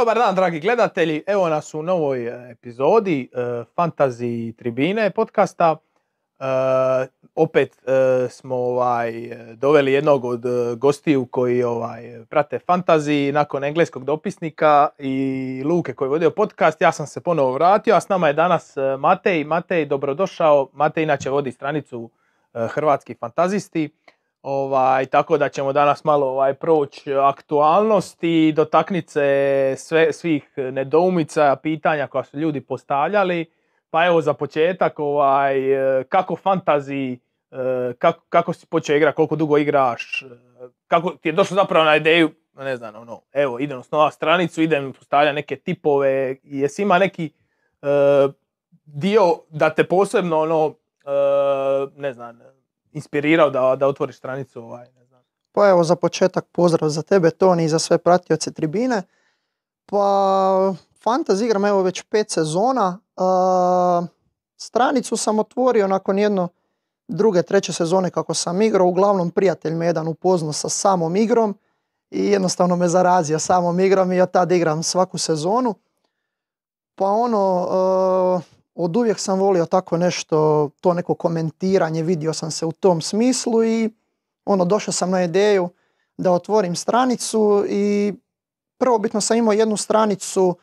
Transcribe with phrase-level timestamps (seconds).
[0.00, 1.22] Dobar dan, dragi gledatelji.
[1.26, 3.36] Evo nas u novoj e, epizodi e,
[3.76, 5.76] Fantasy Tribine podcasta.
[6.38, 6.44] E,
[7.34, 9.12] opet e, smo ovaj,
[9.54, 10.44] doveli jednog od
[10.76, 16.80] gostiju koji ovaj, prate Fantasy nakon engleskog dopisnika i Luke koji je vodio podcast.
[16.80, 19.44] Ja sam se ponovo vratio, a s nama je danas Matej.
[19.44, 20.68] Matej, dobrodošao.
[20.72, 22.10] Matej inače vodi stranicu
[22.54, 23.90] Hrvatski fantazisti.
[24.42, 31.56] Ovaj, tako da ćemo danas malo ovaj, proći aktualnosti i dotakniti se sve, svih nedoumica,
[31.62, 33.46] pitanja koja su ljudi postavljali.
[33.90, 35.54] Pa evo za početak, ovaj,
[36.08, 37.18] kako fantazi,
[37.98, 40.24] kako, kako si počeo igrati, koliko dugo igraš,
[40.86, 44.92] kako ti je došlo zapravo na ideju, ne znam, ono, evo idem osnovati stranicu, idem
[44.92, 47.32] postavljati neke tipove, jesi ima neki
[47.82, 47.86] e,
[48.84, 51.10] dio da te posebno ono, e,
[51.96, 52.38] ne znam,
[52.92, 55.20] inspirirao da, da otvoriš stranicu ovaj, ne znam.
[55.52, 59.02] Pa evo za početak pozdrav za tebe Toni i za sve pratioce tribine.
[59.86, 60.74] Pa
[61.04, 62.98] Fantasy igram evo već pet sezona.
[63.16, 64.02] A,
[64.56, 66.48] stranicu sam otvorio nakon jedno
[67.08, 68.86] druge, treće sezone kako sam igrao.
[68.86, 71.54] Uglavnom prijatelj me jedan upoznao sa samom igrom
[72.10, 75.74] i jednostavno me zarazio samom igrom i ja tad igram svaku sezonu.
[76.94, 78.42] Pa ono,
[78.74, 83.64] od uvijek sam volio tako nešto, to neko komentiranje, vidio sam se u tom smislu
[83.64, 83.90] i
[84.44, 85.68] ono, došao sam na ideju
[86.16, 88.14] da otvorim stranicu i
[88.78, 90.56] prvobitno sam imao jednu stranicu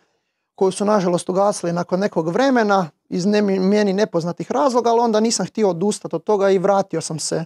[0.55, 5.45] koju su nažalost ugasili nakon nekog vremena iz ne, meni nepoznatih razloga, ali onda nisam
[5.45, 7.45] htio odustati od toga i vratio sam se e,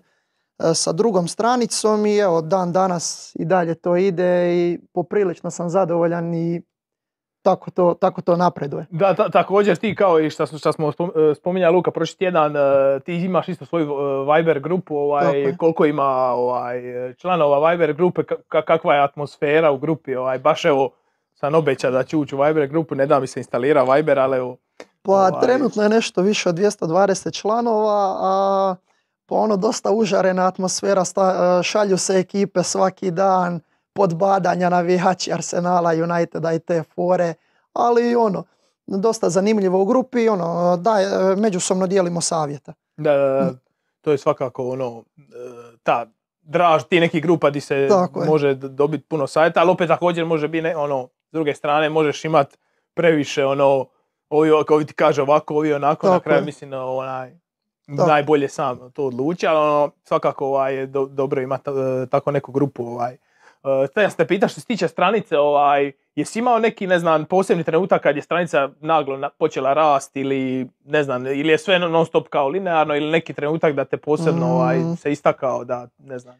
[0.73, 6.33] sa drugom stranicom i evo dan danas i dalje to ide i poprilično sam zadovoljan
[6.33, 6.61] i
[7.41, 8.85] tako to, tako to napreduje.
[8.89, 12.17] Da, ta- također ti kao i što, smo- što smo spom- e, spominjali Luka prošli
[12.17, 12.59] tjedan, e,
[12.99, 13.93] ti imaš isto svoju e,
[14.33, 15.23] Viber grupu, ovaj,
[15.57, 16.81] koliko ima ovaj,
[17.13, 20.89] članova Viber grupe, ka- kakva je atmosfera u grupi, ovaj, baš evo
[21.33, 24.37] sam obeća da ću ući u Viber grupu, ne da mi se instalira Viber, ali
[24.37, 24.57] evo,
[25.03, 25.31] Pa Ovaj.
[25.41, 28.75] trenutno je nešto više od 220 članova, a
[29.25, 33.59] pa ono dosta užarena atmosfera, sta- šalju se ekipe svaki dan,
[33.93, 37.33] podbadanja navijači Arsenala, Uniteda i te fore,
[37.73, 38.43] ali ono,
[38.87, 42.73] dosta zanimljivo u grupi, ono, da, e, međusobno dijelimo savjete.
[42.97, 43.49] da, da, da,
[44.01, 45.21] to je svakako ono, e,
[45.83, 46.05] ta
[46.41, 50.47] draž ti nekih grupa di se Tako može dobiti puno savjeta, ali opet također može
[50.47, 52.57] biti, ne- ono, s druge strane možeš imat
[52.93, 53.85] previše, ono,
[54.29, 56.45] ovi, ovi ti kaže ovako, ovi onako, na kraju je.
[56.45, 57.31] mislim onaj,
[57.97, 58.09] Tako.
[58.09, 62.51] najbolje sam to odluči, ali ono, svakako ovaj, je do- dobro imati e, tako neku
[62.51, 62.85] grupu.
[62.85, 63.17] Ovaj.
[63.63, 67.63] Uh, te te pita što se tiče stranice, ovaj, jesi imao neki, ne znam, posebni
[67.63, 72.05] trenutak kad je stranica naglo na- počela rast ili, ne znam, ili je sve non
[72.05, 74.95] stop kao linearno ili neki trenutak da te posebno ovaj, Mm.
[74.95, 76.35] se istakao da, ne znam.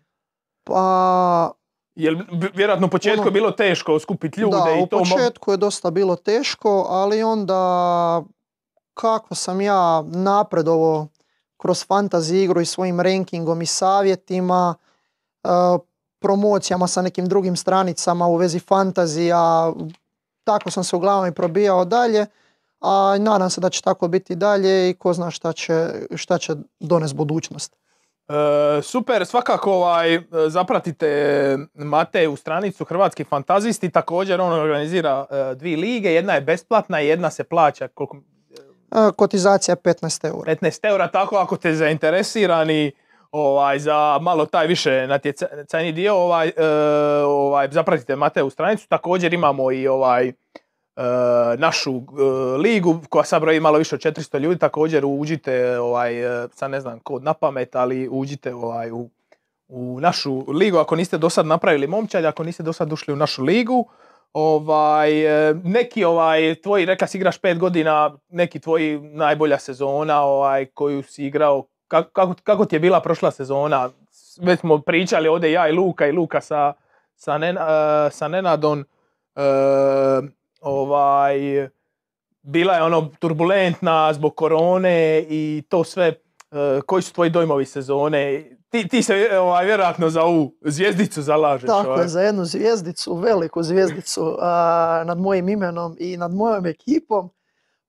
[0.64, 1.52] Pa
[1.96, 2.16] Jel,
[2.54, 4.98] vjerojatno u početku Ono- je bilo teško skupiti ljude da, i u to.
[4.98, 8.22] mo- početku je dosta bilo teško, ali onda
[8.94, 11.08] kako sam ja napredovao
[11.58, 14.76] kroz fantasy igru i svojim rankingom i savjetima,
[15.44, 15.48] e,
[16.22, 19.74] promocijama sa nekim drugim stranicama u vezi fantazija,
[20.44, 22.26] tako sam se uglavnom i probijao dalje,
[22.80, 26.54] a nadam se da će tako biti dalje i ko zna šta će, šta će
[26.80, 27.76] donest budućnost.
[28.30, 36.14] E, super, svakako ovaj, zapratite Mateju stranicu Hrvatski fantazisti, također on organizira e, dvije lige,
[36.14, 38.18] jedna je besplatna i jedna se plaća koliko,
[38.92, 40.56] E, kotizacija je 15 eura.
[40.56, 42.92] 15 eura, tako ako ste zainteresirani
[43.32, 46.54] ovaj, za malo taj više natjecajni dio, ovaj, e,
[47.26, 50.34] ovaj, zapratite Mateju stranicu, također imamo i ovaj, e,
[51.58, 52.02] našu e,
[52.58, 56.14] ligu koja sad broji malo više od 400 ljudi, također uđite, ovaj,
[56.54, 59.10] sad ne znam kod na pamet, ali uđite ovaj, u,
[59.68, 63.18] u našu ligu ako niste do sad napravili momčad, ako niste do sad ušli u
[63.18, 63.90] našu ligu.
[64.34, 65.12] Ovaj,
[65.64, 71.26] neki ovaj, tvoji, reka si igraš pet godina, neki tvoji najbolja sezona ovaj, koju si
[71.26, 73.90] igrao, kako, kako, kako ti je bila prošla sezona?
[74.42, 76.74] Već smo pričali ovdje ja i Luka i Luka sa,
[77.16, 78.86] sa, Nena- e, sa Nenadom.
[79.36, 79.42] E,
[80.62, 81.36] ovaj,
[82.42, 86.08] bila je ono turbulentna zbog korone i to sve.
[86.08, 88.44] E, koji su tvoji dojmovi sezone?
[88.70, 91.68] Ti, ti se ovaj, vjerojatno za ovu zvijezdicu zalažeš.
[91.68, 92.04] Tako ovaj.
[92.04, 94.38] je, za jednu zvijezdicu, veliku zvijezdicu
[95.06, 97.30] nad mojim imenom i nad mojom ekipom.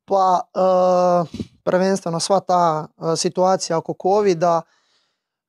[0.05, 1.25] Pa a,
[1.65, 4.63] prvenstveno sva ta a, situacija oko covida,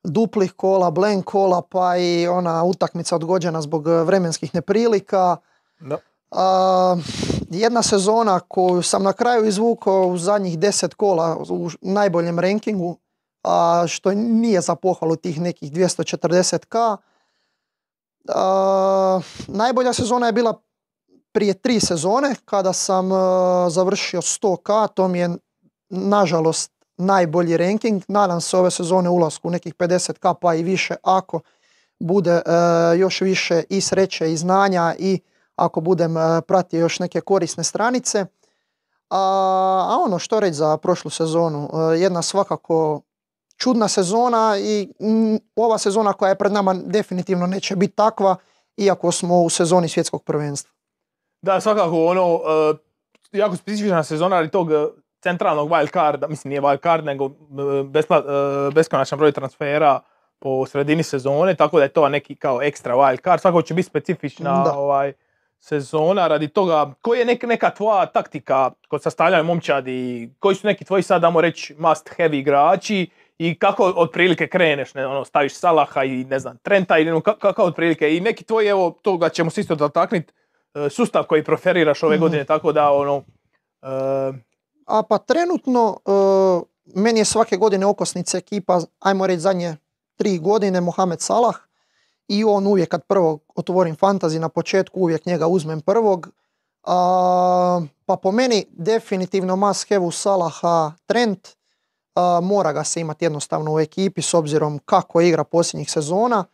[0.03, 5.37] duplih kola, blank kola, pa i ona utakmica odgođena zbog e, vremenskih neprilika.
[5.79, 5.97] Da.
[6.31, 6.97] A,
[7.49, 12.97] jedna sezona koju sam na kraju izvukao u zadnjih 10 kola u najboljem rankingu,
[13.43, 16.97] a, što nije za pohvalu tih nekih 240k.
[18.27, 20.61] A, najbolja sezona je bila
[21.33, 23.15] prije tri sezone kada sam e,
[23.69, 25.29] završio 100k, to mi je
[25.89, 28.03] nažalost najbolji ranking.
[28.07, 31.39] Nadam se ove sezone ulasku u nekih 50k pa i više ako
[31.99, 32.41] bude e,
[32.97, 35.19] još više i sreće i znanja i
[35.55, 38.25] ako budem e, pratio još neke korisne stranice.
[39.09, 39.19] A,
[39.89, 43.01] a ono što reći za prošlu sezonu, jedna svakako
[43.57, 44.89] čudna sezona i
[45.55, 48.35] ova sezona koja je pred nama definitivno neće biti takva
[48.77, 50.73] iako smo u sezoni svjetskog prvenstva.
[51.43, 52.41] Da, svakako ono, uh,
[53.31, 54.75] jako specifična sezona ali tog uh,
[55.21, 57.31] centralnog wild carda, mislim nije wild card, nego uh,
[58.73, 59.99] beskonačan broj transfera
[60.39, 63.41] po sredini sezone, tako da je to neki kao ekstra wild card.
[63.41, 65.13] Svakako će biti specifična ovaj,
[65.59, 66.93] sezona radi toga.
[67.01, 70.29] Koji je neka tvoja taktika kod sastavljanja momčadi?
[70.39, 73.09] Koji su neki tvoji sad, damo reći, must have igrači?
[73.37, 77.63] i kako otprilike kreneš, ne, ono, staviš Salaha i ne znam, Trenta i kako, kako
[77.63, 80.42] otprilike i neki tvoj, evo, toga ćemo se isto dotakniti, e,
[80.89, 82.21] sustav koji preferiraš ove mhm.
[82.21, 83.15] godine, tako da ono...
[83.17, 84.35] Uh...
[84.85, 86.63] A pa trenutno, uh,
[86.95, 89.75] meni je svake godine okosnica ekipa, ajmo reći zadnje
[90.15, 91.55] tri godine, Mohamed Salah
[92.27, 96.27] i on uvijek kad prvo otvorim fantazi na početku, uvijek njega uzmem prvog.
[96.27, 96.89] Uh,
[98.05, 101.47] pa po meni definitivno must have u Salaha Trent,
[102.41, 106.45] mora ga se imati jednostavno u ekipi s obzirom kako igra posljednjih sezona.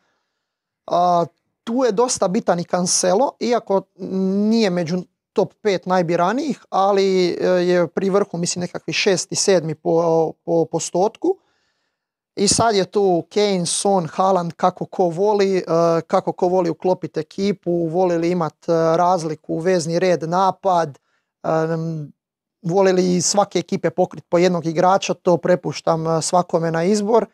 [1.70, 3.82] Tu je dosta bitan i Cancelo, iako
[4.50, 4.98] nije među
[5.34, 11.38] top 5 najbiranijih, ali e, je pri vrhu mislim nekakvi šesti, sedmi po, po postotku.
[12.36, 15.62] I sad je tu Kane, Son, Haaland, kako ko voli, e,
[16.08, 21.00] kako ko voli uklopiti ekipu, voli li imati e, razliku, vezni red, napad,
[22.62, 27.26] volili svake ekipe pokriti po jednog igrača, to prepuštam svakome na izbor.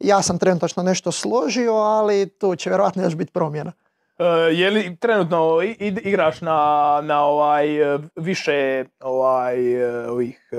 [0.00, 3.72] Ja sam trenutačno nešto složio, ali tu će vjerojatno još biti promjena.
[4.18, 10.50] Uh, je li trenutno igraš na, na ovaj e, više ovaj ovih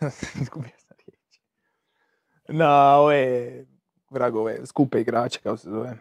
[2.48, 3.52] na ove
[4.10, 5.96] vragove skupe igrače kao se zove.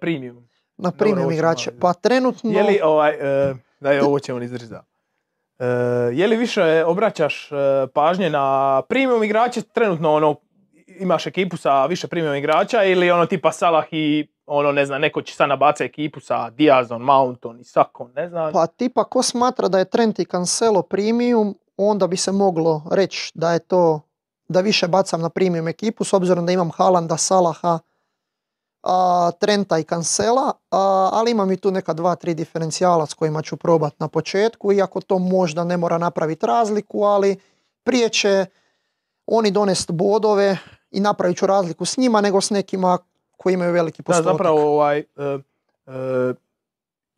[0.00, 0.48] Premium.
[0.76, 1.70] Na premium igrače.
[1.80, 3.16] pa trenutno je li ovaj
[3.80, 4.38] da je ovo ćemo
[5.58, 5.66] E,
[6.12, 7.56] je li više obraćaš e,
[7.94, 10.36] pažnje na premium igrače, trenutno ono,
[10.98, 15.22] imaš ekipu sa više premium igrača ili ono tipa Salah i ono ne znam, neko
[15.22, 18.52] će sad nabaca ekipu sa Diazon, Mounton i Sakon, ne znam.
[18.52, 23.32] Pa tipa ko smatra da je Trent i Cancelo premium, onda bi se moglo reći
[23.34, 24.00] da je to,
[24.48, 27.78] da više bacam na premium ekipu s obzirom da imam Halanda, Salaha,
[28.82, 30.52] a, Trenta i Cancela,
[31.12, 35.00] ali imam i tu neka dva, tri diferencijala s kojima ću probati na početku, iako
[35.00, 37.36] to možda ne mora napraviti razliku, ali
[37.84, 38.46] prije će
[39.26, 40.58] oni donest bodove
[40.94, 42.98] i napravit ću razliku s njima nego s nekima
[43.36, 44.24] koji imaju veliki postotak.
[44.24, 45.04] Da, zapravo ovaj, e,
[45.86, 46.34] e,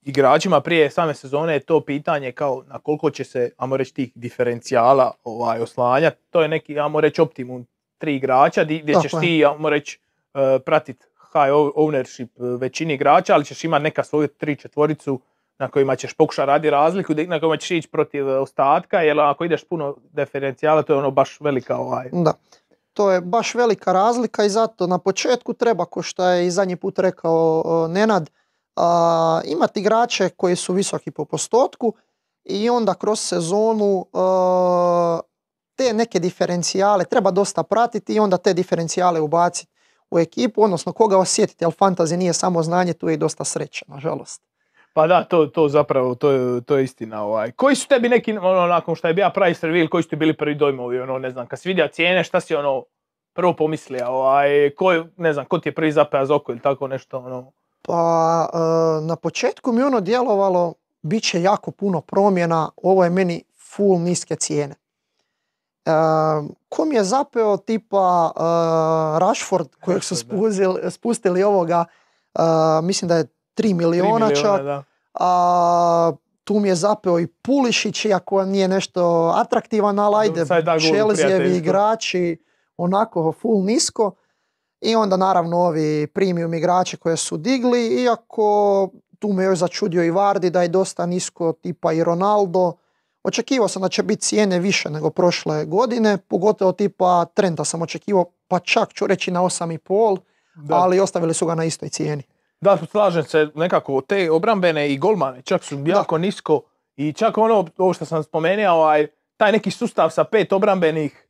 [0.03, 4.13] igračima prije same sezone je to pitanje kao na koliko će se, ajmo reći, tih
[4.15, 6.17] diferencijala ovaj, oslanjati.
[6.31, 7.67] To je neki, ajmo reći, optimum
[7.99, 10.01] tri igrača gdje ćeš ti, ajmo reći,
[10.35, 15.21] e, pratiti high ownership e, većini igrača, ali ćeš imati neka svoju tri četvoricu
[15.59, 19.65] na kojima ćeš pokušati radi razliku, na kojima ćeš ići protiv ostatka, jer ako ideš
[19.65, 22.09] puno diferencijala, to je ono baš velika ovaj...
[22.13, 22.33] Da,
[22.97, 26.77] to je baš velika razlika i zato na početku treba, ko što je i zadnji
[26.77, 28.31] put rekao Nenad,
[29.45, 31.93] imati igrače koji su visoki po postotku
[32.45, 34.07] i onda kroz sezonu
[35.75, 39.73] te neke diferencijale treba dosta pratiti i onda te diferencijale ubaciti
[40.11, 43.85] u ekipu, odnosno koga osjetiti, ali fantazi nije samo znanje, tu je i dosta sreće,
[43.89, 44.43] nažalost.
[44.97, 47.25] Pa da, to, to zapravo, to je, to je istina.
[47.25, 47.53] Ovaj.
[47.53, 50.37] Koji su tebi neki, ono, nakon što je bio price reveal, koji su ti bili
[50.37, 52.85] prvi dojmovi, ono, ne znam, kad si vidio cijene, šta si ono,
[53.33, 56.89] prvo pomislio, ovaj, ko, ne znam, ko ti je prvi zapeo za oko ili tako
[56.89, 57.53] nešto, ono?
[57.83, 63.43] Pa, e, na početku mi ono djelovalo, bit će jako puno promjena, ovo je meni
[63.75, 64.75] full niske cijene.
[65.87, 65.93] Uh,
[66.69, 71.85] ko mi je zapeo tipa uh, Rashford kojeg su spustili, spustili ovoga,
[72.83, 74.61] mislim da je 3 miliona čak.
[75.15, 76.13] A,
[76.45, 80.45] tu mi je zapeo i Pulišić, iako nije nešto atraktivan, ali ajde,
[80.81, 82.39] Čelzijevi igrači,
[82.77, 84.13] onako full nisko.
[84.81, 90.11] I onda naravno ovi premium igrači koje su digli, iako tu me još začudio i
[90.11, 92.73] Vardi da je dosta nisko, tipa i Ronaldo.
[93.25, 98.25] Očekivao sam da će biti cijene više nego prošle godine, pogotovo tipa Trenta sam očekivao,
[98.49, 100.19] pa čak ću reći na 8,5,
[100.71, 102.23] ali ostavili su ga na istoj cijeni.
[102.61, 106.61] Da, slažem se, nekako te obrambene i golmane čak su jako nisko
[106.97, 111.29] i čak ono, ovo što sam spomenuo, ovaj, taj neki sustav sa pet obrambenih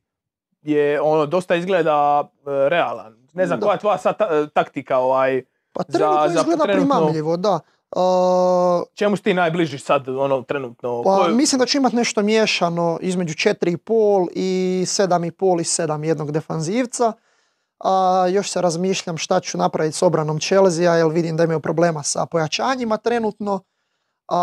[0.61, 3.17] je ono dosta izgleda e, realan.
[3.33, 4.15] Ne znam, koja je tvoja sad
[4.53, 5.43] taktika ovaj,
[5.73, 7.59] pa trenutno za, izgleda primamljivo, da.
[7.91, 11.03] Uh, Čemu si ti najbliži sad, ono, trenutno?
[11.03, 16.31] pa, Ko- mislim da će imati nešto miješano između 4,5 i 7,5 i 7 jednog
[16.31, 17.13] defanzivca.
[17.79, 22.03] A, još se razmišljam šta ću napraviti s obranom Chelsea, jer vidim da imaju problema
[22.03, 23.59] sa pojačanjima trenutno.
[24.27, 24.37] A,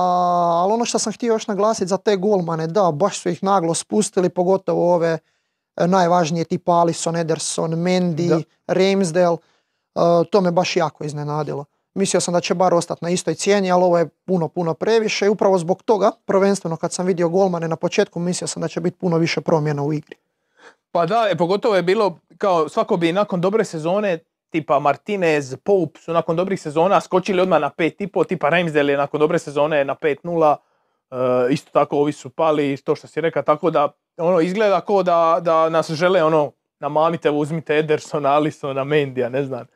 [0.63, 3.75] ali ono što sam htio još naglasiti za te golmane, da, baš su ih naglo
[3.75, 5.19] spustili, pogotovo ove
[5.77, 8.41] e, najvažnije tipa Alisson, Ederson, Mendy, Da.
[8.67, 9.37] Ramsdale.
[9.95, 10.01] E,
[10.31, 11.65] to me baš jako iznenadilo.
[11.95, 15.27] Mislio sam da će bar ostati na istoj cijeni, ali ovo je puno, puno previše
[15.27, 18.81] i upravo zbog toga, prvenstveno kad sam vidio golmane na početku, mislio sam da će
[18.81, 20.17] biti puno više promjena u igri.
[20.93, 24.19] Pa da, e, pogotovo je bilo, kao svako bi nakon dobre sezone,
[24.51, 29.21] tipa Martinez, Pope su nakon dobrih sezona skočili odmah na 5,5, tipa Ramsdale je nakon
[29.21, 30.57] dobre sezone na 5,0,
[31.11, 35.03] e, isto tako ovi su pali, to što si rekao, tako da ono izgleda kao
[35.03, 39.61] da, da nas žele ono, namamite, uzmite Edersona, Alisona, Mendija, ne znam.
[39.61, 39.67] E,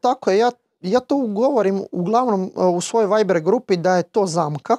[0.00, 4.26] tako je, ja, ja to govorim uglavnom e, u svojoj Viber grupi da je to
[4.26, 4.76] zamka.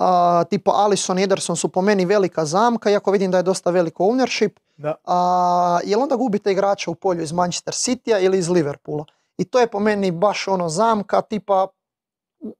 [0.00, 3.70] A, tipa Alisson i Ederson su po meni velika zamka, iako vidim da je dosta
[3.70, 4.50] veliko ownership.
[4.76, 4.94] Da.
[5.04, 9.04] A, jel onda gubite igrača u polju iz Manchester Citya ili iz Liverpoola?
[9.38, 11.66] I to je po meni baš ono zamka, tipa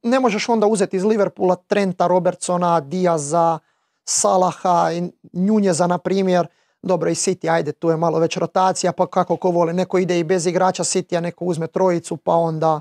[0.02, 3.58] ne možeš onda uzeti iz Liverpoola Trenta, Robertsona, Diaza,
[4.04, 4.90] Salaha,
[5.32, 6.46] Njunjeza na primjer.
[6.82, 10.18] Dobro i City, ajde, tu je malo već rotacija, pa kako ko voli, neko ide
[10.18, 12.80] i bez igrača City, neko uzme trojicu, pa onda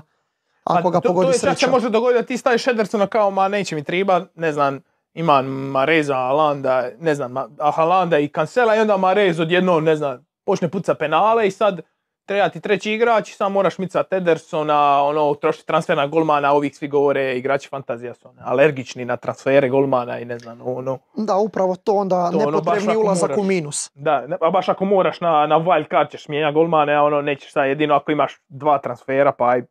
[0.68, 3.06] ako A ga to, pogodi to je čak se može dogoditi da ti staviš Edersona
[3.06, 4.80] kao ma neće mi triba, ne znam,
[5.14, 9.96] ima Mareza, Alanda, ne znam, Ma- a Haalanda i Cancela i onda Marez odjednom, ne
[9.96, 11.80] znam, počne puca penale i sad
[12.24, 16.76] treba ti treći igrač i sam moraš micat Edersona, ono, trošiti transfer na golmana, ovih
[16.76, 21.36] svi govore igrači fantazija su ono, alergični na transfere golmana i ne znam, ono, Da,
[21.36, 23.38] upravo to onda To ono, nepotrebni ako ulazak moraš.
[23.38, 23.90] u minus.
[23.94, 27.22] da, ne- a baš ako moraš na, na wild card ćeš mijenjati golmane, a ono,
[27.22, 29.62] nećeš sad jedino ako imaš dva transfera, pa aj,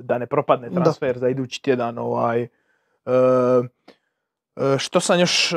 [0.00, 0.82] da ne propadne Da.
[0.82, 2.48] transfer za idući tjedan, ovaj,
[4.58, 5.56] e, što sam još e,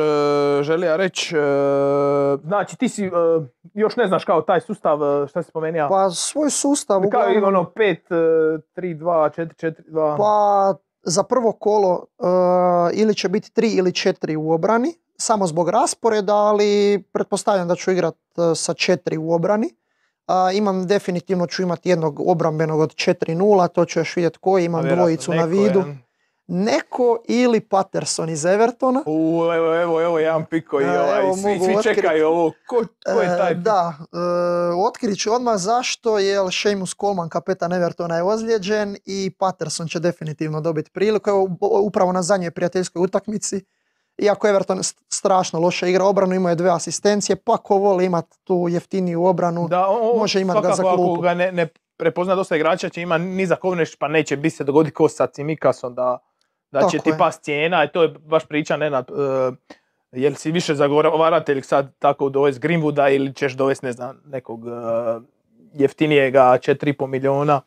[0.63, 1.39] želio reći, e,
[2.43, 3.09] znači ti si, e,
[3.73, 4.99] još ne znaš kao taj sustav,
[5.29, 5.89] šta si spomenuo?
[5.89, 10.17] Pa svoj sustav kao i ono 5, 3, 2, 4, 4, 2.
[10.17, 10.73] pa
[11.03, 12.05] za prvo kolo
[12.93, 17.91] ili će biti tri ili četiri u obrani, samo zbog rasporeda, ali pretpostavljam da ću
[17.91, 18.15] igrat
[18.55, 19.69] sa četiri u obrani.
[20.31, 24.83] A, imam definitivno ću imati jednog obrambenog od 4-0, to ću još vidjeti koji, imam
[24.83, 25.83] dvojicu na vidu.
[26.47, 29.03] Neko ili Patterson iz Evertona.
[29.05, 33.21] U, evo, evo, evo jedan piko i E, ovaj, evo, svi, čekaju ovo, ko, ko
[33.21, 34.17] je taj E, da, e,
[34.87, 40.61] otkrit ću odmah zašto, jer Seamus Coleman, kapetan Evertona, je ozlijeđen i Patterson će definitivno
[40.61, 41.29] dobiti priliku.
[41.29, 43.65] Evo, upravo na zadnjoj prijateljskoj utakmici,
[44.17, 48.25] iako Everton st- strašno loše igra obranu, imao je dve asistencije, pa ko voli imat
[48.43, 51.13] tu jeftiniju obranu, Da, on Može imat ga za klupu.
[51.13, 54.63] Ako ga ne, ne prepozna dosta igrača će ima nizak ownership, pa neće bi se
[54.63, 56.17] dogoditi ko sa Cimikasom da,
[56.71, 57.17] da će ti je.
[57.17, 59.11] past cijena i to je baš priča Nenad.
[59.11, 59.17] Uh,
[60.11, 64.71] jel si više zagovaratelj sad tako dovesti Greenwooda ili ćeš dovesti ne znam nekog uh,
[65.73, 67.61] jeftinijega 4,5 miliona,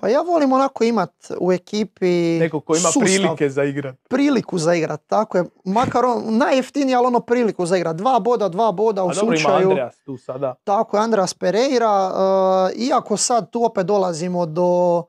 [0.00, 3.96] Pa ja volim onako imat u ekipi nekog ko ima sustav, prilike za igrat.
[4.08, 5.44] priliku za igrat, tako je.
[5.64, 7.96] Makar on najjeftiniji, ali ono priliku za igrat.
[7.96, 9.56] Dva boda, dva boda u A dobro ima.
[9.56, 10.54] Andreas tu sada.
[10.64, 12.10] Tako je, Andreas Pereira.
[12.10, 15.02] e, iako sad tu opet dolazimo do,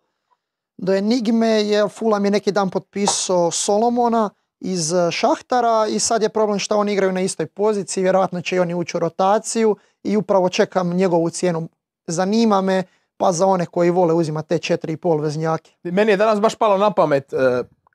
[0.78, 4.30] do enigme, jer Fulham je neki dan potpisao Solomona
[4.60, 8.56] iz e, Šahtara i sad je problem što oni igraju na istoj poziciji, vjerojatno će
[8.56, 11.70] i oni ući u rotaciju i upravo čekam njegovu cijenu.
[12.08, 12.84] Zanima me,
[13.20, 15.72] pa za one koji vole uzimati te 4,5 veznjake.
[15.84, 17.38] Meni je danas baš palo na pamet, e,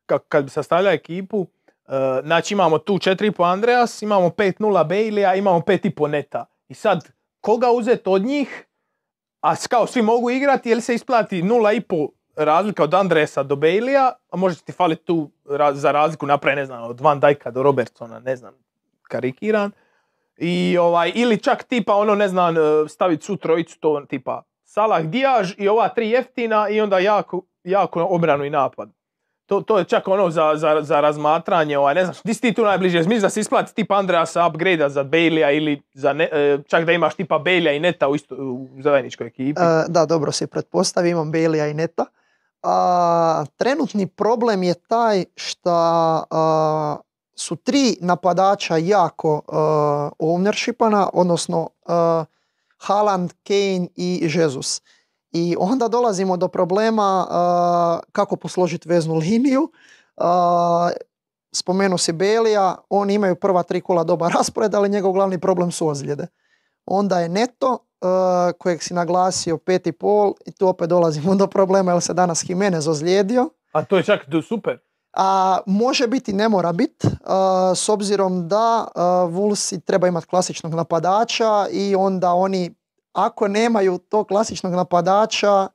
[0.07, 1.47] ka- kad bi sastavljao ekipu,
[1.87, 1.91] e,
[2.25, 6.47] znači imamo tu 4,5 Andreas, imamo 5-0 Baileya, imamo 5,5 Neta.
[6.69, 7.09] I sad,
[7.41, 8.67] koga uzeti od njih,
[9.41, 14.37] a kao svi mogu igrati, jel se isplati 0,5 razlika od Andreasa do Baileya, a
[14.37, 15.31] može ti faliti tu
[15.73, 18.55] za razliku napravi, ne znam, od Van Dijka do Robertsona, ne znam,
[19.03, 19.71] karikiran.
[20.37, 24.43] I ovaj, ili čak tipa ono, ne znam, e, staviti su trojicu, to tipa
[24.75, 28.89] Salah, Dijaž i ova tri jeftina i onda jako, jako obranu i napad.
[29.47, 32.55] To, to je čak ono za, za, za razmatranje, ovaj, ne znam, di si ti
[32.55, 36.59] tu najbliže, misliš da se isplati tipa Andreasa upgrade za Baileya ili za ne- e,
[36.67, 39.61] čak da imaš tipa Baileya i Neta u, isto, u zajedničkoj ekipi.
[39.61, 42.05] E, da, dobro si pretpostavi, imam Belija i Neta.
[42.63, 46.25] A, trenutni problem je taj što
[47.37, 52.34] su tri napadača jako uh, ownershipana, odnosno uh,
[52.87, 54.83] Haaland, Kane i Jesus.
[55.33, 59.63] I onda dolazimo do problema uh, kako posložiti veznu liniju.
[60.17, 60.25] Uh,
[61.53, 65.89] spomenuo si Belija, oni imaju prva tri kola dobar raspored, ali njegov glavni problem su
[65.89, 66.27] ozljede.
[66.87, 68.09] Onda je Neto, uh,
[68.59, 72.45] kojeg si naglasio pet i pol, i tu opet dolazimo do problema jer se danas
[72.49, 73.51] Jimenez ozlijedio.
[73.73, 74.79] A to je čak super.
[75.17, 77.07] A, može biti, ne mora biti,
[77.77, 78.87] s obzirom da
[79.31, 82.75] Wolvesi treba imati klasičnog napadača i onda oni,
[83.13, 85.69] ako nemaju tog klasičnog napadača,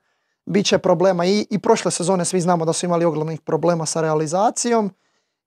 [0.45, 1.25] bit će problema.
[1.25, 4.91] I, I prošle sezone svi znamo da su imali ogromnih problema sa realizacijom.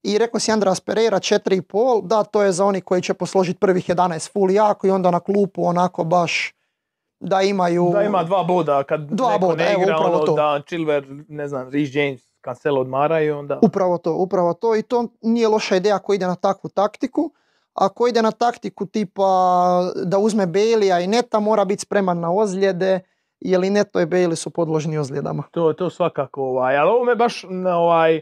[0.03, 3.89] I rekao si Andras Pereira 4,5, da to je za oni koji će posložiti prvih
[3.89, 6.55] 11 full jako i onda na klupu onako baš
[7.21, 7.91] da imaju...
[7.93, 10.35] Da ima dva boda kad Dva neko boda, ne evo, igra, upravo ono, to.
[10.35, 13.59] da Chilver, ne znam, Rhys James, Cancelo odmaraju, onda...
[13.63, 17.31] Upravo to, upravo to i to nije loša ideja ako ide na takvu taktiku.
[17.75, 19.23] Ako ide na taktiku tipa
[20.05, 23.01] da uzme Bailey-a i Neta mora biti spreman na ozljede,
[23.41, 25.43] jer i Neto i Bailey su podložni ozljedama.
[25.51, 28.21] To, to svakako, ovaj, ali ovo me baš, na, ovaj,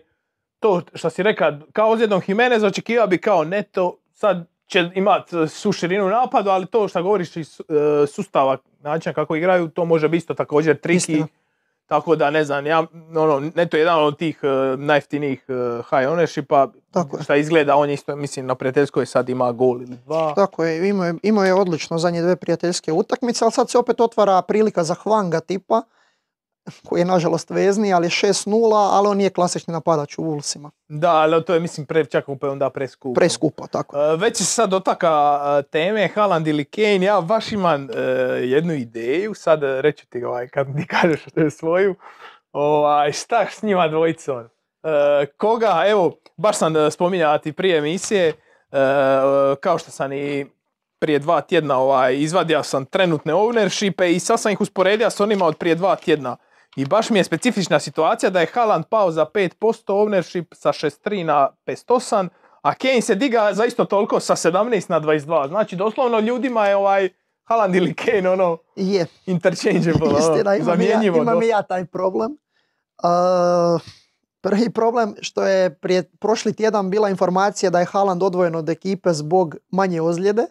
[0.60, 5.48] to što si rekao, kao ozljedom Jimenez očekivao bi kao neto, sad će imat e,
[5.48, 10.08] su širinu napadu, ali to što govoriš iz e, sustava, načina kako igraju, to može
[10.08, 10.96] biti isto također triki.
[10.96, 11.26] Istina.
[11.90, 16.08] Tako da ne znam, ja, ono, neto je jedan od tih e, najjeftinijih e, high
[16.10, 17.22] ownershipa, Tako je.
[17.22, 20.32] šta izgleda, on je isto, mislim, na prijateljskoj sad ima gol ili dva.
[20.34, 24.00] Tako je, imao je, imao je odlično zadnje dve prijateljske utakmice, ali sad se opet
[24.00, 25.82] otvara prilika za Hvanga tipa,
[26.86, 30.70] koji je nažalost vezni, ali je 6-0, ali on nije klasični napadač u Wolvesima.
[30.88, 33.14] Da, ali to je, mislim, pre, čak opet onda preskupo.
[33.14, 33.96] Preskupo, tako.
[33.96, 38.00] E, Već se sad dotaka e, teme Haaland ili Kane, ja baš imam e,
[38.44, 41.94] jednu ideju, sad e, reću ti ovaj, kad mi kažeš svoju,
[42.52, 44.38] ovaj, šta s njima dvojicom?
[44.82, 48.32] E, koga, evo, baš sam spominjao ti prije emisije,
[49.60, 50.46] kao što sam i
[50.98, 55.46] prije dva tjedna ovaj, izvadio sam trenutne ownershipe i sad sam ih usporedio s onima
[55.46, 56.36] od prije dva tjedna.
[56.80, 59.50] I baš mi je specifična situacija da je Haaland pao za 5%
[59.86, 62.28] ownership sa 63 na 58,
[62.62, 65.48] a Kane se diga za isto toliko sa 17 na 22.
[65.48, 67.08] Znači doslovno ljudima je ovaj
[67.44, 71.16] Haaland ili Kane ono Je, interchangeable, ono, Istina, imam, i ja, zamjenjivo.
[71.16, 72.36] imam i ja taj problem.
[73.02, 73.80] Uh,
[74.40, 79.12] prvi problem što je prije prošli tjedan bila informacija da je Haaland odvojen od ekipe
[79.12, 80.46] zbog manje ozljede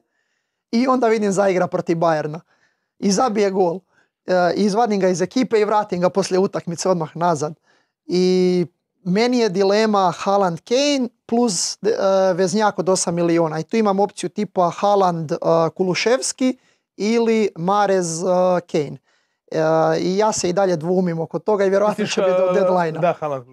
[0.72, 2.40] i onda vidim zaigra protiv Bayerna
[3.00, 3.80] i zabije gol.
[4.56, 7.54] I izvadim ga iz ekipe i vratim ga poslije utakmice odmah nazad.
[8.06, 8.66] I
[9.04, 11.90] meni je dilema Haaland Kane plus uh,
[12.38, 15.38] veznjak od 8 miliona i tu imam opciju tipa Haaland uh,
[15.76, 16.58] Kuluševski
[16.98, 18.30] ili Marez uh,
[18.72, 18.98] Kane.
[19.52, 19.60] E,
[20.00, 22.54] I ja se i dalje dvumim oko toga i vjerojatno Misliš, će biti do e,
[22.54, 23.46] deadline Da, Haaland.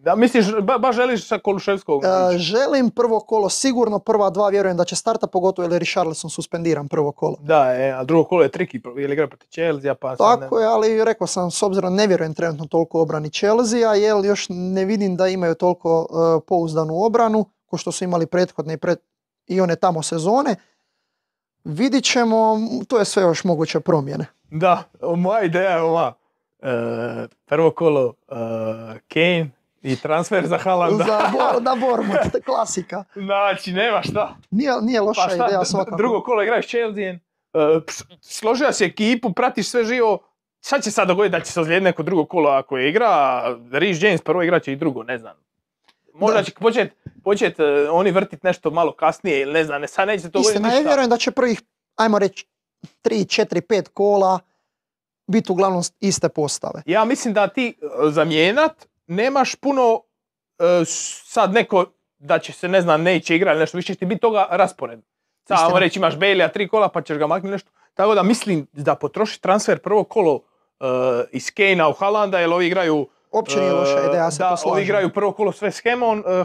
[0.00, 2.02] Da, misliš, ba, baš želiš sa Koluševskog?
[2.36, 6.88] želim prvo kolo, sigurno prva dva vjerujem da će starta, pogotovo jer je Richarlison suspendiran
[6.88, 7.36] prvo kolo.
[7.40, 10.66] Da, e, a drugo kolo je triki, jer igra protiv Chelsea, pa ne- Tako je,
[10.66, 15.16] ali rekao sam, s obzirom ne vjerujem trenutno toliko obrani Chelsea, jer još ne vidim
[15.16, 18.98] da imaju toliko e, pouzdanu obranu, ko što su imali prethodne i, pred,
[19.46, 20.56] i one tamo sezone.
[21.64, 24.26] Vidit ćemo, to je sve još moguće promjene.
[24.50, 24.82] Da,
[25.16, 26.12] moja ideja je ova.
[26.60, 26.66] E,
[27.46, 28.34] prvo kolo e,
[29.08, 29.50] Kane
[29.82, 31.04] i transfer za Haalanda.
[31.04, 33.04] Za Bor, da Bournemouth, klasika.
[33.14, 34.36] Znači, nema šta.
[34.50, 35.96] Nije, nije loša Pa šta, ideja svakako.
[35.96, 37.14] drugo kolo igraš Chelsea,
[38.20, 40.18] složio si ekipu, pratiš sve živo,
[40.60, 43.08] šta će sad dogoditi da će se ozlijediti neko drugo kolo ako je igra,
[43.50, 45.34] Rhys James prvo igrat će i drugo, ne znam.
[46.14, 46.44] Možda Da.
[46.44, 46.92] će počet,
[47.24, 50.50] počet e, oni vrtit nešto malo kasnije ili ne znam, ne, sad neće to dogoditi
[50.50, 50.88] Istina, ja ništa.
[50.88, 51.62] vjerujem da će prvih,
[51.96, 52.46] ajmo reći,
[53.02, 54.38] 3, 4, 5 kola
[55.26, 56.82] biti uglavnom iste postave.
[56.86, 60.02] Ja mislim da ti e, zamijenat nemaš puno
[60.58, 60.84] e,
[61.24, 61.84] sad neko
[62.18, 65.00] da će se ne znam neće igrati nešto više će ti biti toga raspored.
[65.48, 67.70] Ajmo reći imaš Bailey tri kola pa ćeš ga maknuti nešto.
[67.94, 70.40] Tako da mislim da potroši transfer prvo kolo
[70.80, 70.84] e,
[71.32, 74.52] iz Kane u Haalanda jer ovi igraju Uopće nije loša ideja, ja se da, to
[74.52, 74.84] ovi slažem.
[74.84, 76.44] igraju prvo kolo sve s Hemon, e,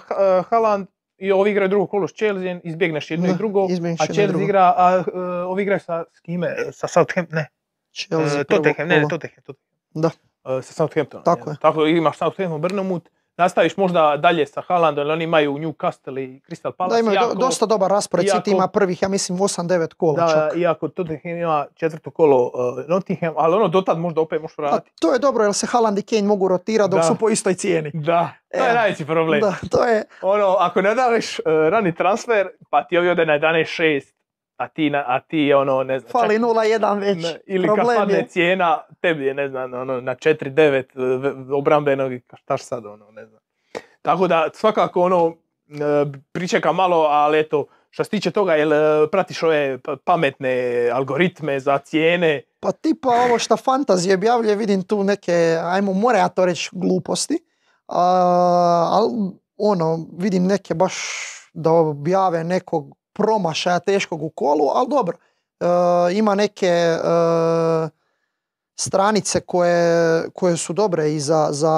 [0.49, 3.63] Haaland i ovi igraju drugo kolo s Chelsea, izbjegneš jedno Da, i drugo,
[3.99, 4.43] a Chelsea drugo.
[4.43, 6.55] igra, a e, ovi igraju sa, s kime?
[6.71, 7.47] Sa Southampton, ne,
[7.93, 9.07] Chelsea prvo Tottenham, ne, ne.
[9.09, 9.71] Tottenham, Tottenham.
[9.93, 10.09] Da.
[10.57, 11.23] E, sa Southamptonom.
[11.23, 11.55] Tako je.
[11.61, 16.71] Tako imaš Southampton, Brnomut, nastaviš možda dalje sa Haalandom, jer oni imaju Newcastle i Crystal
[16.71, 16.93] Palace.
[16.93, 20.27] Da imaju do- iako- dosta dobar raspored, City ima prvih, ja mislim, 8-9 kola Da,
[20.49, 20.57] čak.
[20.57, 22.51] iako Tottenham ima četvrto kolo uh,
[22.87, 24.91] Nottingham, ali ono dotad možda opet možeš A vratiti.
[25.01, 27.03] to je dobro, jer se Haaland i Kane mogu rotirati dok Da.
[27.03, 27.91] su po istoj cijeni.
[27.93, 29.41] Da, to je E, najveći problem.
[29.41, 33.33] Da, to je, Ono, ako ne daš uh, rani transfer, pa ti ovi ode na
[33.33, 34.01] 11.6,
[34.57, 37.23] a ti, na, a ti ono, ne znam, fali čak- 0-1 već.
[37.23, 38.27] ne, ili kad padne je.
[38.27, 42.21] cijena, tebi je, ne znam, ono, na 4.9 uh, ve- obrambenog i
[42.57, 43.39] sad, ono, ne znam.
[44.01, 45.33] Tako da, svakako, ono, uh,
[46.31, 48.77] pričeka malo, ali eto, što se tiče toga, jel uh,
[49.11, 50.53] pratiš ove pa- pametne
[50.89, 56.27] algoritme za cijene, Pa tipa ovo što fantazije objavljuje, vidim tu neke, ajmo, mora ja
[56.29, 57.39] to reći, gluposti.
[57.87, 58.01] A,
[58.91, 59.11] ali
[59.57, 60.95] ono, vidim neke baš
[61.53, 65.17] da objave nekog promašaja teškog u kolu, ali dobro.
[65.59, 65.65] E,
[66.13, 66.99] ima neke e,
[68.75, 71.73] stranice koje, koje su dobre i za, za,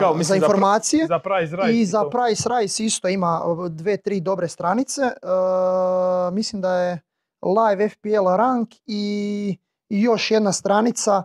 [0.00, 1.06] Kao, mislim, za informacije.
[1.06, 1.78] Za price.
[1.78, 2.10] I za to.
[2.10, 5.02] Price Rice isto ima uh, dve, tri dobre stranice.
[5.02, 7.00] Uh, mislim da je
[7.42, 11.22] Live FPL rank i, i još jedna stranica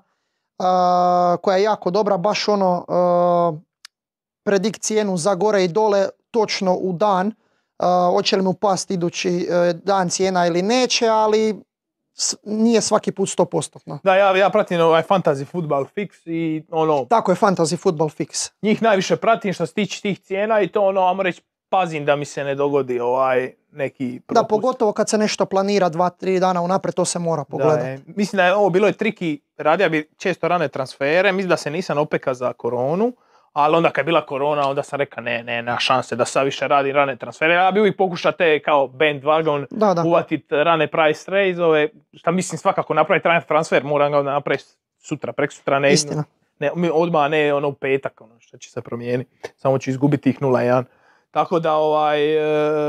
[0.60, 0.66] uh,
[1.42, 3.60] koja je jako dobra, baš ono uh,
[4.44, 7.34] predikt cijenu za gore i dole točno u dan.
[8.12, 11.64] Hoće li mu pasti idući uh, dan cijena ili neće, ali
[12.44, 13.98] nije svaki put 100%.
[14.04, 18.52] Da, ja, ja pratim ovaj fantasy football fix i ono, Tako je Fantasy Football Fix.
[18.62, 22.16] njih najviše pratim što se tiče tih cijena i to ono, ajmo reći, pazim da
[22.16, 24.44] mi se ne dogodi ovaj neki propust.
[24.44, 27.88] Da, pogotovo kad se nešto planira dva, tri dana unaprijed, to se mora Da, pogledati.
[27.88, 31.58] e, mislim da je ovo bilo je triki, radio bi često rane transfere, mislim da
[31.58, 33.14] se nisam opeka za koronu,
[33.54, 36.46] ali onda kad je bila korona, onda sam rekao ne, ne, nema šanse da sad
[36.46, 37.54] više radim rane transfere.
[37.54, 40.04] Ja bi uvijek pokušao te kao bandwagon Da, da.
[40.06, 44.64] uvatit rane price raise-ove, šta mislim svakako napraviti rane transfer, moram ga napraviti
[45.00, 46.24] sutra, prek sutra, ne, Istina.
[46.60, 50.42] ne, odmah ne ono u petak, ono što će se promijeniti, samo ću izgubiti tih
[50.42, 50.84] 0-1.
[51.32, 52.40] Tako da ovaj, e,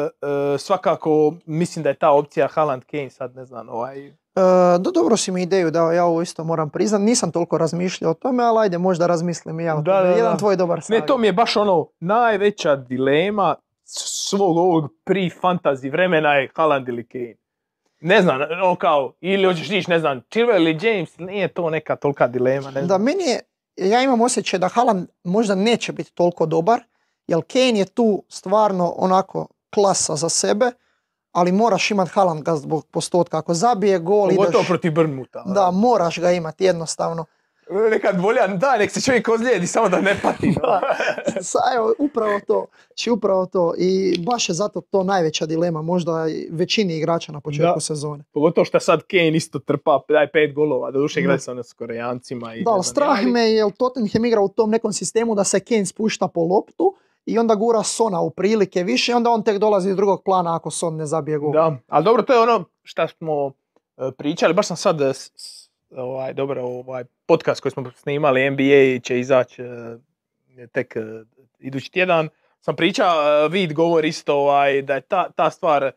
[0.05, 4.41] e, svakako mislim da je ta opcija Haaland Kane sad ne znam ovaj, E,
[4.79, 7.01] do, dobro si mi ideju dao, ja ovo isto moram priznat.
[7.01, 10.03] Nisam toliko razmišljao o tome, ali ajde, možda razmislim i ja o Da, tome.
[10.05, 10.39] da, Jedan da.
[10.39, 11.03] tvoj dobar savjet.
[11.03, 17.07] Ne, to mi je baš ono najveća dilema svog ovog pre-fantasy vremena je Haaland ili
[17.07, 17.35] Kane.
[18.01, 21.97] Ne znam, ono kao, ili hoćeš ići, ne znam, Chilwell ili James, nije to neka
[21.97, 23.03] tolika dilema, ne Da, znam.
[23.03, 23.41] meni je,
[23.77, 26.81] ja imam osjećaj da Haaland možda neće biti toliko dobar,
[27.27, 30.71] jer Kane je tu stvarno onako klasa za sebe,
[31.35, 33.39] ali moraš imat Haaland ga zbog postotka.
[33.39, 34.67] Ako zabije gol, Pogotovo ideš...
[34.69, 35.43] protiv Brnmuta.
[35.47, 37.25] Da, moraš ga imati jednostavno.
[37.91, 40.55] Nekad volja, da, nek se čovjek ozlijedi, samo da ne pati.
[40.61, 40.81] Da.
[41.43, 43.75] Sa, evo, upravo to, či upravo to.
[43.79, 47.81] I baš je zato to najveća dilema, možda i većini igrača na početku Da.
[47.81, 48.25] sezone.
[48.33, 51.73] Pogotovo što sad Kane isto trpa, daj pet golova, do duše igra se ono s
[51.73, 52.55] Korejancima.
[52.55, 56.29] I Da, strah me jer Tottenham igra u tom nekom sistemu da se Kane spušta
[56.29, 56.95] po loptu
[57.27, 60.57] i onda gura Sona u prilike više i onda on tek dolazi iz drugog plana
[60.57, 61.53] ako Son ne zabije gol.
[61.53, 63.53] Da, ali dobro, to je ono što smo
[63.97, 65.13] e, pričali, baš sam sad, e,
[65.97, 70.97] ovaj, dobro, ovaj podcast koji smo snimali, NBA će izaći e, tek
[71.59, 72.29] idući tjedan,
[72.61, 75.91] sam pričao, vid govori isto ovaj, da je ta, ta stvar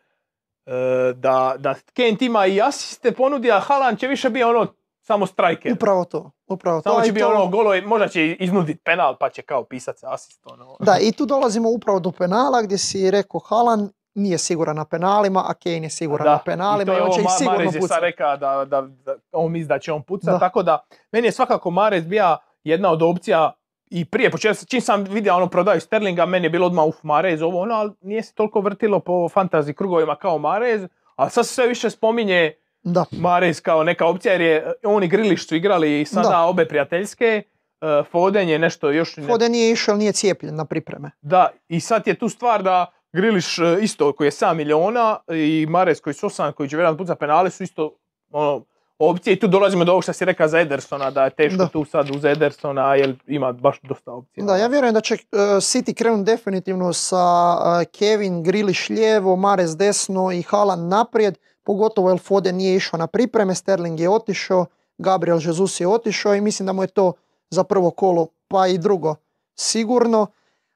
[1.14, 4.66] da, da Kent ima i asiste ponudi, a Haaland će više biti ono
[5.08, 5.72] samo striker.
[5.72, 6.30] Upravo to.
[6.46, 6.82] Upravo to.
[6.82, 9.64] Samo A će i biti to- ono golo, možda će iznuditi penal pa će kao
[9.64, 10.46] pisat se asist.
[10.46, 10.76] Ono.
[10.80, 15.40] Da, i tu dolazimo upravo do penala gdje si rekao Haaland nije siguran na penalima,
[15.40, 17.74] a Kane je siguran na penalima i, to je on će ovo, ih sigurno Mahrez
[17.74, 18.00] je sad pucati.
[18.02, 20.38] rekao da, da, da on misli da će on pucat, Da.
[20.38, 20.78] tako da
[21.12, 23.52] meni je svakako Mahrez bija jedna od opcija
[23.86, 27.42] i prije početka, čim sam vidio ono prodaju Sterlinga, meni je bilo odmah uf Mahrez
[27.42, 30.82] ovo ono, ali nije se toliko vrtilo po fantasy krugovima kao Mahrez,
[31.16, 35.08] ali sad se sve više spominje Da, Mahrez kao neka opcija jer je on i
[35.08, 36.40] Griliš su igrali sada Da.
[36.40, 37.42] obe prijateljske,
[37.80, 39.16] e, Foden je nešto još...
[39.16, 41.10] ne- Foden nije išao, nije cijepljen na pripreme.
[41.20, 45.66] da, i sad je tu stvar da Griliš e, isto koji je 7 miliona i
[45.68, 47.96] Mares koji su 8, koji će vjerojatno pucati penale su isto
[48.30, 48.64] ono,
[49.00, 51.68] opcije i tu dolazimo do ovog što si rekao za Edersona, da je teško Da.
[51.68, 54.44] tu sad uz Edersona jer ima baš dosta opcija.
[54.44, 57.16] Da, ja vjerujem da će uh, City krenuti definitivno sa
[57.52, 61.38] uh, Kevin Grilish lijevo, Mares desno i Haaland naprijed,
[61.68, 64.66] pogotovo jer Foden nije išao na pripreme, Sterling je otišao,
[64.98, 67.12] Gabriel Jesus je otišao i mislim da mu je to
[67.50, 69.14] za prvo kolo pa i drugo
[69.54, 70.26] sigurno.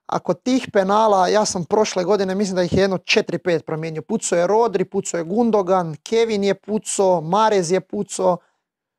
[0.07, 4.03] Ako tih penala, ja sam prošle godine, mislim da ih je jedno 4-5 promijenio.
[4.03, 8.37] Pucao je Rodri, pucao je Gundogan, Kevin je pucao, Marez je pucao,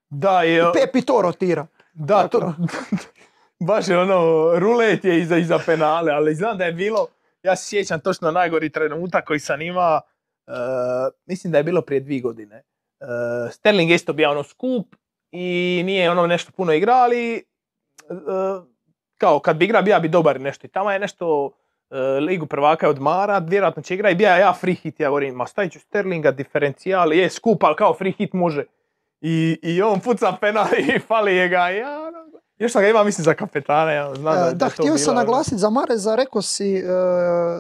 [0.10, 1.68] Da, je, Pep i to rotira.
[1.94, 2.54] da, to,
[3.68, 7.08] baš je ono, rulet je iza, iza penale, ali znam da je bilo,
[7.44, 10.02] ja se sjećam točno najgori trenutak koji sam imao,
[11.26, 12.56] mislim da je bilo prije dvije godine.
[12.56, 13.06] E,
[13.52, 14.96] Sterling je isto bio ono skup
[15.32, 17.44] i nije ono nešto puno igrao, ali e,
[19.18, 21.52] kao kad bi igrao bija bi dobar nešto i tamo je nešto
[22.22, 25.72] ligu prvaka odmara, vjerojatno će igra i bija ja free hit, ja govorim, ma stavit
[25.72, 28.66] ću Sterlinga, diferencijal, je skup, ali kao free hit može.
[29.22, 33.04] I, i on puca penal i fali je ga, ja, ono, još sam ga imao
[33.04, 36.16] mislim za kapetana, ja znam da, E, Da, to htio sam ono, naglasiti za Mareza,
[36.16, 36.84] rekao si e,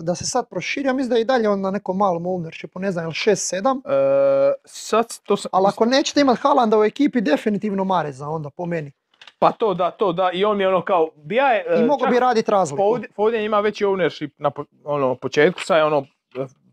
[0.01, 2.91] da se sad proširio, mislim da je i dalje on na nekom malom ownershipu, ne
[2.91, 7.83] znam, jel 6-7, E, sad to sam, ali ako nećete imati Haalanda u ekipi, definitivno
[7.83, 8.91] Mareza onda po meni.
[9.39, 12.19] pa to da, to da, i on je ono kao, bija je, I čak bi
[12.19, 12.83] raditi razliku.
[12.83, 14.51] Foden, Foden ima veći ownership na
[14.83, 16.05] ono, početku, sad je ono,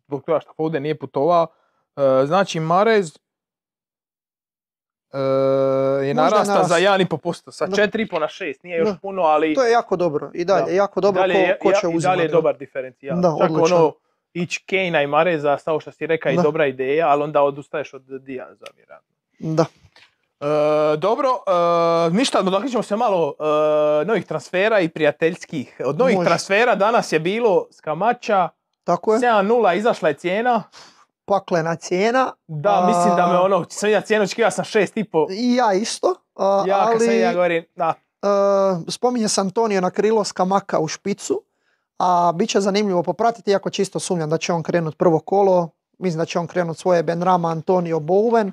[0.06, 1.46] zbog toga što Foden nije putovao,
[2.26, 3.18] znači Marez
[6.02, 6.78] je narasta za narastao.
[6.78, 7.76] 1,5%, sa Da.
[7.78, 10.70] 4,5 na 6, nije još puno, ali To je jako dobro, i dalje, Da.
[10.72, 12.16] jako dobro dalje, ko, ko će ja- i uzimati.
[12.16, 13.16] dalje je dobar diferencijal.
[13.16, 13.76] Da, Čak odličan.
[13.76, 13.92] ono,
[14.34, 18.02] ići Kane i Mareza, samo što si rekao, i dobra ideja, ali onda odustaješ od
[18.02, 19.08] Diaza, vjerojatno.
[19.38, 19.64] Da.
[20.40, 20.46] E,
[20.96, 23.34] dobro, e, ništa, dotaknut ćemo se malo
[24.00, 25.76] e, novih transfera i prijateljskih.
[25.84, 26.26] Od novih Može.
[26.26, 28.48] transfera danas je bilo Skamača,
[28.84, 29.42] Tako je, 7-0
[29.72, 30.62] izašla je cijena.
[31.30, 32.32] Paklena cijena.
[32.46, 35.26] Da, A- mislim da me ono, sam vidio cijenu, očekivao sam 6,5.
[35.30, 38.26] I ja isto, a, Ja kad sam ali ja govorim, da, e,
[38.88, 41.42] spominje se Antonio na krilo Skamaka u špicu,
[41.98, 46.18] a bit će zanimljivo popratiti, iako čisto sumnjam da će on krenut prvo kolo, mislim
[46.18, 48.52] da će on krenut svoje Benrama, Antonio Bowen,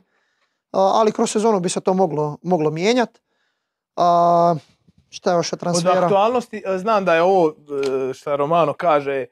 [0.72, 3.20] a, ali kroz sezonu bi se to moglo, moglo mijenjat.
[3.96, 4.56] A,
[5.10, 6.06] šta je još od od transfera?
[6.06, 7.50] aktualnosti, e, znam da je ovo,
[8.10, 9.26] e, šta Romano kaže,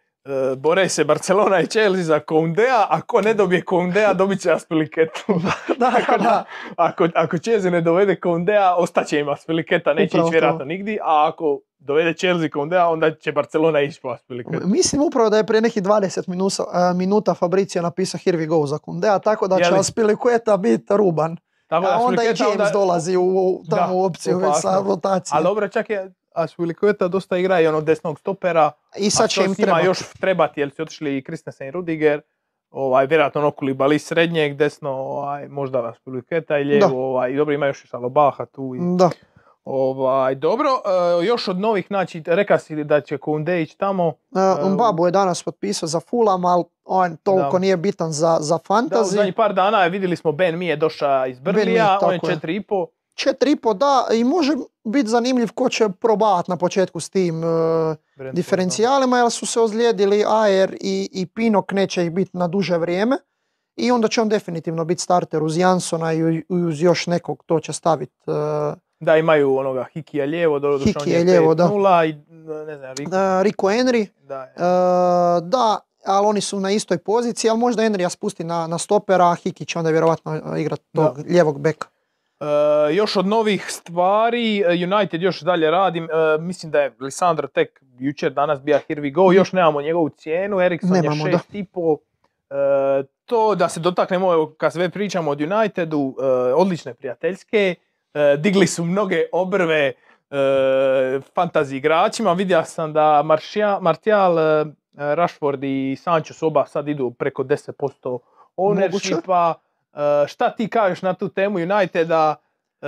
[0.57, 5.21] bore se Barcelona i Chelsea za Koundea, a ko ne dobije Koundea dobit će Aspiliketu.
[5.79, 6.43] da, da, da,
[6.75, 11.29] ako, ako Chelsea ne dovede Koundea, ostaće im Aspiliketa, neće Upravo ići vjerojatno nigdje, a
[11.33, 14.67] ako dovede Chelsea Koundea, onda će Barcelona ići po Aspiliketu.
[14.67, 18.65] Mislim upravo da je prije nekih 20 minusa, e, minuta Fabricio napisao Here we go
[18.65, 19.79] za Kundea, tako da će li?
[19.79, 21.37] Aspilicueta biti ruban.
[21.67, 25.37] Tako A onda i James onda- dolazi u, tamo Da, u opciju već sa rotacijom.
[25.37, 29.43] Ali dobro, čak je Aspilicueta dosta igra i ono desnog stopera, I a sad će
[29.43, 29.85] im trebati.
[29.85, 32.21] još trebati, jer su otišli i Christensen i Rudiger,
[32.69, 37.67] ovaj, vjerojatno ono Kulibali srednjeg, desno, ovaj, možda Aspilicueta i lijevo, ovaj, i dobro ima
[37.67, 38.75] još i Salobaha tu.
[38.75, 39.09] I, Da.
[39.63, 40.69] ovaj, dobro,
[41.21, 45.11] e, još od novih, znači, reka si da će Kounde ići tamo, Uh, Mbabu je
[45.11, 47.59] danas potpisao za Fulham, ali on toliko Da.
[47.59, 51.25] nije bitan za, za Da, u par dana je vidjeli smo Ben Mi je došao
[51.27, 52.37] iz Ben Mi, Brlija, on je tako je.
[52.37, 52.85] 4,5.
[53.13, 54.53] Četiri i po da, i može
[54.85, 57.95] biti zanimljiv ko će probavati na početku s tim uh,
[58.33, 63.17] diferencijalima, jer su se ozlijedili Ayer i, i Pinok, neće ih biti na duže vrijeme.
[63.75, 67.73] I onda će on definitivno biti starter uz Jansona i, uz još nekog, to će
[67.73, 68.75] staviti uh, da.
[68.99, 71.63] Da, imaju onoga Hikija lijevo, do, došao on Hiki je je lijevo, da.
[71.63, 72.13] 5-0 i
[72.65, 74.07] ne znam, Rico, uh, Rico Henry.
[74.21, 74.53] da, je.
[74.55, 79.25] Uh, da, ali oni su na istoj poziciji, ali možda Henrya spusti na, na stopera,
[79.25, 81.87] a Hiki će onda vjerojatno igrati tog lijevog beka.
[82.39, 87.47] E, još od novih stvari, e, United još dalje radim, e, mislim da je Lisandro
[87.47, 91.37] tek jučer danas bija Here we go, još nemamo njegovu cijenu, Erikson Nemamo, je da.
[91.37, 91.97] 6,5.
[92.49, 96.15] E, to da se dotaknemo, kad sve pričamo od Unitedu,
[96.55, 97.75] odlične prijateljske,
[98.37, 99.93] digli su mnoge obrve
[101.35, 103.23] fantasy igračima, vidio sam da
[103.81, 108.19] Martial, e, Rashford i Sancho su oba sad idu preko 10%
[108.57, 109.53] ownershipa.
[110.27, 112.35] Šta ti kažeš na tu temu Uniteda
[112.81, 112.87] e,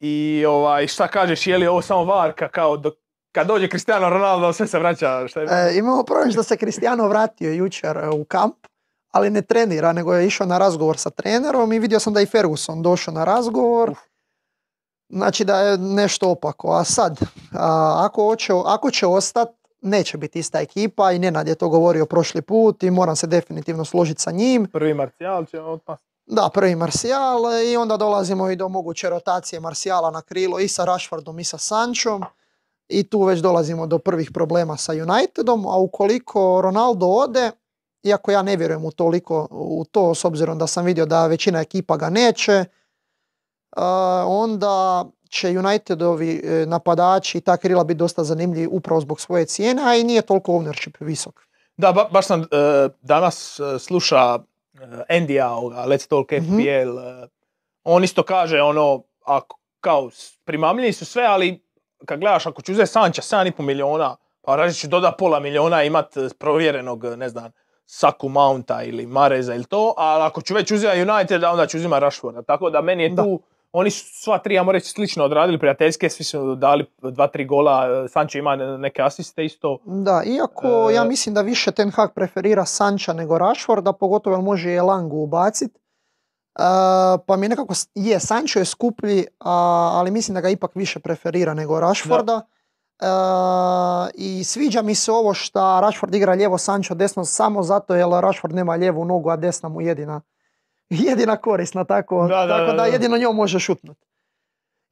[0.00, 2.94] i ovaj, šta kažeš, je li ovo samo varka kao dok,
[3.32, 5.28] kad dođe Cristiano Ronaldo sve se vraća?
[5.28, 5.48] Šta je?
[5.50, 8.56] E, imamo problem što se Cristiano vratio jučer e, u kamp,
[9.10, 12.24] ali ne trenira, nego je išao na razgovor sa trenerom i vidio sam da je
[12.24, 13.94] i Ferguson došao na razgovor.
[15.08, 16.72] Znači da je nešto opako.
[16.72, 17.20] A sad,
[17.52, 19.48] a, ako, hoće, ako će ostat,
[19.84, 23.84] neće biti ista ekipa i Nenad je to govorio prošli put i moram se definitivno
[23.84, 24.66] složiti sa njim.
[24.72, 26.02] Prvi Martial će otpast.
[26.26, 27.40] Da, prvi Martial
[27.72, 31.58] i onda dolazimo i do moguće rotacije Marciala na krilo i sa Rashfordom i sa
[31.58, 32.22] Sančom.
[32.88, 37.50] I tu već dolazimo do prvih problema sa Unitedom, a ukoliko Ronaldo ode,
[38.02, 41.60] iako ja ne vjerujem u toliko u to, s obzirom da sam vidio da većina
[41.60, 42.64] ekipa ga neće,
[44.26, 49.82] onda će Unitedovi e, napadači i ta krila biti dosta zanimljivi upravo zbog svoje cijene,
[49.86, 51.40] a i nije toliko ownership visok.
[51.76, 52.44] Da, ba- baš sam e,
[53.02, 54.38] danas e, sluša
[55.08, 56.28] Endija, ovoga, Let's Talk.
[56.28, 56.98] FPL.
[56.98, 57.28] e,
[57.84, 60.10] on isto kaže ono, ako, kao,
[60.44, 61.64] primamljivi su sve, ali
[62.06, 66.16] kad gledaš, ako ću uzeti Sanča 7,5 miliona, pa rađe ću doda pola miliona imat
[66.16, 67.50] e, provjerenog, ne znam,
[67.86, 72.00] Saku Mounta ili Mareza ili to, ali ako ću već uzeti United, onda ću uzimati
[72.00, 72.42] Rashforda.
[72.42, 73.22] Tako da meni je Da.
[73.76, 77.44] Oni su sva tri, ja moram reći, slično odradili prijateljske, svi su dali dva, tri
[77.44, 79.78] gola, e, Sancho ima neke asiste isto.
[79.84, 84.42] Da, iako E, ja mislim da više Ten Hag preferira Sanča nego Rashforda, pogotovo jer
[84.44, 85.70] može i Elangu ubacit.
[85.70, 85.78] E,
[87.26, 91.54] pa mi nekako, je, Sancho je skuplji, a- ali mislim da ga ipak više preferira
[91.54, 92.40] nego Rashforda.
[93.00, 93.06] E,
[94.14, 98.54] I sviđa mi se ovo što Rashford igra lijevo, Sancho desno, samo zato jer Rashford
[98.54, 100.20] nema lijevu nogu, a desna mu jedina,
[100.96, 102.84] jedina korisna, tako Da, da, tako da, da da.
[102.84, 103.96] jedino njom može šutnut.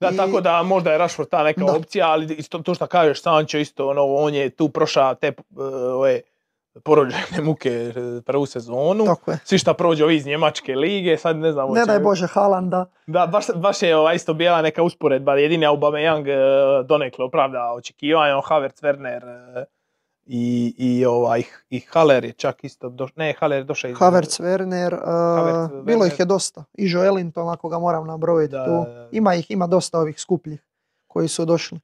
[0.00, 1.72] Da, I- tako da možda je Rashford ta neka Da.
[1.72, 5.64] opcija, ali isto to što kažeš Sancho isto, ono, on je tu prošao te uh,
[5.94, 6.20] ove
[6.80, 9.04] porođajne muke e, prvu sezonu.
[9.04, 9.38] Tako je.
[9.44, 11.72] Svi šta prođe ovi iz Njemačke lige, sad ne znam.
[11.72, 12.86] Ne daj Bože Haalanda.
[13.06, 18.40] Da, baš, baš je ovaj, isto bila neka usporedba, jedini Aubameyang uh, donekle opravda očekivanja,
[18.40, 19.22] Havertz, Werner
[20.26, 23.96] i, i, ovaj, i Haller je čak isto, doš, ne, Haller je došao iz...
[23.98, 25.00] Havertz, Werner, uh,
[25.36, 26.12] Havertz, bilo Werner.
[26.12, 26.64] ih je dosta.
[26.74, 28.84] I Joelinton, ako ga moram nabrojiti Da, tu.
[29.12, 30.60] Ima ih, ima dosta ovih skupljih
[31.06, 31.80] koji su došli.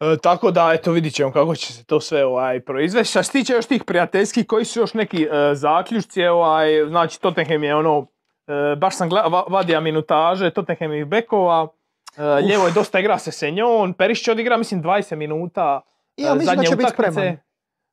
[0.00, 3.10] E, tako da, eto, vidit ćemo kako će se to sve ovaj, proizvesti.
[3.10, 7.64] Što se tiče još tih prijateljskih, koji su još neki e, zaključci, ovaj, znači Tottenham
[7.64, 8.06] je ono,
[8.46, 11.68] e, baš sam gleda, va- vadio minutaže Tottenhamih bekova,
[12.16, 15.80] e, lijevo je dosta igra se Senjon, Perišić odigra mislim 20 minuta
[16.16, 17.36] I ja e, mislim da će biti spreman.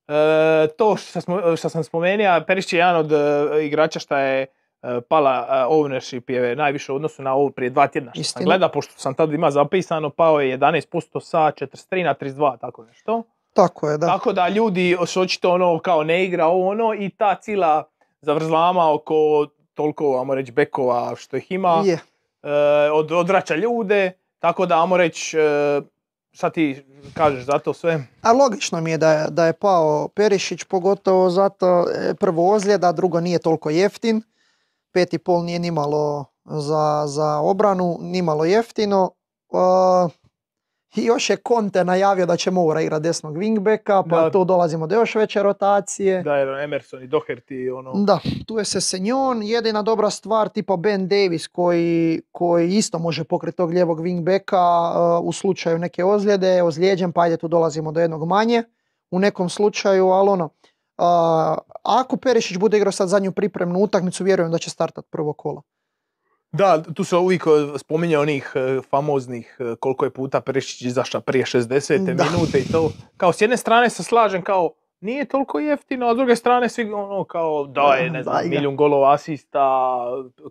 [0.09, 4.41] E, to što, smo, što sam spomenuo, Perišić je jedan od e, igrača što je
[4.41, 8.69] e, pala ownership je najviše u odnosu na ovo prije dva tjedna što sam gleda,
[8.69, 13.23] pošto sam tad ima zapisano, pao je 11% sa 43 na 32, tako nešto.
[13.53, 14.07] Tako je, da.
[14.07, 17.83] Tako da ljudi su očito ono kao ne igra ovo ono i ta cijela
[18.21, 22.49] zavrzlama oko toliko, ajmo reći, bekova što ih ima, e,
[22.91, 25.37] od, odvraća ljude, tako da, ajmo reći,
[26.31, 28.07] šta ti kažeš za to sve?
[28.21, 33.19] A logično mi je da da je pao Perišić, pogotovo zato e, prvo ozljeda, drugo
[33.19, 34.21] nije toliko jeftin.
[34.91, 39.11] Pet i pol nije nimalo za, za obranu, nimalo jeftino.
[39.49, 40.11] Uh,
[40.95, 44.31] I još je Conte najavio da će Moura igrati desnog wingbacka, pa Da.
[44.31, 46.23] tu dolazimo do još veće rotacije.
[46.23, 47.93] Da, jer Emerson i Doherty, ono...
[47.93, 53.57] Da, tu je Sesenjon, jedina dobra stvar tipa Ben Davis koji, koji isto može pokriti
[53.57, 58.27] tog lijevog wingbacka uh, u slučaju neke ozljede, ozlijeđen pa ajde tu dolazimo do jednog
[58.27, 58.63] manje
[59.11, 64.51] u nekom slučaju, ali ono, uh, ako Perišić bude igrao sad zadnju pripremnu utakmicu, vjerujem
[64.51, 65.61] da će startat prvo kolo.
[66.51, 71.21] Da, tu se uvijek e, spominje onih e, famoznih e, koliko je puta Perišić izašao
[71.21, 72.13] prije 60.
[72.13, 72.23] Da.
[72.23, 72.91] minute i to.
[73.17, 76.91] Kao s jedne strane se slažem kao nije toliko jeftino, a s druge strane svi
[76.93, 79.99] ono kao daje, ne znam, milijun golova asista,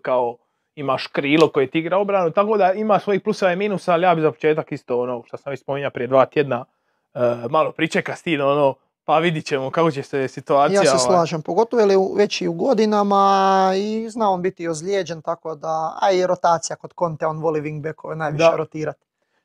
[0.01, 0.37] kao
[0.75, 4.15] imaš krilo koje ti igra obranu, tako da ima svojih pluseva i minusa, ali ja
[4.15, 6.65] bi za početak isto ono što sam već spominjao prije dva tjedna,
[7.13, 8.75] e, malo pričeka s tim, ono,
[9.09, 10.81] pa vidit ćemo kako će se situacija...
[10.81, 15.21] Ja se ovaj, slažem, pogotovo je već i u godinama i zna on biti ozlijeđen,
[15.21, 18.55] tako da, a i rotacija kod Conte, on voli wingbackove najviše Da.
[18.55, 18.99] rotirati.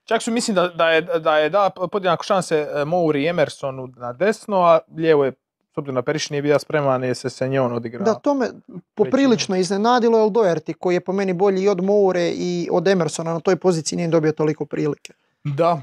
[0.05, 3.87] Čak su mislim da, da je da je da podjednako šanse e, Mouri i Emersonu
[3.97, 5.33] na desno, a lijevo je
[5.75, 8.05] s obzirom na Perišić nije bio spreman jer se Senjon odigrao.
[8.05, 8.51] Da, to me
[8.95, 13.33] poprilično iznenadilo, jer Doherty koji je po meni bolji i od Moure i od Emersona
[13.33, 15.13] na toj poziciji nije dobio toliko prilike.
[15.45, 15.81] Da.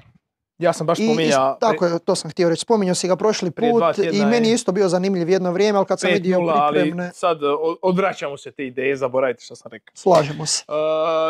[0.62, 1.58] Ja sam baš spominjao...
[1.60, 4.72] tako je, to sam htio reći, spominjao si ga prošli put i meni je- isto
[4.72, 7.46] bio zanimljiv jedno vrijeme, ali kad sam vidio 5-0, ali pripremne, sad e,
[7.82, 9.92] odvraćamo se te ideje, zaboravite što sam rekao.
[9.96, 10.64] slažemo se.
[10.64, 10.74] E,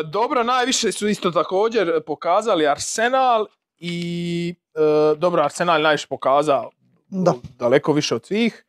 [0.06, 3.46] dobro, najviše su isto također pokazali Arsenal
[3.78, 4.80] i e,
[5.16, 6.70] dobro, Arsenal je najviše pokazao
[7.08, 7.34] Da.
[7.52, 8.66] daleko više od svih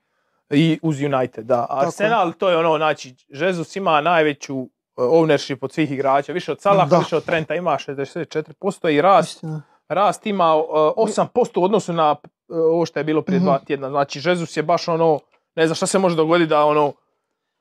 [0.51, 1.66] i uz United, da.
[1.70, 6.88] Arsenal, to je ono, znači, Jesus ima najveću ownership od svih igrača, više od Salaha,
[6.88, 6.98] Da.
[6.98, 9.62] više od Trenta ima 64% i rast, Istina.
[9.92, 10.62] Rast ima e,
[10.96, 11.26] 8%
[11.57, 13.44] u odnosu na e, ovo što je bilo prije Mhm.
[13.44, 13.90] dva tjedna.
[13.90, 15.18] Znači, Jesus je baš ono,
[15.57, 16.92] ne znam šta se može dogoditi da ono,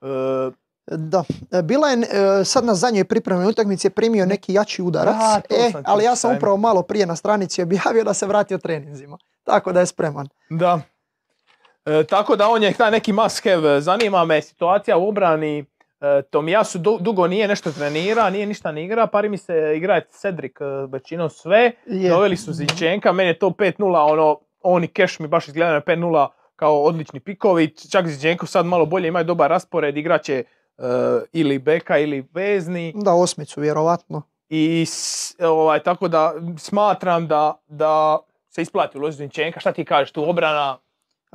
[0.01, 0.51] e,
[0.87, 2.05] Da, E, bila je, e,
[2.45, 6.35] sad na zadnjoj pripremnoj utakmici je primio neki jači udarac, Da, e, ali ja sam
[6.35, 10.27] upravo malo prije na stranici objavio da se vratio treninzima, tako da je spreman.
[10.49, 10.79] Da.
[11.85, 13.81] E, tako da on je taj neki must have.
[13.81, 15.65] Zanima me situacija u obrani.
[16.01, 20.01] E, Tomijasu du- dugo nije nešto trenira, nije ništa ni igra, pari mi se igra
[20.01, 21.71] Cedric e, većinom sve.
[22.09, 25.81] Doveli su Zinčenka, meni je to 5-0, ono, on i Keš mi baš izgleda na
[25.81, 27.75] 5-0 kao odlični pikovi.
[27.91, 30.43] Čak Zinčenkov sad malo bolje, imaju dobar raspored, igraće e,
[31.33, 32.93] ili beka ili vezni.
[32.95, 34.21] Da, osmicu vjerovatno.
[34.49, 34.85] I
[35.39, 39.59] ovaj, tako da smatram da, da se isplati uložiti Zinčenka.
[39.59, 40.77] Šta ti kažeš tu obrana?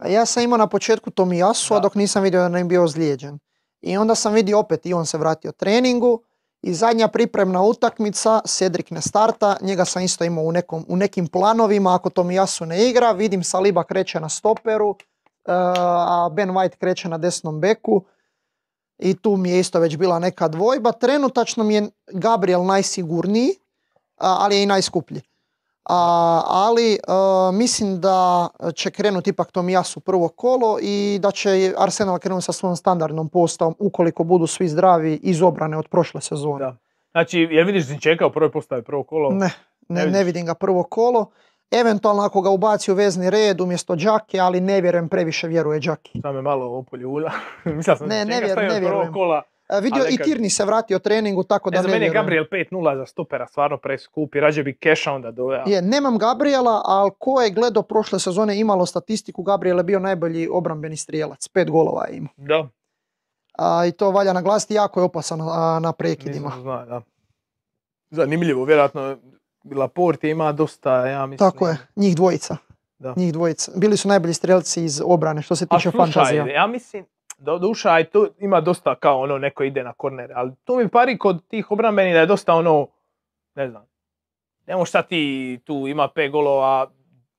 [0.09, 3.39] Ja sam imao na početku Tomijasu, a dok nisam vidio da je bio ozlijeđen.
[3.87, 6.23] I onda sam vidio opet i on se vratio treningu
[6.63, 11.27] i zadnja pripremna utakmica, Cedric ne starta, njega sam isto imao u, nekom, u nekim
[11.27, 14.97] planovima, ako Tomijasu ne igra, vidim Saliba kreće na stoperu, e,
[15.47, 18.05] a Ben White kreće na desnom beku
[18.99, 20.93] i tu mi je isto već bila neka dvojba.
[20.93, 23.55] Trenutačno mi je Gabriel najsigurniji,
[24.17, 25.23] ali je i najskuplji.
[25.89, 25.99] A,
[26.47, 26.99] ali e,
[27.53, 32.77] mislim da će krenuti ipak Tomijasu prvo kolo i da će Arsenal krenuti sa svojom
[32.77, 36.59] standardnom postavom ukoliko budu svi zdravi iz obrane od prošle sezone.
[36.59, 36.77] Da.
[37.11, 39.31] Znači, jel vidiš Zinčeka u prvoj postavi prvo kolo?
[39.31, 39.51] Ne,
[39.89, 41.31] Ne ne, vidim ga prvo kolo.
[41.71, 46.21] Eventualno ako ga ubaci u vezni red umjesto Đake, ali ne vjerujem previše vjeruje Đaki.
[46.23, 46.85] Sad me malo.
[47.65, 49.13] Mislio sam Ne, ne vjer- ne vjerujem.
[49.13, 49.43] kola.
[49.83, 52.13] Vidio i Tirni se vratio treningu, tako da Ne ne meni je.
[52.13, 54.41] Gabriel 5-0 za stopera, stvarno preskupi.
[54.41, 55.63] Rađe bi Keša onda doveo.
[55.67, 60.49] Je, nemam Gabriela, ali ko je gledao prošle sezone imalo statistiku, Gabriel je bio najbolji
[60.53, 62.33] obrambeni strijelac, pet golova je imao.
[62.37, 62.69] Da,
[63.59, 66.47] A, I to valja naglasiti, jako je opasan a, na prekidima.
[66.49, 67.03] nisam znao, da.
[68.11, 69.17] Zanimljivo, vjerojatno
[69.75, 71.51] Laporte ima dosta, ja mislim.
[71.51, 72.57] Tako je, njih dvojica.
[72.99, 73.15] Da.
[73.17, 73.73] Njih dvojica.
[73.77, 76.47] Bili su najbolji strelci iz obrane što se tiče fantazija.
[76.47, 77.05] ja mislim,
[77.39, 80.89] do duša, i tu ima dosta kao ono, neko ide na kornere, ali tu mi
[80.89, 82.87] pari kod tih obrambenih da je dosta ono,
[83.55, 83.87] ne znam,
[84.67, 86.91] ne sad ti tu ima pet golova,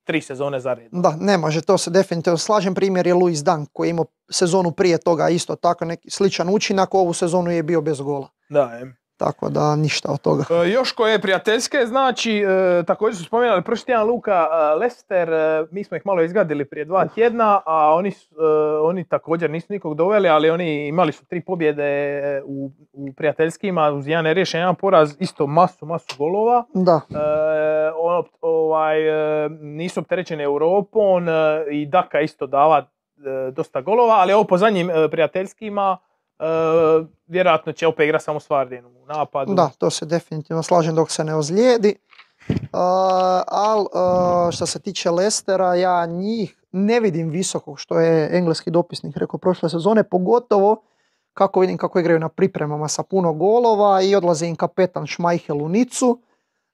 [0.07, 0.87] tri sezone za red.
[0.91, 2.73] Da, ne može, to se definitivno slažem.
[2.73, 6.93] Primjer je Luis Dunk koji je imao sezonu prije toga isto tako neki sličan učinak,
[6.93, 8.29] ovu sezonu je bio bez gola.
[8.49, 8.95] Da, je.
[9.17, 10.43] Tako da ništa od toga.
[10.65, 15.29] E, još koje prijateljske, znači, e, također su spomenuli prošli tjedan Luka e, Lester,
[15.71, 18.35] mi smo ih malo izgadili prije dva tjedna, a oni, su-
[18.83, 21.91] oni također nisu nikog doveli, ali oni imali su tri pobjede
[22.45, 26.63] u, u prijateljskima, uz jedan neriješen, jedan poraz, isto masu, masu golova.
[26.73, 27.15] Da, E,
[27.95, 28.97] ono, ovaj,
[29.49, 31.25] nisu opterećeni Europom
[31.71, 32.85] i Daka isto dava
[33.51, 35.97] dosta golova, ali ovo po zadnjim prijateljskima
[37.27, 39.53] vjerojatno će opet igrati samo s Vardijem u napadu.
[39.53, 41.95] da, to se definitivno slažem dok se ne ozlijedi.
[43.47, 43.85] ali
[44.51, 49.69] što se tiče Lestera, ja njih ne vidim visokog, što je engleski dopisnik rekao prošle
[49.69, 50.83] sezone, pogotovo
[51.33, 55.69] kako vidim kako igraju na pripremama sa puno golova i odlazi im kapetan Schmeichel u
[55.69, 56.21] Nicu.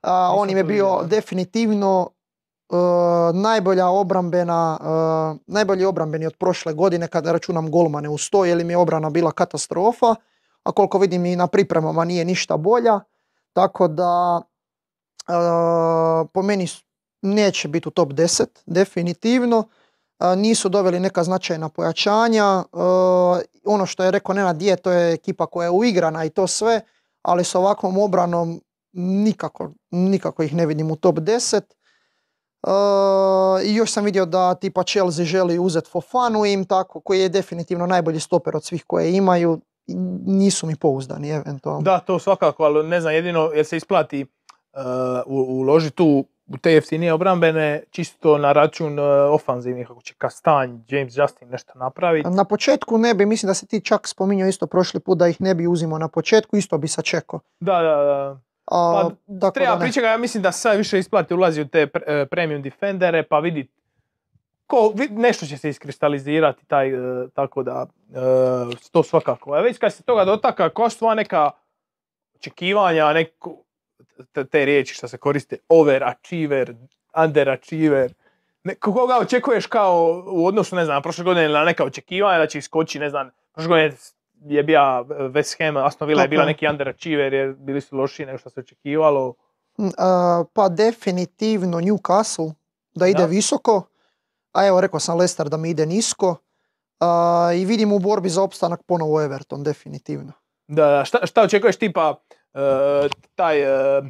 [0.02, 2.10] A, Nisam on im je bio definitivno
[3.34, 8.70] najbolja obrambena, e, najbolji obrambeni od prošle godine kada računam golmane u sto, jer im
[8.70, 10.16] je obrana bila katastrofa,
[10.64, 13.00] a koliko vidim i na pripremama nije ništa bolja,
[13.54, 15.34] tako da e,
[16.34, 16.68] po meni
[17.22, 19.64] neće biti u top 10, definitivno.
[20.20, 22.64] E, nisu doveli neka značajna pojačanja, e,
[23.66, 26.82] ono što je rekao Nenad je, to je ekipa koja je uigrana i to sve,
[27.22, 28.62] ali s ovakvom obranom
[28.94, 31.62] nikako, nikako ih ne vidim u top 10.
[33.66, 37.86] I još sam vidio da tipa Chelsea želi uzeti Fofanu im tako, koji je definitivno
[37.86, 39.60] najbolji stoper od svih koje imaju.
[40.26, 41.82] Nisu mi pouzdani eventualno.
[41.82, 44.26] Da, to svakako, ali ne znam jedino jer se isplati
[44.74, 44.80] uh,
[45.26, 51.18] uložiti tu u te jeftinije obrambene čisto na račun uh, ofanzivnih, ako će Kastanj, James
[51.18, 52.30] Justin nešto napraviti.
[52.30, 55.42] Na početku ne bi, mislim da si ti čak spominjao isto prošli put da ih
[55.42, 57.40] ne bi uzimao na početku, isto bi sačekao.
[57.60, 58.40] Da, da, da.
[58.66, 62.22] A, Pa, tako Treba pričekati, ja mislim da sad više isplati ulazi u te pre-
[62.22, 63.72] e, premium defendere pa vidit
[64.68, 69.54] ko, vid- nešto će se iskristalizirati taj, e, tako da e, to svakako.
[69.54, 71.52] A već kad se toga dotaka, ko su tvoja neka
[72.36, 73.58] očekivanja, neko,
[74.32, 76.76] te, te riječi što se koriste, overachiever,
[77.26, 78.14] underachiever,
[78.64, 82.58] ne, koga očekuješ kao u odnosu, ne znam, prošle godine na neka očekivanja da će
[82.58, 83.92] iskoči, ne znam, prošle godine
[84.48, 84.80] je bio
[85.10, 88.60] West Ham, Aston Villa je bila neki underachiever jer bili su lošiji nego što se
[88.60, 89.34] očekivalo.
[89.78, 89.90] Mm,
[90.54, 92.54] pa definitivno Newcastle
[92.96, 93.26] da ide Da.
[93.26, 93.88] visoko,
[94.54, 96.36] a evo rekao sam Leicester da mi ide nisko.
[97.56, 100.32] I vidim u borbi za opstanak ponovo Everton, definitivno.
[100.68, 102.16] Da, da, šta, šta očekuješ tipa
[102.54, 102.60] e,
[103.36, 103.62] taj,
[103.98, 104.02] e,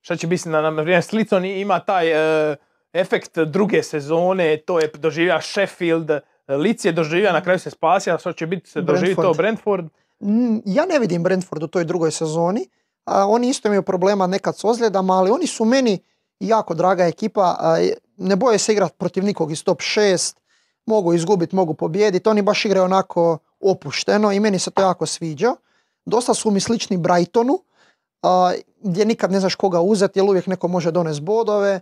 [0.00, 2.12] šta će biti na, na vrijeme Slicon ima taj
[2.52, 2.56] e,
[2.92, 6.10] efekt druge sezone, to je doživio Sheffield,
[6.48, 9.86] Lic je doživio, na kraju se spasio, što će biti se doživi to Brentford.
[10.64, 12.68] Ja ne vidim Brentford u toj drugoj sezoni.
[13.04, 15.98] A, oni isto imaju problema nekad s ozljedama, ali oni su meni
[16.40, 17.56] jako draga ekipa.
[17.60, 17.76] a,
[18.16, 20.36] ne boje se igrati protiv nikog iz top 6.
[20.86, 22.28] Mogu izgubiti, mogu pobijediti.
[22.28, 25.54] Oni baš igraju onako opušteno i meni se to jako sviđa.
[26.04, 27.58] Dosta su mi slični Brightonu,
[28.22, 31.80] a, gdje nikad ne znaš koga uzeti, jer uvijek neko može donesti bodove.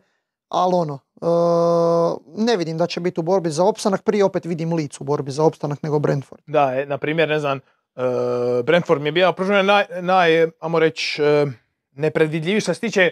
[0.48, 1.26] Ali ono, e,
[2.36, 4.02] ne vidim da će biti u borbi za opstanak.
[4.02, 6.42] Prije opet vidim Leeds u borbi za opstanak nego Brentford.
[6.46, 7.58] Da, e, na primjer, ne znam,
[7.96, 8.00] e,
[8.64, 11.46] Brentford mi je bio pružen naj, naj ajmo reći, e,
[11.92, 13.10] nepredvidljiviji što se tiče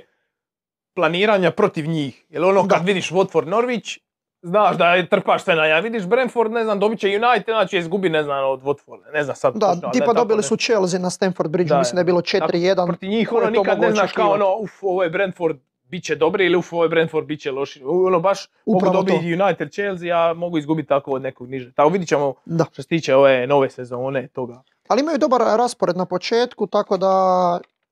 [0.94, 2.24] planiranja protiv njih.
[2.28, 2.84] Jer ono kad Da.
[2.84, 3.98] vidiš Watford Norwich,
[4.42, 5.80] znaš da je trpaš sve na ja.
[5.80, 9.12] Vidiš Brentford, ne znam, dobit će United, znači izgubi, ne znam, od Watforda.
[9.12, 9.54] Ne znam sad.
[9.54, 12.20] Da, točno, tipa dobili ne- su Chelsea na Stamford Bridge, Da, mislim da je bilo
[12.20, 12.86] 4-1.
[12.86, 15.58] Protiv njih ono nikad ne znaš kao ono, uf, ovo je Brentford,
[15.92, 17.82] bit će dobri ili uf, ovo je Brentford, bit će loši.
[17.84, 19.12] Ono baš Upravo mogu to.
[19.12, 21.72] dobiti United, Chelsea, a mogu izgubiti tako od nekog niže.
[21.72, 22.64] Tako vidit ćemo Da.
[22.72, 24.62] što se tiče ove nove sezone toga.
[24.88, 27.12] Ali imaju dobar raspored na početku, tako da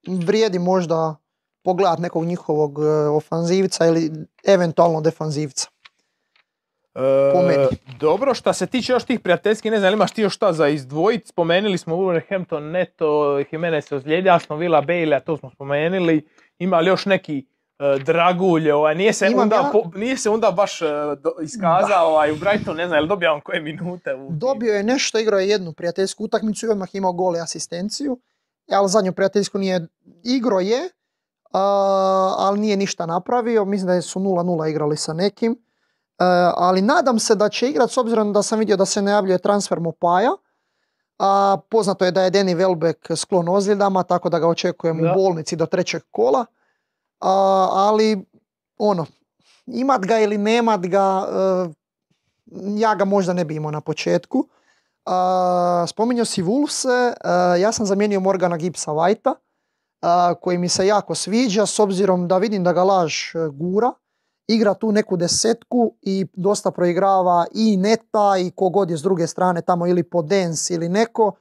[0.06, 1.16] vrijedi možda
[1.62, 4.10] pogledat nekog njihovog e, ofanzivca ili
[4.46, 5.68] eventualno defanzivca.
[6.94, 7.68] E,
[8.00, 11.26] dobro, što se tiče još tih prijateljskih, ne znam, imaš ti još šta za izdvojit?
[11.26, 16.26] Spomenuli smo Wolverhampton, Neto, Jimenez se ozlijedio, Aston Villa, Bailey, a to smo spomenuli.
[16.58, 17.46] Ima li još neki
[17.98, 20.86] dragulj, ovaj, nije, se Imam onda, ja- po- nije se onda baš e,
[21.18, 24.14] do- iskazao ovaj, u Brighton, ne znam, jel dobio on koje minute?
[24.14, 24.28] U...
[24.30, 28.18] Dobio je nešto, igrao je jednu prijateljsku utakmicu i odmah imao gol i asistenciju.
[28.70, 29.86] Ali zadnju prijateljsku nije
[30.24, 30.88] igrao je,
[31.52, 31.60] a,
[32.38, 33.64] ali nije ništa napravio.
[33.64, 35.52] Mislim da su 0-0 igrali sa nekim.
[35.52, 35.56] E,
[36.56, 39.80] ali nadam se da će igrat s obzirom da sam vidio da se najavljuje transfer
[39.80, 40.30] Mopaja.
[41.18, 45.12] A, poznato je da je Danny Welbeck sklon ozljedama, tako da ga očekujem Da.
[45.12, 46.44] u bolnici do trećeg kola.
[47.20, 48.24] A, ali,
[48.78, 49.06] ono,
[49.66, 51.68] imat ga ili nemat ga, e,
[52.76, 54.46] ja ga možda ne bi imao na početku.
[55.06, 59.34] A, spominjao si Wolvese, a, ja sam zamijenio Morgana Gibsa Whitea,
[60.02, 63.92] a, koji mi se jako sviđa s obzirom da vidim da ga laž e, gura.
[64.48, 69.62] Igra tu neku desetku i dosta proigrava i neta i kogod je s druge strane
[69.62, 71.32] tamo ili Podens ili neko.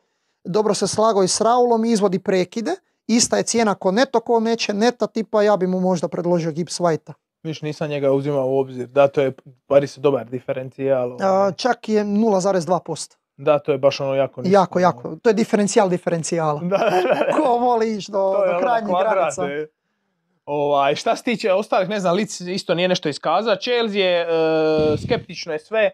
[0.44, 2.76] dobro se slagao i s Raulom i izvodi prekide.
[3.12, 6.80] Ista je cijena ko Neto, ko neće Neta, tipa ja bi mu možda predložio Gibbs
[6.80, 7.14] White-a.
[7.44, 8.88] Viš, nisam njega uzimao u obzir.
[8.88, 9.32] Da, to je,
[9.68, 11.18] pari se dobar diferencijal.
[11.22, 11.52] A, ovaj.
[11.54, 13.16] čak je 0,2%.
[13.38, 14.54] Da, to je baš ono jako nisko.
[14.54, 15.16] Jako, jako.
[15.16, 16.60] To je diferencijal diferencijala.
[16.60, 17.38] Da, da, da.
[17.44, 19.44] Ko voli ići do, do ono krajnjih granica.
[19.44, 19.68] e.
[20.46, 23.56] Ovaj, šta se tiče ostalih, ne znam, Lic isto nije nešto iskazao.
[23.56, 25.82] Chelsea je, e, skeptično je sve.
[25.82, 25.92] E,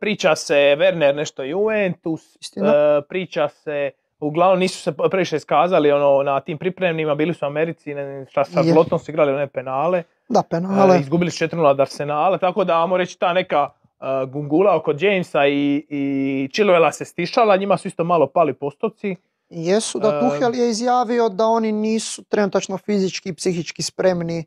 [0.00, 2.60] priča se Werner nešto Juventus, e,
[3.08, 3.90] priča se,
[4.20, 8.44] uglavnom nisu se previše iskazali ono, na tim pripremnima, bili su u Americi, ne šta
[8.44, 8.74] sa Je.
[8.74, 10.02] Lotom su igrali one penale.
[10.28, 11.00] Da, E, penale.
[11.00, 13.68] izgubili su 4-0 od Arsenala, tako da ajmo reći ta neka
[14.00, 19.16] e, gungula oko Jamesa i, i Chilwella se stišala, njima su isto malo pali postoci.
[19.50, 24.44] Jesu da e, Tuhel je izjavio da oni nisu trenutačno fizički i psihički spremni e,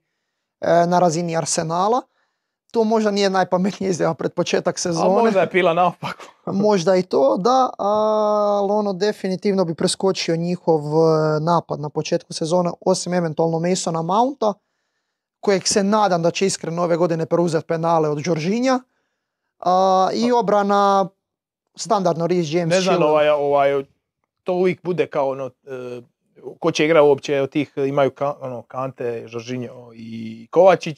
[0.87, 2.01] na razini Arsenala.
[2.73, 5.23] To možda nije najpametnija izjava pred početak A sezone.
[5.23, 6.23] možda je pila naopako.
[6.65, 12.71] Možda i to, da, ali ono definitivno bi preskočio njihov e, napad na početku sezone,
[12.85, 14.53] osim eventualno Masona Mounta,
[15.39, 18.79] kojeg se nadam da će iskreno ove godine preuzeti penale od Đorđinja.
[19.59, 21.09] A, I obrana
[21.75, 23.83] standardno Reece James Ne znam, ovaj, ovaj,
[24.43, 26.01] to uvijek bude kao ono, e,
[26.59, 30.97] ko će igra uopće od tih, imaju ka, ono, Kante, Žoržinjo i Kovačić.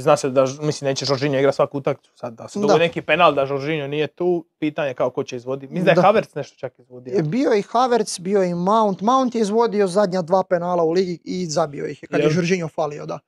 [0.00, 2.12] Zna se da, mislim, neće Žoržinjo igra svaku utakmicu.
[2.14, 5.36] Sad da se dogodi neki penal da Žoržinjo nije tu, pitanje je kao ko će
[5.36, 5.72] izvoditi.
[5.72, 6.02] Mislim da je Da.
[6.02, 7.14] Havertz nešto čak izvodio.
[7.16, 9.00] Je bio i Havertz, bio i Mount.
[9.00, 12.30] Mount je izvodio zadnja dva penala u ligi i zabio ih je kad je?
[12.30, 13.18] Žoržinjo falio, da.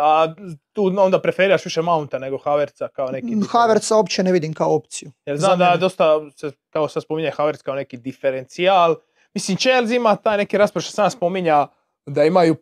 [0.00, 0.34] A
[0.72, 3.36] tu onda preferiraš više Mounta nego Havertza kao neki...
[3.48, 5.12] Havertza uopće ne vidim kao opciju.
[5.26, 8.96] Jer znam da dosta se, kao sad spominje Havertz kao neki diferencijal.
[9.34, 11.66] Mislim, Chelsea ima taj neki raspor što sam spominja
[12.06, 12.56] da imaju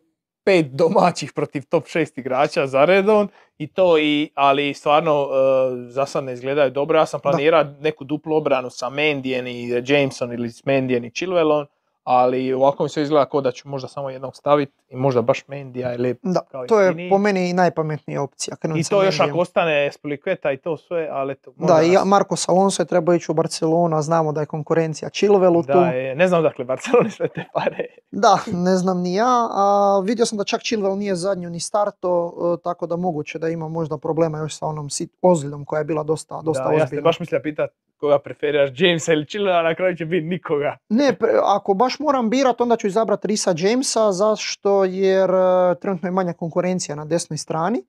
[0.45, 6.05] pet domaćih protiv top šest igrača za redom i to i, ali stvarno e, za
[6.05, 6.99] sad ne izgledaju dobro.
[6.99, 11.65] Ja sam planirao neku duplu obranu sa Mendijem i Jameson ili s Mendijem i Chilwellom,
[12.05, 15.47] ali ovako mi se izgleda kao da ću možda samo jednog staviti i možda baš
[15.47, 18.55] Mendija ili Da, kao to je po meni najpametnija opcija.
[18.75, 19.29] i to još Mendijem.
[19.29, 21.53] ako ostane Splikveta i to sve, ali eto.
[21.57, 25.09] Da, i nas- Marko Alonso je trebao ići u Barcelonu, a znamo da je konkurencija
[25.09, 25.73] Chilwellu tu.
[25.73, 27.85] Da, je, ne znam odakle Barcelona sve te pare.
[28.11, 29.65] Da, ne znam ni ja, a
[29.99, 33.67] vidio sam da čak Chilwell nije zadnju ni starto, e, tako da moguće da ima
[33.69, 36.83] možda problema još sa onom sit- ozljedom koja je bila dosta, dosta da, ja sam
[36.83, 37.01] ozbiljna.
[37.01, 40.77] baš mislio pitat koga preferiraš, Jamesa ili Chilwella, na kraju će biti nikoga.
[40.89, 46.07] Ne, pre- ako baš moram birat, onda ću izabrati Risa Jamesa, zašto jer e, trenutno
[46.07, 47.83] je manja konkurencija na desnoj strani,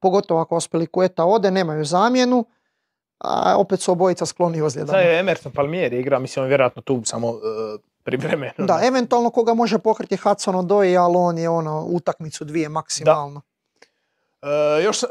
[0.00, 2.44] pogotovo ako Aspilicueta ode, nemaju zamjenu,
[3.18, 4.98] a opet su obojica skloni ozljedama.
[4.98, 7.38] Sad je Emerson Palmieri igra, mislim on je vjerojatno tu samo uh,
[8.02, 8.52] privremeno.
[8.58, 13.40] Da, eventualno koga može pokriti Hudson Odoi, ali on je ono utakmicu dvije maksimalno.
[14.42, 15.06] E, još, e,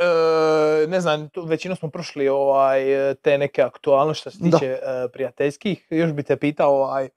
[0.88, 2.86] ne znam, tu većinu smo prošli ovaj,
[3.22, 4.80] te neke aktualnosti što se tiče e,
[5.14, 5.88] prijateljskih.
[5.90, 7.10] Još bi te pitao ovaj,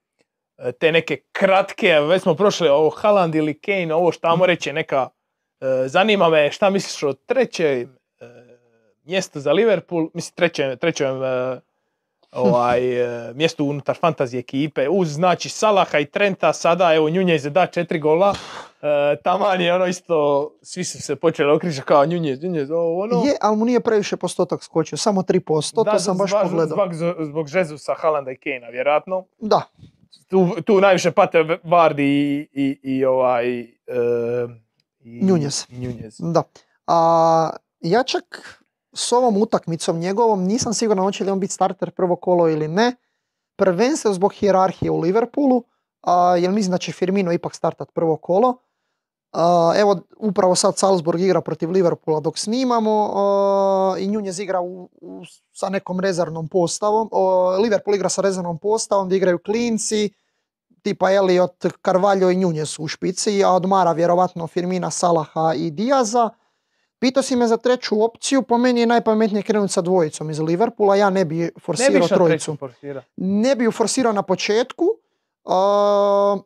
[0.59, 4.73] e, te neke kratke, već smo prošli ovo Haaland ili Kane, ovo šta mu reći
[4.73, 5.09] neka,
[5.61, 7.99] e, zanima me šta misliš o trećem
[9.05, 11.21] mjestu za Liverpool, mislim trećem, trećem
[12.45, 17.51] ovaj, e, mjestu unutar fantasy ekipe, uz znači Salaha i Trenta, sada evo Nunez je
[17.51, 18.35] da četiri gola,
[18.83, 23.25] e, taman je ono isto, svi su se počeli okrižati kao Nunez, ovo ono.
[23.27, 26.67] Je, ali mu nije previše postotak skočio, samo 3%, to sam baš pogledao.
[26.67, 26.95] Zbog,
[27.27, 29.25] zbog Žezusa, Halanda i Kejna, vjerojatno.
[29.39, 29.63] Da,
[30.31, 33.61] Tu, tu najviše pate Vardy i, i, i ovaj...
[33.61, 33.67] E,
[35.01, 35.67] i, Nunez.
[35.69, 36.17] i Nunez.
[36.19, 36.43] da.
[36.87, 37.51] A,
[37.81, 38.58] ja čak
[38.99, 42.97] s ovom utakmicom njegovom nisam siguran hoće li on biti starter prvo kolo ili ne.
[43.57, 45.63] Prvenstveno zbog hijerarhije u Liverpoolu,
[46.03, 48.57] a, jer mislim da će Firmino ipak startat prvo kolo.
[49.33, 54.89] A, evo, upravo sad Salzburg igra protiv Liverpoola dok snimamo a, i Nunez igra u,
[55.01, 55.23] u-
[55.53, 57.11] sa nekom rezervnom postavom.
[57.63, 60.11] Liverpool igra sa rezervnom postavom gdje igraju klinci,
[60.83, 66.31] tipa Elliot, Carvalho i Nunez u špici, a odmara vjerovatno Firmina, Salaha i Diaza.
[66.99, 70.97] Pitao si me za treću opciju, po meni je najpametnije krenuti sa dvojicom iz Liverpoola,
[70.97, 73.03] ja ne bi Ne forsirao išao trojicu forsira.
[73.17, 74.85] ne bi ju forsirao na početku.
[75.45, 76.37] a,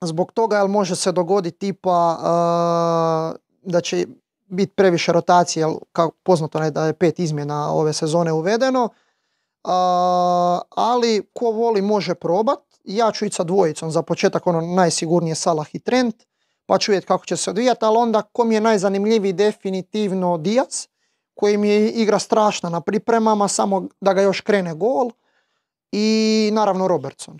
[0.00, 4.06] zbog toga jer može se dogoditi tipa a, da će
[4.46, 8.88] biti previše rotacije, jer kao poznato je da je pet izmjena ove sezone uvedeno.
[9.64, 12.58] A, ali ko voli može probat.
[12.84, 16.14] Ja ću ići sa dvojicom za početak, ono najsigurnije Salah i Trent,
[16.66, 20.86] pa ću vidjeti kako će se odvijati, ali onda ko mi je najzanimljiviji definitivno Diaz,
[21.34, 25.10] koji mi je igra strašna na pripremama, samo da ga još krene gol.
[25.92, 27.38] I naravno Robertson.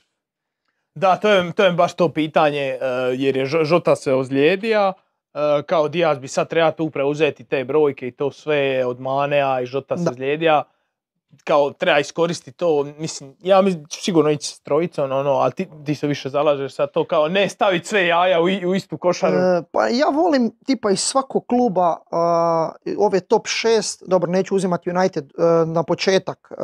[0.94, 2.78] Da, to je, to je baš to pitanje, e,
[3.16, 4.92] jer je Žo- Žota se ozlijedija,
[5.34, 9.60] e, kao Diaz bi sad trebao tu preuzeti te brojke i to sve od Manea
[9.60, 10.62] i Žota se ozlijedija.
[11.44, 15.68] Kao treba iskoristiti to, mislim, ja mislim, ću sigurno ići s trojicom, ono, ali ti,
[15.86, 19.36] ti se više zalažeš sa to kao ne staviti sve jaja u, u istu košaru.
[19.36, 24.90] E, pa ja volim tipa iz svakog kluba a, ove top 6, dobro neću uzimati
[24.90, 26.54] United e, na početak e,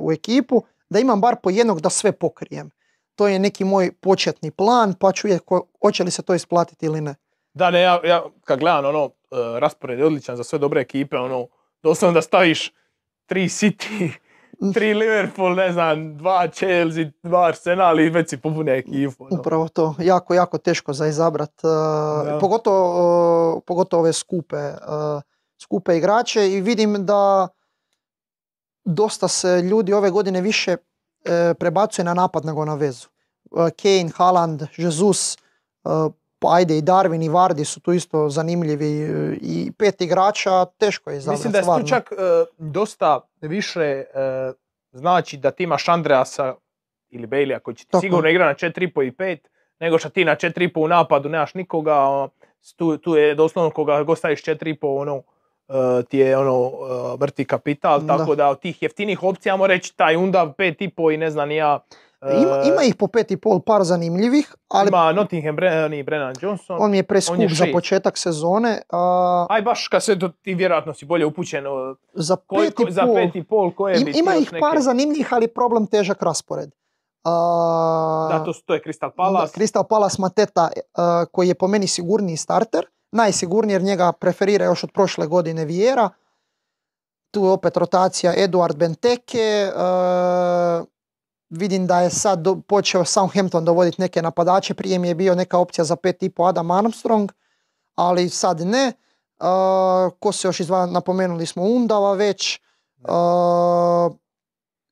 [0.00, 2.70] u ekipu, da imam bar po jednog da sve pokrijem.
[3.14, 6.86] To je neki moj početni plan, pa ću vidjeti ko- hoće li se to isplatiti
[6.86, 7.14] ili ne.
[7.54, 9.10] Da, ne, ja, ja kad gledam, ono, e,
[9.60, 11.46] raspored je odličan za sve dobre ekipe, ono,
[11.82, 12.72] doslovno da staviš
[13.26, 14.10] tri City,
[14.74, 19.24] tri Liverpool, ne znam, dva Chelsea, dva Arsenal i već si popune ekipu.
[19.24, 19.40] ono.
[19.40, 22.38] Upravo to, jako, jako teško za izabrat, Da.
[22.40, 24.76] pogotovo, e, pogotovo ove skupe, e,
[25.62, 27.48] skupe igrače i vidim da
[28.84, 30.76] dosta se ljudi ove godine više
[31.58, 33.08] prebacuje na napad nego na vezu.
[33.52, 35.38] Kane, Haaland, Jesus,
[36.44, 41.10] pa ajde i Darwin i Vardy su tu isto zanimljivi e, i pet igrača teško
[41.10, 41.38] je izabrati.
[41.38, 42.16] Mislim da je tu čak e,
[42.58, 44.04] dosta više e,
[44.92, 46.54] znači da ti imaš Andreasa
[47.10, 48.00] ili Baileya koji će ti Tako.
[48.00, 49.38] sigurno igra na 4,5 i 5,
[49.80, 52.28] nego što ti na 4,5 u napadu nemaš nikoga,
[52.76, 55.22] tu, tu je doslovno koga god staviš 4,5 ono,
[56.08, 60.16] ti je ono e, vrti kapital, tako da od tih jeftinih opcija ajmo reći taj
[60.16, 61.80] Undav 5,5 i ne znam ja.
[62.24, 66.02] E, Ima, ima ih po pet i pol par zanimljivih, ali ima Nottingham Bre- i
[66.02, 66.76] Brennan Johnson.
[66.80, 68.82] on mi je preskup je za početak sezone.
[68.90, 71.64] a, Aj baš kad se to, ti vjerojatno si bolje upućen
[72.14, 74.80] za koji- pet i ko- za pol- 5,5 koje Im- bi ima ih neke- par
[74.80, 76.70] zanimljivih, ali problem težak raspored.
[77.24, 79.52] A, Da, to, to je Crystal da, Palace.
[79.52, 82.84] Crystal Palace Mateta a, koji je po meni sigurniji starter.
[83.12, 86.08] Najsigurniji jer njega preferira još od prošle godine Vijera.
[87.30, 89.70] Tu je opet rotacija Eduard Benteke.
[89.76, 90.84] a,
[91.50, 94.74] vidim da je sad do- počeo Southampton dovoditi neke napadače.
[94.74, 97.32] Prije mi je bio neka opcija za 5,5 Adam Armstrong,
[97.94, 98.92] ali sad ne.
[99.38, 102.60] A, ko se još izdvaja, napomenuli smo Undava već.
[103.04, 104.10] A,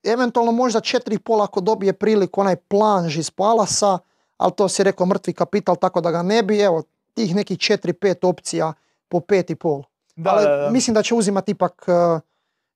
[0.05, 3.99] eventualno možda 4,5 ako dobije priliku onaj planž iz Palasa,
[4.37, 6.61] ali to si rekao mrtvi kapital tako da ga ne bi.
[6.61, 6.83] Evo,
[7.15, 8.73] tih nekih 4-5 opcija
[9.09, 9.83] po 5,5.
[10.17, 10.71] Da, ali da, da.
[10.71, 12.21] mislim da će uzimati ipak uh,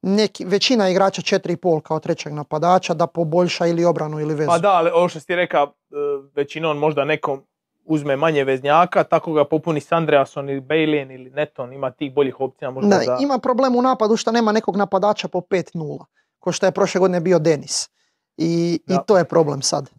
[0.06, 4.48] neki, većina igrača 4,5 kao trećeg napadača da poboljša ili obranu ili vezu.
[4.48, 5.94] Pa da, ali ovo što si ti rekao, e,
[6.34, 7.42] većinom možda nekom
[7.84, 12.40] uzme manje veznjaka, tako ga popuni s Andreasom ili Baileyem ili Neton, ima tih boljih
[12.40, 13.18] opcija možda Da, za...
[13.20, 16.04] Ima problem u napadu što nema nekog napadača po 5-0,
[16.38, 17.88] ko što je prošle godine bio Denis.
[18.36, 18.98] I, i Da.
[18.98, 19.90] to je problem sad.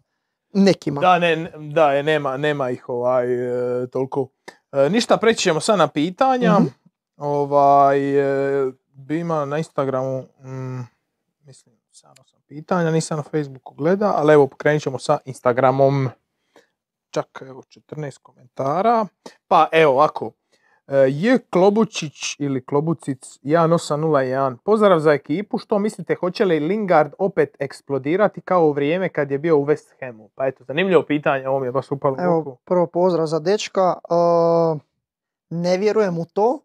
[0.52, 1.00] Nekima.
[1.00, 3.34] Da, ne, da, je, nema, nema ih ovaj,
[3.82, 4.28] e, toliko.
[4.72, 6.52] E, ništa, preći ćemo sad na pitanja.
[6.52, 6.68] Mhm.
[7.16, 7.98] Ovaj,
[8.68, 10.80] e, bi ima na Instagramu, mm,
[11.44, 16.08] mislim, samo sam pitanja, nisam na Facebooku gleda, ali evo, krenut ćemo sa Instagramom.
[17.10, 19.06] Čak, evo, 14 komentara.
[19.48, 20.32] Pa, evo, ovako.
[20.86, 21.38] E, J.
[21.50, 24.56] Klobučić ili Klobucic 1801.
[24.64, 25.58] Pozdrav za ekipu.
[25.58, 29.92] Što mislite, hoće li Lingard opet eksplodirati kao u vrijeme kad je bio u West
[30.00, 30.30] Hamu?
[30.34, 33.94] Pa eto, zanimljivo pitanje, ovo mi je baš upalo u Evo, prvo pozdrav za dečka.
[34.10, 34.80] Uh,
[35.50, 36.60] ne vjerujem u to.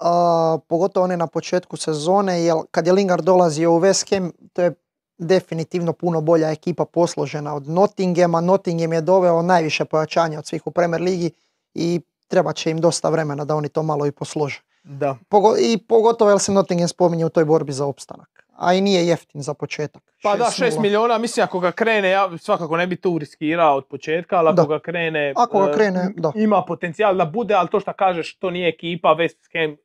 [0.00, 4.62] Uh, pogotovo ne na početku sezone, jer kad je Lingard dolazio u West Ham, to
[4.62, 4.74] je
[5.18, 8.40] definitivno puno bolja ekipa posložena od Nottinghama.
[8.40, 11.30] Nottingham je doveo najviše pojačanja od svih u Premier Ligi
[11.74, 14.60] i treba će im dosta vremena da oni to malo i poslože.
[14.84, 15.16] Da.
[15.28, 18.43] Pogo- I pogotovo jer se Nottingham spominje u toj borbi za opstanak.
[18.56, 20.02] A i nije jeftin za početak.
[20.22, 20.80] Pa da, 6 6:0.
[20.80, 24.54] miliona, mislim ako ga krene, ja svakako ne bi tu riskirao od početka, ali ako
[24.56, 24.66] Da.
[24.66, 26.32] ga krene, Ako ga e, krene, da.
[26.34, 29.76] ima potencijal da bude, ali to što kažeš, to nije ekipa West Ham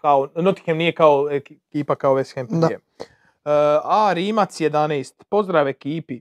[0.00, 2.68] kao, Nottingham nije kao ekipa kao West Ham Da.
[2.70, 2.78] E,
[3.84, 6.16] a Rimac 11, pozdrav ekipi.
[6.16, 6.20] E,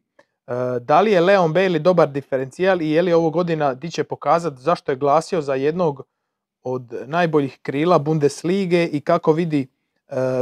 [0.80, 4.62] da li je Leon Bailey dobar diferencijal i je li ovo godina di će pokazati
[4.62, 6.02] zašto je glasio za jednog
[6.64, 9.68] od najboljih krila Bundeslige i kako vidi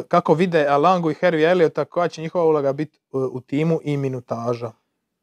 [0.07, 3.97] kako vide Alangu i Harvey Elliota koja će njihova uloga biti e, u timu i
[3.97, 4.71] minutaža.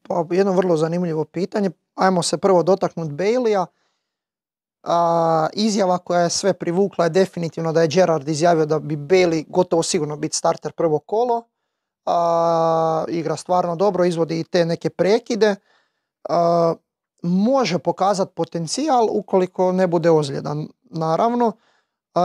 [0.03, 1.71] Pa jedno vrlo zanimljivo pitanje.
[1.95, 3.67] Ajmo se prvo dotaknuti Baileya.
[4.83, 9.45] A, izjava koja je sve privukla je definitivno da je Gerard izjavio da bi Bailey
[9.49, 11.43] gotovo sigurno biti starter prvo kolo.
[12.07, 15.57] A, igra stvarno dobro, izvodi i te neke prekide.
[16.29, 16.75] A,
[17.23, 21.53] može pokazati potencijal ukoliko ne bude ozljedan, naravno.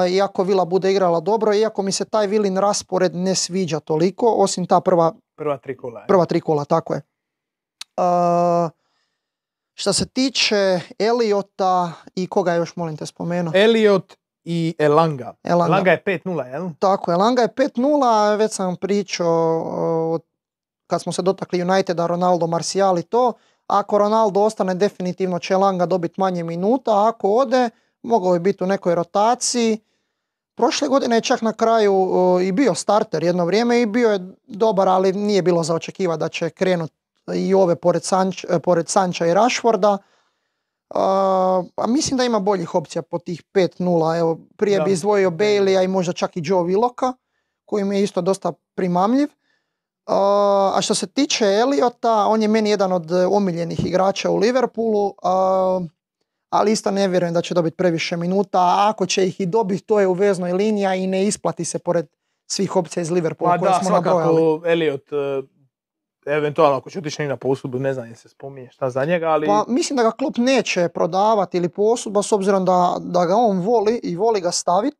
[0.10, 4.66] Iako Vila bude igrala dobro, iako mi se taj Vilin raspored ne sviđa toliko, osim
[4.66, 6.00] ta prva Prva tri kola.
[6.00, 6.08] je.
[6.08, 7.02] Prva tri kola, tako je.
[7.98, 8.70] Uh,
[9.74, 13.54] što se tiče Eliota i koga još molim te spomenuo?
[13.56, 14.14] Elliot
[14.44, 15.34] i Elanga.
[15.44, 15.74] Elanga.
[15.74, 16.70] Elanga je 5-0, jel?
[16.80, 20.20] Tako je, Langa je 5-0, već sam pričao uh,
[20.88, 23.34] kad smo se dotakli Uniteda, Ronaldo, Martial i to.
[23.68, 27.70] Ako Ronaldo ostane, definitivno će Langa dobiti manje minuta, a ako ode,
[28.04, 29.80] mogao je biti u nekoj rotaciji.
[30.56, 34.20] Prošle godine je čak na kraju o, i bio starter jedno vrijeme i bio je
[34.48, 36.94] dobar, ali nije bilo za očekivati da će krenuti
[37.36, 39.98] i ove pored, Sanč, e, pored Sanča i Rashforda.
[40.90, 44.20] A, a mislim da ima boljih opcija po tih 5-0.
[44.20, 44.84] Evo, prije Da.
[44.84, 47.14] bi izdvojio Baileya i možda čak i Joe Willoka,
[47.66, 49.30] koji mi je isto dosta primamljiv.
[50.06, 54.38] A, a što se tiče Eliota, on je meni jedan od e, omiljenih igrača u
[54.38, 55.80] Liverpoolu, a,
[56.54, 59.84] ali isto ne vjerujem da će dobiti previše minuta, a ako će ih i dobiti,
[59.84, 62.08] to je u veznoj linija i ne isplati se pored
[62.48, 64.38] svih opcija iz Liverpoola koje da, smo nabrojali.
[64.38, 65.42] svakako Elliot, e,
[66.26, 69.48] eventualno ako će otići na posudbu, ne znam je se spominje šta za njega, ali
[69.48, 73.60] Pa mislim da ga klub neće prodavati ili posudba s obzirom da, da ga on
[73.60, 74.98] voli i voli ga staviti.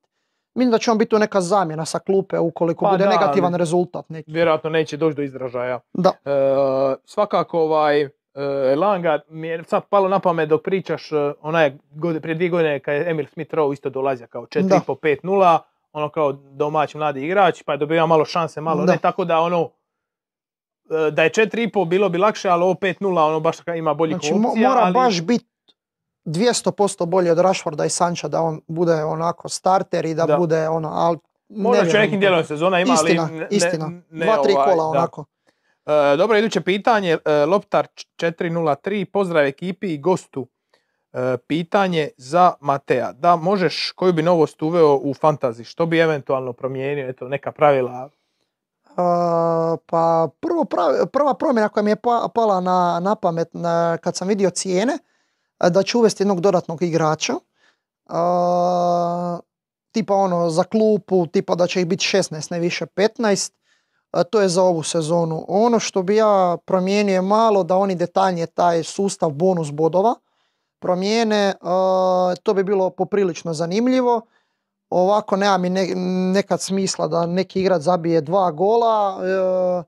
[0.56, 3.56] Mislim da će on biti tu neka zamjena sa klupe ukoliko Pa bude da, negativan
[3.56, 4.32] rezultat neki.
[4.32, 5.80] vjerojatno neće doći do izražaja.
[5.94, 6.10] Da.
[6.26, 6.32] E,
[7.06, 8.10] svakako ovaj
[8.74, 12.80] Elanga mi je sad palo na pamet dok pričaš e, onaj god, prije dvije godine
[12.80, 15.60] kad je Emil Smith Rowe isto dolazio kao 4,5-5-0
[15.94, 18.92] ono kao domaći mladi igrač pa je dobio malo šanse malo Da.
[18.92, 19.70] ne tako da ono
[21.08, 24.34] e, da je 4,5 bilo bi lakše ali ovo 5-0 ono baš ima boljih Znači
[24.34, 25.46] opcija mora ali baš biti
[26.26, 30.38] 200% bolji od Rashforda i Sancha da on bude onako starter i da, Da.
[30.38, 31.18] bude ono, ali
[31.50, 33.88] možda će nekim dijelom sezona ima Istina, ali ne, istina.
[33.88, 35.00] ne, ne Dva, tri ovaj, kola da.
[35.00, 35.26] onako.
[35.86, 37.18] E, dobro, iduće pitanje.
[37.26, 40.48] E, Loptar 403, pozdrav ekipi i gostu.
[41.14, 43.12] E, pitanje za Matea.
[43.12, 45.64] Da, možeš, koju bi novost uveo u fantazi?
[45.64, 47.10] Što bi eventualno promijenio?
[47.10, 48.10] Eto, neka pravila.
[48.90, 48.98] Uh,
[49.86, 54.16] pa prvo prav- prva promjena koja mi je pa- pala na, na pamet na- kad
[54.16, 54.98] sam vidio cijene,
[55.70, 57.34] da će uvesti jednog dodatnog igrača.
[59.92, 63.54] Tipa ono za klupu, tipa da će ih biti 16, ne više 15.
[64.30, 65.46] To je za ovu sezonu.
[65.48, 70.16] Ono što bi ja promijenio je malo da oni detaljnije taj sustav bonus bodova
[70.80, 71.54] promijene.
[72.44, 74.22] to bi bilo poprilično zanimljivo
[74.90, 75.96] ovako nema mi ne-
[76.34, 79.84] nekad smisla da neki igrač zabije dva gola e,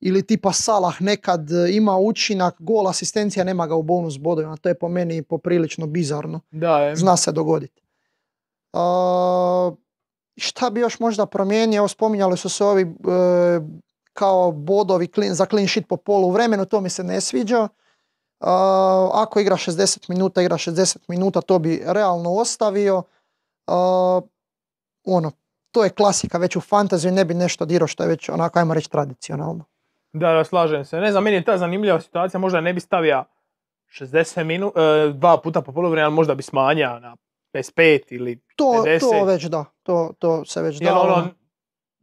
[0.00, 4.56] ili tipa Salah nekad ima učinak, gol asistencija, nema ga u bonus bodovima.
[4.56, 6.40] To je po meni poprilično bizarno.
[6.50, 6.96] Da, je.
[6.96, 7.82] Zna se dogoditi.
[10.36, 11.88] E, šta bi još možda promijenio?
[11.88, 12.86] Spominjali su se ovi e,
[14.12, 17.58] kao bodovi clean- za clean sheet po polu vremenu, to mi se ne sviđa.
[17.58, 17.68] E,
[19.12, 23.02] ako igra 60 minuta, igra 60 minuta, to bi realno ostavio.
[23.66, 23.72] E,
[25.04, 25.30] ono,
[25.70, 28.74] to je klasika već u fantaziju, ne bi nešto dirao što je već onako, ajmo
[28.74, 29.64] reći, tradicionalno.
[30.12, 31.00] Da, da, slažem se.
[31.00, 32.40] Ne znam, meni je ta zanimljiva situacija.
[32.40, 33.24] Možda ne bi stavio
[34.00, 34.80] 60 minuta,
[35.14, 37.16] dva puta po polovremenu, ali možda bi smanjao na
[37.56, 39.00] 55 ili To, 50.
[39.00, 41.00] to već da, to, to se već da.
[41.00, 41.26] ono,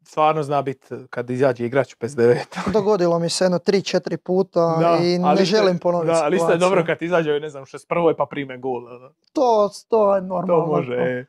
[0.03, 2.37] stvarno zna biti kad izađe igrač u 59.
[2.73, 6.57] Dogodilo mi se jedno 3-4 puta Da, i ne želim ponoviti Da, ali isto je
[6.57, 8.13] dobro kad izađe, ne znam, 61.
[8.17, 8.87] pa prime gol.
[8.87, 9.11] ono.
[9.33, 10.65] To, to je normalno.
[10.65, 11.25] To može.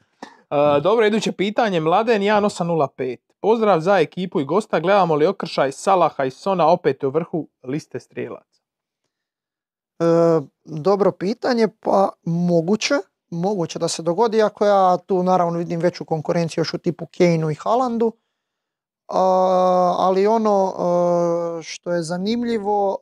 [0.51, 1.81] Uh, dobro, iduće pitanje.
[1.81, 3.17] Mladen 1805.
[3.41, 4.81] Pozdrav za ekipu i gosta.
[4.81, 8.61] Gledamo li okršaj Salaha i Sona opet u vrhu liste strijelaca?
[9.99, 10.05] E,
[10.65, 12.95] dobro pitanje, pa moguće,
[13.35, 17.51] moguće da se dogodi, ako ja tu naravno vidim veću konkurenciju još u tipu Kaneu
[17.51, 18.13] i Haalandu,
[19.09, 20.73] A, ali ono
[21.63, 22.99] što je zanimljivo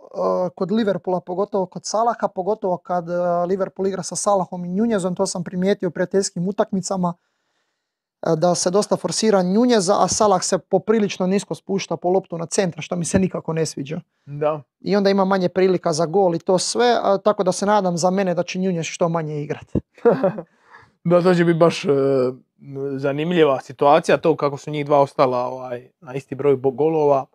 [0.55, 3.05] kod Liverpoola, pogotovo kod Salaha, pogotovo kad
[3.49, 7.15] Liverpool igra sa Salahom i Nunjezom, to sam primijetio u prijateljskim utakmicama,
[8.37, 12.83] da se dosta forsira Nunjeza, a Salah se poprilično nisko spušta po loptu na centra,
[12.83, 14.63] što mi se nikako ne sviđa Da.
[14.81, 17.97] i onda ima manje prilika za gol i to sve, a, tako da se nadam
[17.97, 19.79] za mene da će Nunez što manje igrati.
[21.05, 21.89] Da, to će biti baš e,
[22.97, 24.17] zanimljiva situacija.
[24.17, 27.27] To kako su njih dva ostala ovaj, na isti broj golova.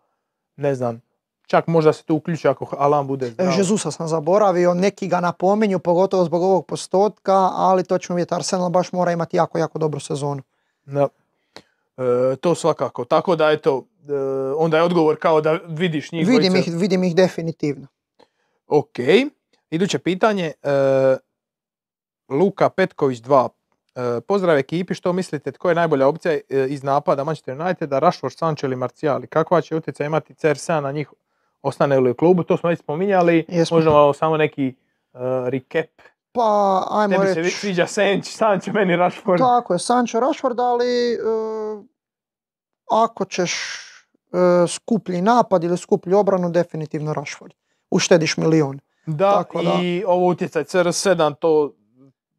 [0.56, 1.00] Ne znam.
[1.46, 3.58] Čak možda se tu uključi ako Alan bude zdrav.
[3.58, 8.34] Jezusa sam zaboravio, neki ga napominju, pogotovo zbog ovog postotka, ali to ćemo vidjeti.
[8.34, 10.42] Arsenal baš mora imati jako, jako dobru sezonu.
[10.88, 11.08] Da.
[11.96, 13.04] E, to svakako.
[13.04, 14.12] Tako da, eto, e,
[14.56, 17.86] onda je odgovor kao da vidiš njih Vidim ih, vidim ih definitivno.
[18.66, 18.98] Ok.
[19.70, 20.52] Iduće pitanje.
[20.62, 21.16] e,
[22.28, 23.48] Luka Petković 2.
[23.94, 28.34] E, pozdrav ekipi, što mislite tko je najbolja opcija e, iz napada Manchester Uniteda, Rashford,
[28.36, 31.10] Sancho ili Kakva će utjecaj imati CR7 na njih
[31.62, 32.42] ostane li u klubu?
[32.42, 33.44] To smo već spominjali.
[33.48, 33.76] Jesmo.
[33.76, 34.74] Možemo samo neki e,
[35.50, 35.90] recap.
[36.32, 39.38] Pa, ajmo Tebi se reći, sviđa Sancho, Sancho meni Rashford.
[39.38, 41.18] tako je, Sancho Rashford, ali e,
[42.90, 43.52] ako ćeš
[44.32, 47.52] e, skuplji napad ili skuplju obranu, definitivno Rashford.
[47.90, 48.80] Uštediš milion.
[49.06, 49.78] Da, Tako da.
[49.82, 51.74] i ovo utjecaj CR7, to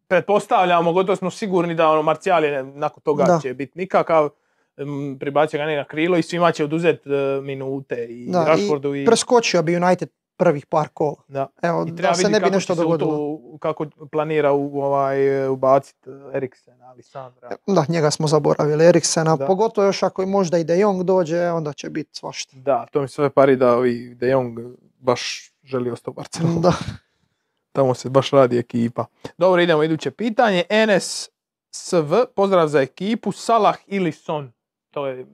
[0.07, 3.39] pretpostavljamo, gotovo smo sigurni da ono Martial je nakon toga Da.
[3.41, 4.29] će biti nikakav,
[4.77, 7.09] m, prebacit ga ne na krilo i svima će oduzeti
[7.43, 9.05] minute i Da, Rashfordu i...
[9.05, 10.09] Preskočio bi United
[10.39, 11.15] prvih par kola.
[11.27, 11.47] Da.
[11.61, 13.39] Evo, I treba da se ne bi kako nešto u to- dogodilo.
[13.59, 15.17] kako planira u, ovaj,
[15.47, 15.99] ubaciti
[16.33, 17.49] Eriksena, ali Sandra.
[17.67, 19.45] Da, njega smo zaboravili, Eriksena, Da.
[19.45, 22.55] pogotovo još ako i možda i De Jong dođe, onda će biti svašta.
[22.55, 24.59] Da, to mi sve pari da ovi De Jong
[24.99, 26.59] baš želi ostati u Barcelonu.
[26.59, 26.73] Da.
[27.71, 29.05] Tamo se baš radi ekipa.
[29.37, 30.63] Dobro, idemo iduće pitanje.
[30.87, 31.95] NSSV,
[32.35, 33.31] pozdrav za ekipu.
[33.31, 34.51] Salah ili Son?
[34.91, 35.25] To je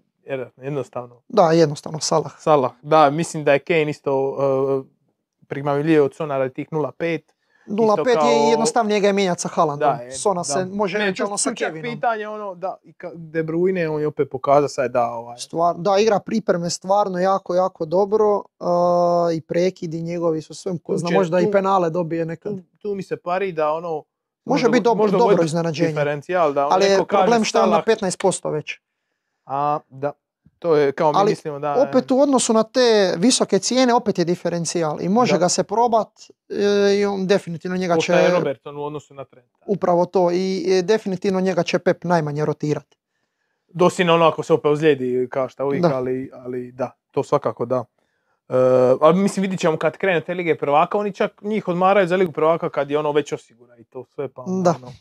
[0.57, 1.21] jednostavno.
[1.27, 2.31] da, jednostavno Salah.
[2.39, 4.85] Salah, da, mislim da je Kane isto uh,
[5.47, 7.19] primamljiviji od Sona radi tih 0-5.
[7.67, 9.89] 0-5 je kao- i jednostavnije ga je mijenjati sa Haalandom.
[9.89, 11.93] Da, je, Sona se može tu- sa Kevinom.
[11.93, 15.97] pitanje ono, da, i De Bruyne, on je opet pokazao sad da ovaj, Stvar, da,
[15.97, 18.43] igra pripreme stvarno jako, jako dobro
[19.33, 22.53] i prekidi njegovi su sve, ko zna, možda i penale dobije nekad.
[22.53, 24.03] tu, tu mi se pari da ono...
[24.45, 25.93] Može biti dobro, možda dobro iznenađenje.
[26.53, 28.79] Da on Ali je problem što je on na Salah, 15% već.
[29.45, 30.11] A, da,
[30.59, 31.85] to je kao mi Ali mislimo da...
[31.89, 35.37] Opet u odnosu na te visoke cijene, opet je diferencijal i može Da.
[35.37, 36.07] ga se probat
[36.49, 39.57] e, i on definitivno njega će je Robertson u odnosu na Trenta.
[39.65, 42.97] upravo to i e, definitivno njega će Pep najmanje rotirati.
[43.67, 45.95] Dosin ono ako se opet ozlijedi kao šta uvijek, Da.
[45.95, 47.85] ali, ali da, to svakako da.
[48.49, 48.53] E,
[49.01, 52.31] ali mislim vidit ćemo kad krene te lige prvaka, oni čak njih odmaraju za ligu
[52.31, 54.75] prvaka kad je ono već osigura i to sve pa Da.
[54.81, 54.91] ono.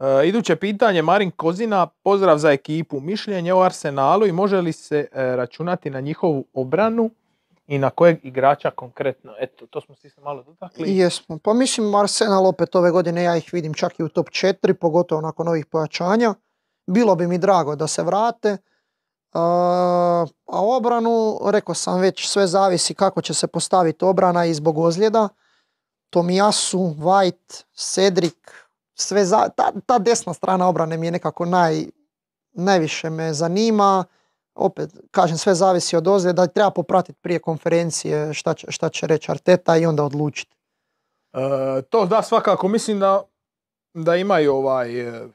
[0.00, 4.98] E, iduće pitanje, Marin Kozina, pozdrav za ekipu, mišljenje o Arsenalu i može li se
[5.12, 7.10] e, računati na njihovu obranu
[7.66, 9.34] i na kojeg igrača konkretno?
[9.40, 10.96] Eto, to smo se isto malo dotakli.
[10.96, 11.38] Jesmo.
[11.38, 15.20] Pa mislim Arsenal opet ove godine ja ih vidim čak i u top 4, pogotovo
[15.20, 16.34] nakon ovih pojačanja.
[16.86, 18.56] Bilo bi mi drago da se vrate.
[19.32, 24.78] A, a obranu, rekao sam već, sve zavisi kako će se postaviti obrana i zbog
[24.78, 25.28] ozljeda.
[26.10, 28.36] Tomijasu, White, Cedric,
[28.94, 31.84] sve za, ta, ta desna strana obrane mi je nekako naj,
[32.52, 34.04] najviše me zanima.
[34.54, 36.46] Opet, kažem, sve zavisi od ozljeda.
[36.46, 40.56] Treba popratiti prije konferencije šta će, šta će reći Arteta i onda odlučiti.
[41.32, 43.22] E, to da svakako mislim da,
[43.94, 45.28] da imaju ovaj, e,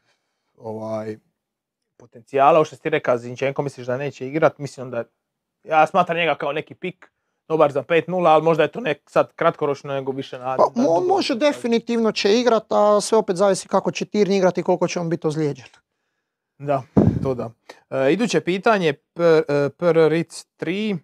[0.57, 1.17] ovaj
[1.97, 5.03] potencijala, ovo što si rekao Zinčenko misliš da neće igrat, mislim da
[5.63, 7.11] ja smatram njega kao neki pik,
[7.49, 10.57] dobar za 5-0, ali možda je to nek sad kratkoročno nego više na...
[10.57, 11.07] Pa, dugo.
[11.07, 14.99] može definitivno će igrat, a sve opet zavisi kako će Tirni igrati i koliko će
[14.99, 15.65] on biti ozlijeđen.
[16.57, 16.83] Da,
[17.23, 17.51] to da.
[17.89, 20.97] E, iduće pitanje, P- e, PRRIC 3,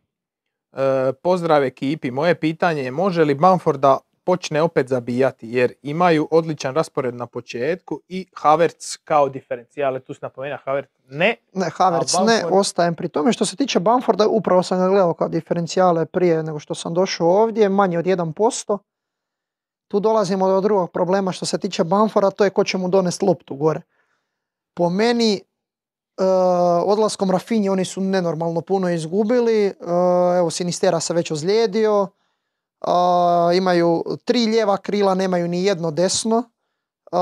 [0.73, 2.11] e, pozdrav ekipi.
[2.11, 7.25] Moje pitanje je može li Bamford da počne opet zabijati jer imaju odličan raspored na
[7.25, 12.59] početku i Havertz kao diferencijale, tu se napomena Havertz ne, Ne, Havertz A ne, Bamford?
[12.59, 13.33] ostajem pri tome.
[13.33, 17.27] Što se tiče Bamforda, upravo sam ga gledao kao diferencijale prije nego što sam došao
[17.27, 18.77] ovdje, manje od 1%.
[19.87, 23.25] Tu dolazimo do drugog problema što se tiče Bamforda, to je ko će mu donesti
[23.25, 23.81] loptu gore.
[24.73, 25.41] Po meni, e,
[26.85, 29.65] odlaskom Rafinji oni su nenormalno puno izgubili.
[29.65, 29.73] E,
[30.37, 32.07] evo, Sinistera se već ozlijedio.
[33.57, 36.43] Imaju tri lijeva krila, nemaju ni jedno desno.
[37.11, 37.17] E,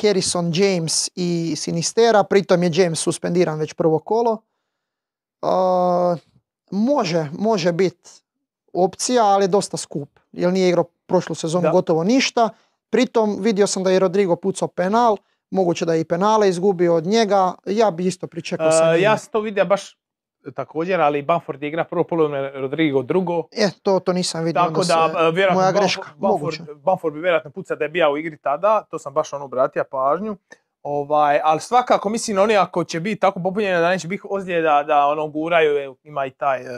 [0.00, 4.42] Harrison, James i Sinistera, pritom je James suspendiran već prvo kolo.
[5.42, 5.46] E,
[6.70, 8.10] može, može biti
[8.72, 11.70] opcija, ali je dosta skup, jer nije igrao prošlu sezonu Da.
[11.70, 12.48] gotovo ništa.
[12.90, 15.16] Pritom vidio sam da je Rodrigo pucao penal,
[15.50, 19.02] moguće da je i penale izgubio od njega, ja bi isto pričekao sa njim.
[19.02, 19.98] ja sam to vidio baš
[20.46, 24.62] također, ali Bamford igra prvo polovine, Rodrigo drugo, E, to, to nisam vidio.
[24.62, 26.56] Tako onda da, se- e, moja greška, Bamford.
[26.76, 29.84] Bamford bi vjerojatno puca da je bio u igri tada, to sam baš ono obratio
[29.84, 30.36] pažnju.
[30.82, 35.06] Ovaj, ali svakako mislim oni ako će biti tako popunjeni da neće biti ozljeda da
[35.06, 36.68] ono guraju, ima i taj uh,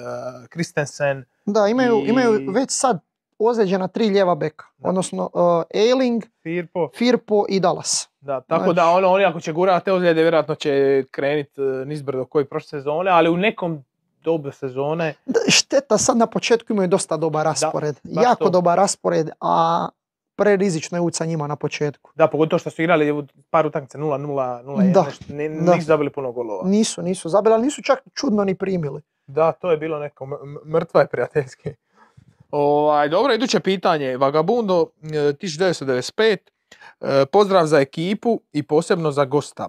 [0.53, 1.25] Christensen.
[1.47, 2.99] Da, imaju, i- imaju već sad
[3.43, 4.89] ozlijeđena tri lijeva beka, Da.
[4.89, 5.41] odnosno uh,
[5.75, 6.89] Ailing, Firpo.
[6.91, 8.09] Firpo i Dallas.
[8.21, 10.73] Da, tako Znači- da ono, oni ako će gurati te ozljede vjerojatno će
[11.11, 13.85] krenit uh, nizbrdo koji prošle sezone, ali u nekom
[14.19, 17.95] dobu sezone Da, Šteta sad na početku imaju dosta dobar raspored.
[18.05, 18.51] baš jako to.
[18.51, 19.89] dobar raspored, a
[20.37, 22.11] prerizično je sa njima na početku.
[22.15, 24.19] da, pogotovo što su igrali par utakmice 0-0,
[24.63, 25.75] 0-1, Da, nešto, ni- da.
[25.75, 26.63] nisu zabili puno golova.
[26.65, 29.03] Nisu, nisu zabili, ali nisu čak čudno ni primili.
[29.27, 30.27] Da, to je bilo neko
[30.67, 31.71] mrtva je prijateljski.
[32.53, 34.17] Ovaj, dobro, iduće pitanje.
[34.17, 36.37] Vagabundo e, 1995.
[37.01, 39.69] E, Pozdrav za ekipu i posebno za gosta.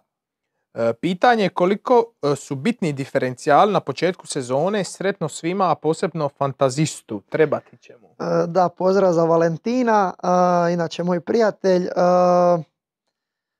[0.73, 6.29] E, Pitanje je koliko e, su bitni diferencijali na početku sezone, sretno svima, a posebno
[6.29, 7.21] fantazistu.
[7.29, 8.07] Trebati će mu.
[8.07, 10.13] E, Da, pozdrav za Valentina,
[10.73, 11.87] inače moj prijatelj.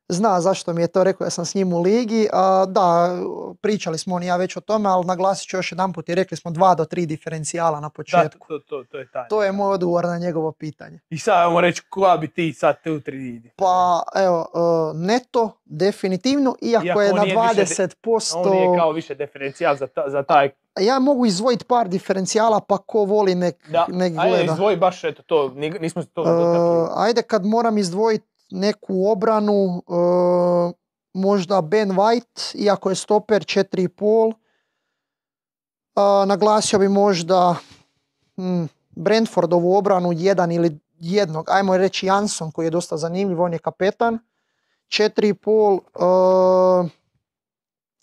[0.09, 2.27] Zna zašto mi je to rekao, ja sam s njim u ligi.
[2.33, 3.17] A, da,
[3.53, 6.15] pričali smo on i ja već o tome, ali naglasit ću još jedan put i
[6.15, 8.47] rekli smo dva do tri diferencijala na Da, početku.
[8.47, 9.27] to, to, to je tajna.
[9.27, 10.99] To je moj odgovor na njegovo pitanje.
[11.09, 16.55] I sad ajmo reći koja bi ti sad tu tri Pa evo, e, neto definitivno,
[16.61, 20.03] iako, Iako je na nije više de- 20%, On je kao više diferencijal za, ta,
[20.07, 20.49] za taj...
[20.77, 24.43] ja mogu izdvojiti par diferencijala pa ko voli nek, Da, nek ajde gleda.
[24.43, 26.93] izdvoji baš eto to, ni- nismo to dotakli.
[26.97, 30.73] ajde kad moram izdvojiti neku obranu, e,
[31.13, 34.33] možda Ben White, iako je stoper 4,5.
[35.95, 37.55] A, naglasio bi možda
[38.35, 43.59] hmm, Brentfordovu obranu jedan ili jednog, ajmo reći Jansson koji je dosta zanimljiv, on je
[43.59, 44.19] kapetan.
[44.87, 46.85] 4,5.
[46.85, 46.89] E,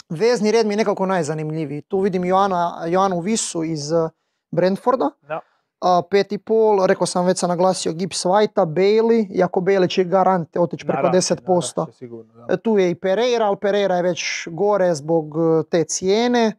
[0.09, 1.82] vezni red mi je nekako najzanimljiviji.
[1.82, 4.09] Tu vidim Joana, Joanu Visu iz e,
[4.51, 5.11] Brentforda.
[5.28, 5.40] Da.
[5.81, 10.05] A, pet i pol, rekao sam već sam naglasio Gibbs Whitea, Bailey, iako Bailey će
[10.05, 11.76] garant otići preko Naravno, 10%.
[11.76, 12.55] naravno, sigurno, da.
[12.55, 16.45] E, Tu je i Pereira, ali Pereira je već gore zbog e, te cijene.
[16.47, 16.53] E,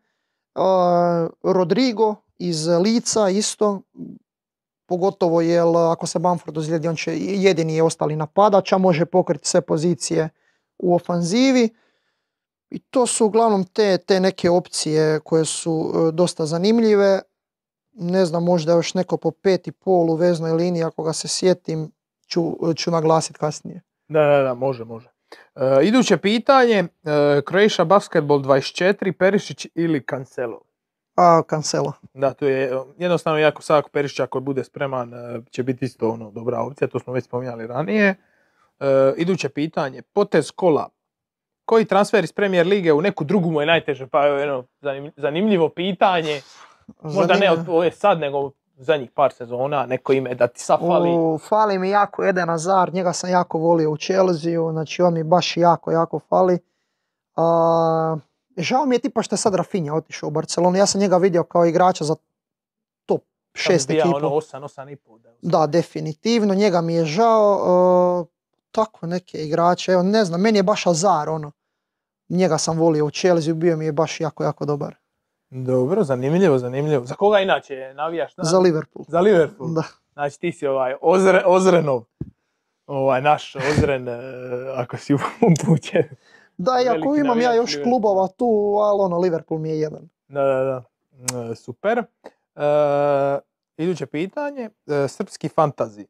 [1.44, 3.82] Rodrigo iz Lica isto,
[4.86, 9.48] pogotovo jer ako se Bamford ozlijedi, on će jedini je ostali napadač, a može pokriti
[9.48, 10.30] sve pozicije
[10.80, 11.70] u ofanzivi.
[12.70, 17.22] I to su uglavnom te, te neke opcije koje su e, dosta zanimljive.
[17.94, 21.28] Ne znam, možda još neko po pet i pol u veznoj liniji, ako ga se
[21.28, 21.92] sjetim,
[22.28, 23.82] ću, ću naglasiti kasnije.
[24.08, 25.10] Da, da, da, može, može.
[25.56, 26.88] E, iduće pitanje, e,
[27.50, 30.62] Croatia Basketball 24, Perišić ili Cancelo?
[31.16, 31.94] A, Cancelo.
[32.14, 36.10] Da, to je jednostavno jako sad ako Perišić ako bude spreman e, će biti isto
[36.10, 38.16] ono dobra opcija, to smo već spominjali ranije.
[38.80, 40.90] E, iduće pitanje, potez kola.
[41.66, 44.08] Koji transfer iz Premier Lige u neku drugu mu je najteže?
[44.08, 46.42] Pa evo jedno zanim- zanimljivo pitanje.
[47.02, 51.10] Možda ne od ove sad, nego zadnjih par sezona, neko ime da ti sad fali.
[51.10, 55.24] U, fali mi jako Eden Hazard, njega sam jako volio u Chelsea, znači on mi
[55.24, 56.60] baš jako, jako fali.
[57.36, 58.18] A,
[58.58, 61.44] žao mi je tipa što je sad Rafinha otišao u Barcelonu, ja sam njega vidio
[61.44, 62.16] kao igrača za
[63.06, 64.16] top Kad bi šest bija ekipu.
[64.16, 65.20] Ono 8, 8 i pol.
[65.20, 68.26] Da, Da, definitivno, njega mi je žao.
[68.28, 71.52] e, tako neke igrače, evo ne znam, meni je baš Hazard ono.
[72.30, 74.96] Njega sam volio u Chelsea, bio mi je baš jako, jako dobar.
[75.52, 77.06] Dobro, zanimljivo, zanimljivo.
[77.06, 78.38] Za koga inače navijaš?
[78.38, 79.06] Na- Za Liverpool.
[79.08, 79.70] Za Liverpool.
[79.70, 79.84] Da.
[80.14, 82.04] Znači ti si ovaj Ozre, Ozrenov.
[82.88, 84.20] Ovaj naš Ozren, e,
[84.76, 86.04] ako si upućen.
[86.58, 87.92] Da, iako Veliki imam ja još Liverpoola.
[87.92, 88.46] klubova tu,
[88.78, 90.10] ali ono, Liverpool mi je jedan.
[90.28, 90.84] Da, da, da.
[91.52, 91.98] E, Super.
[91.98, 92.04] E,
[93.78, 96.08] iduće pitanje, e, srpski fantazi.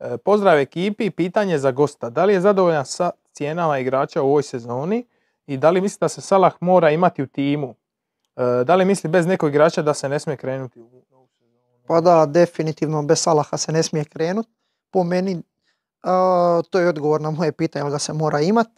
[0.00, 2.10] E, pozdrav ekipi, pitanje za gosta.
[2.10, 5.06] Da li je zadovoljan sa cijenama igrača u ovoj sezoni
[5.46, 7.74] i da li misli da se Salah mora imati u timu?
[8.36, 11.28] E, da li misli bez nekog igrača da se ne smije krenuti u ovu sezonu?
[11.86, 14.46] Pa da, definitivno bez Salaha se ne smije krenut.
[14.90, 15.42] Po meni,
[16.70, 18.68] to je odgovor na moje pitanje, ali ga se mora imat.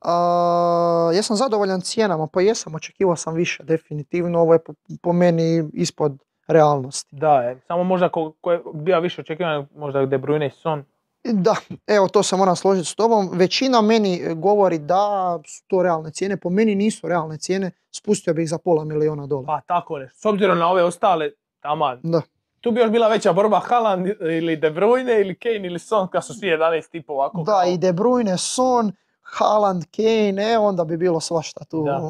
[0.00, 4.40] A, jesam zadovoljan cijenama, pa jesam, očekivao sam više, definitivno.
[4.40, 7.16] Ovo je po, po meni ispod realnosti.
[7.16, 7.60] Da, je.
[7.66, 10.84] samo možda ko, ko je bio više očekivan, možda De Bruyne i Son.
[11.24, 11.56] Da,
[11.86, 13.30] evo to se moram složiti s tobom.
[13.32, 15.04] Većina meni govori da
[15.46, 19.26] su to realne cijene, po meni nisu realne cijene, spustio bih ih za pola miliona
[19.26, 19.46] dolara.
[19.46, 20.18] Pa tako nešto.
[20.18, 22.00] S obzirom na ove ostale, taman.
[22.02, 22.22] Da.
[22.60, 26.26] Tu bi još bila veća borba Haaland ili De Bruyne ili Kane ili Son, kad
[26.26, 27.38] su svi 11 tipa ovako.
[27.38, 28.92] Da, kao- i De Bruyne, Son,
[29.22, 31.82] Haaland, Kane, e, onda bi bilo svašta tu.
[31.84, 32.00] Da.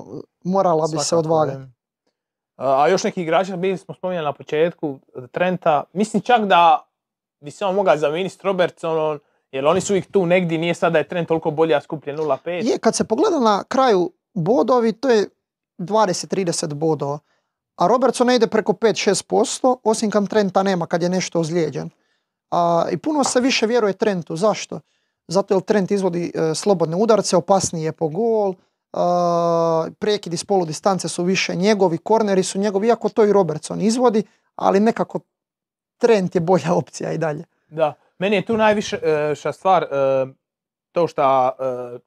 [0.44, 1.58] Morala bi se odvagati.
[1.58, 1.68] ne.
[2.56, 4.98] A još neki igrači, bili smo spominjali na početku,
[5.30, 6.86] Trenta, mislim čak da
[7.40, 9.20] bi on mogao zamijeniti s Robertsonom,
[9.52, 12.16] jer oni su ih tu negdje, nije sad da je Trent toliko bolje, a skuplje
[12.16, 12.70] 0,5.
[12.70, 15.28] Je, kad se pogleda na kraju bodovi, to je
[15.78, 17.18] 20-30 bodova.
[17.76, 21.90] A Robertson ne ide preko 5-6%, osim kad Trenta nema, kad je nešto ozlijeđen.
[22.50, 24.36] A, I puno se više vjeruje Trentu.
[24.36, 24.80] Zašto?
[25.28, 28.54] Zato jer Trent izvodi e, slobodne udarce, opasniji je po gol,
[28.92, 33.80] a, prekidi s polu distance su više njegovi, korneri su njegovi, iako to i Robertson
[33.80, 34.22] izvodi,
[34.56, 35.20] ali nekako
[36.00, 37.44] Trent je bolja opcija i dalje.
[37.68, 39.86] Da, meni je tu najviše e, ša stvar e,
[40.92, 41.50] to što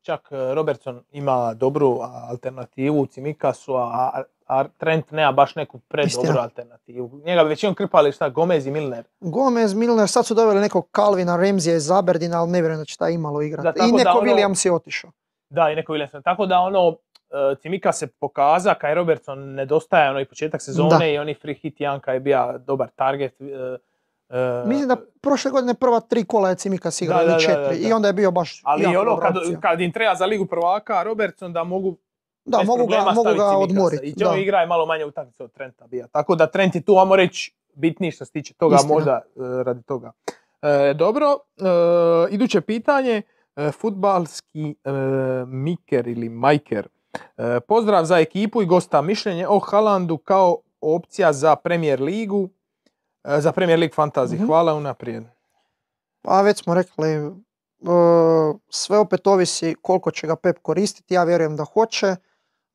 [0.01, 6.39] čak e, Robertson ima dobru alternativu u Cimikasu, a, a Trent nema baš neku predobru
[6.39, 7.21] alternativu.
[7.25, 9.03] Njega bi većinom krpali šta Gomez i Milner.
[9.19, 12.97] Gomez, Milner, sad su doveli nekog Calvina Ramsey iz Aberdina, ali ne vjerujem da će
[12.97, 13.79] taj imalo igrati.
[13.79, 15.11] I neko ono- Williams je otišao.
[15.49, 16.23] Da, i neko Williamson.
[16.23, 16.95] Tako da ono,
[17.34, 21.05] e, Cimika se pokaza kaj Robertson nedostaje ono i početak sezone Da.
[21.05, 23.41] i oni free hit Janka je bio dobar target.
[23.41, 26.55] e, Mislim da prošle godine prva tri kola je
[27.01, 27.53] Da, da, ili četiri.
[27.53, 27.88] da, da.
[27.89, 31.03] I onda je bio baš Ali jako ono, kad, kad im treba za ligu prvaka
[31.03, 31.97] Robertson da mogu
[32.45, 34.13] Da, bez mogu ga, mogu ga odmoriti.
[34.17, 36.07] I on igra je malo manje utakmice od Trenta bija.
[36.07, 38.93] Tako da Trent je tu, ajmo reći, bitniji što se tiče toga Istina.
[38.93, 40.11] možda e, radi toga.
[40.61, 41.25] E, dobro,
[41.57, 41.63] e,
[42.29, 43.21] iduće pitanje.
[43.55, 44.75] E, futbalski
[45.47, 46.88] Miker ili Majker.
[47.38, 49.01] E, pozdrav za ekipu i gosta.
[49.01, 52.49] Mišljenje o Halandu kao opcija za Premier ligu,
[53.24, 54.36] e, za Premier League Fantasy.
[54.36, 54.45] Mhm.
[54.45, 55.24] Hvala unaprijed.
[56.22, 57.30] Pa već smo rekli, e,
[58.70, 62.16] sve opet ovisi koliko će ga Pep koristiti, ja vjerujem da hoće,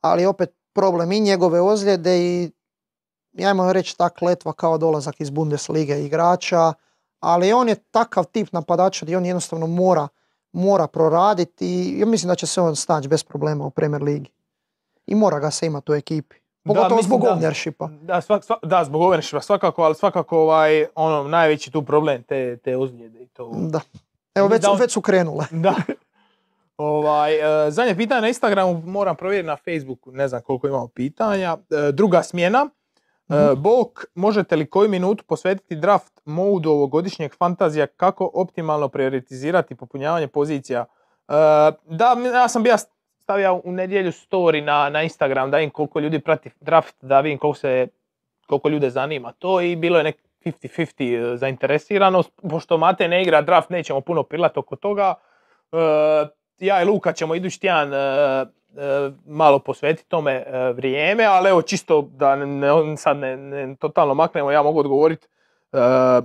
[0.00, 2.50] ali opet problem i njegove ozljede i
[3.46, 6.72] ajmo reći ta kletva kao dolazak iz Bundeslige igrača,
[7.20, 10.08] ali on je takav tip napadača gdje on jednostavno mora,
[10.52, 14.30] mora proraditi i ja mislim da će se on snaći bez problema u Premier Ligi.
[15.06, 16.36] I mora ga se imati u ekipi.
[16.64, 17.98] Pogotovo mislim zbog ownershipa.
[18.00, 22.56] Da, svak, sva- da zbog ownershipa svakako, ali svakako ovaj, ono, najveći tu problem te,
[22.56, 23.50] te ozljede i to.
[23.54, 23.80] Da.
[24.34, 25.44] Evo već, Da on- već su krenule.
[25.64, 25.74] Da.
[26.76, 27.34] Ovaj,
[27.66, 31.56] e, zadnje pitanje na Instagramu, moram provjeriti na Facebooku, ne znam koliko imamo pitanja.
[31.88, 32.68] E, druga smjena.
[33.28, 40.28] E, Bok, možete li koju minutu posvetiti draft modu ovogodišnjeg fantazija kako optimalno prioritizirati popunjavanje
[40.28, 40.84] pozicija?
[41.28, 41.32] E,
[41.84, 42.76] da, ja sam bio
[43.18, 47.38] stavio u nedjelju story na, na Instagram da vidim koliko ljudi prati draft, da vidim
[47.38, 47.88] koliko se
[48.46, 52.30] koliko ljude zanima to i bilo je nek 50-50 zainteresiranost.
[52.50, 55.14] Pošto Mate ne igra draft, nećemo puno pilat oko toga.
[55.72, 55.76] E,
[56.58, 58.46] ja i Luka ćemo idući tjedan e,
[59.26, 64.50] malo posvetiti tome e, vrijeme, ali evo čisto da ne, sad ne, ne totalno maknemo,
[64.50, 65.26] ja mogu odgovoriti.
[65.72, 66.20] E, e,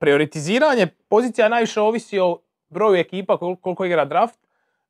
[0.00, 2.38] prioritiziranje pozicija najviše ovisi o
[2.68, 4.38] broju ekipa kol- koliko igra draft.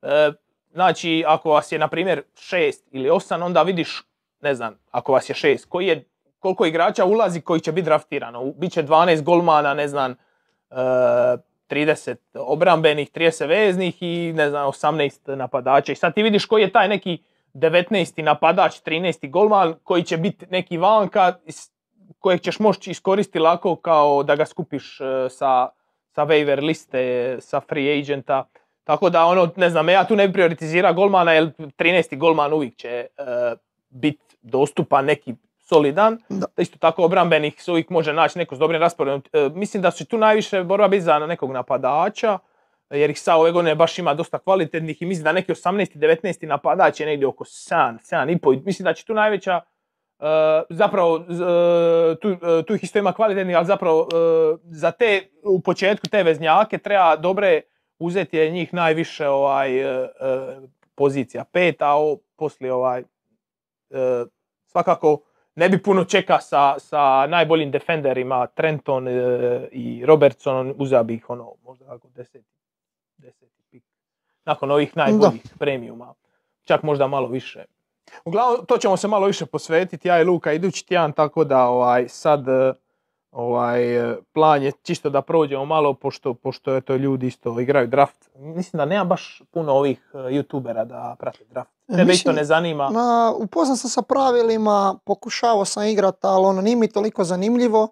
[0.01, 0.31] E,
[0.73, 4.03] znači, ako vas je, na primjer, šest ili osam, onda vidiš,
[4.41, 6.05] ne znam, ako vas je šest, koji je,
[6.39, 8.45] koliko igrača ulazi koji će biti draftirano.
[8.45, 10.75] Biće 12 golmana, ne znam, e,
[11.71, 15.91] 30 obrambenih, 30 veznih i ne znam, 18 napadača.
[15.91, 17.17] I sad ti vidiš koji je taj neki
[17.53, 18.21] 19.
[18.23, 19.29] napadač, 13.
[19.29, 21.33] golman koji će biti neki vanka
[22.19, 25.69] kojeg ćeš moći iskoristiti lako kao da ga skupiš e, sa,
[26.15, 28.45] sa waiver liste, sa free agenta.
[28.83, 32.17] Tako da ono, ne znam, ja tu ne bi prioritizirao golmana jer 13.
[32.17, 33.07] golman uvijek će
[33.89, 35.35] biti dostupan neki
[35.73, 36.17] solidan.
[36.29, 36.47] Da.
[36.57, 39.23] Isto tako obrambenih se uvijek može naći neko s dobrim rasporedom.
[39.33, 42.39] E, mislim da će tu najviše borba biti za nekog napadača,
[42.89, 45.97] jer ih sa ove godine baš ima dosta kvalitetnih i mislim da neki 18.
[45.97, 46.47] 19.
[46.47, 48.65] napadač je negdje oko 7, 7,5.
[48.65, 50.25] Mislim da će tu najveća e,
[50.69, 54.07] zapravo e, tu, e, tu ih isto ima kvalitetnih, ali zapravo
[54.63, 57.61] za te u početku te veznjake treba dobre
[57.99, 59.69] uzeti je njih najviše ovaj
[60.95, 63.03] pozicija pet, a o, poslije ovaj
[64.65, 65.19] svakako
[65.61, 69.11] ne bi puno čeka sa, sa najboljim defenderima Trenton e,
[69.71, 72.45] i Robertson, uzeo bi ih ono možda kako deseti,
[73.17, 73.83] deseti pik.
[74.45, 76.13] Nakon ovih najboljih premiuma.
[76.63, 77.65] Čak možda malo više.
[78.25, 82.09] Uglavnom, to ćemo se malo više posvetiti, ja i Luka idući tjedan, tako da ovaj,
[82.09, 82.73] sad e,
[83.31, 88.29] ovaj, e, plan je čisto da prođemo malo, pošto, pošto eto, ljudi isto igraju draft.
[88.35, 91.71] Mislim da nema baš puno ovih e, youtubera da prate draft.
[91.87, 92.89] E, Tebe isto mislim- ne zanima.
[92.89, 97.87] Ma, upoznat sam sa pravilima, pokušavao sam igrat, ali ono nije mi toliko zanimljivo,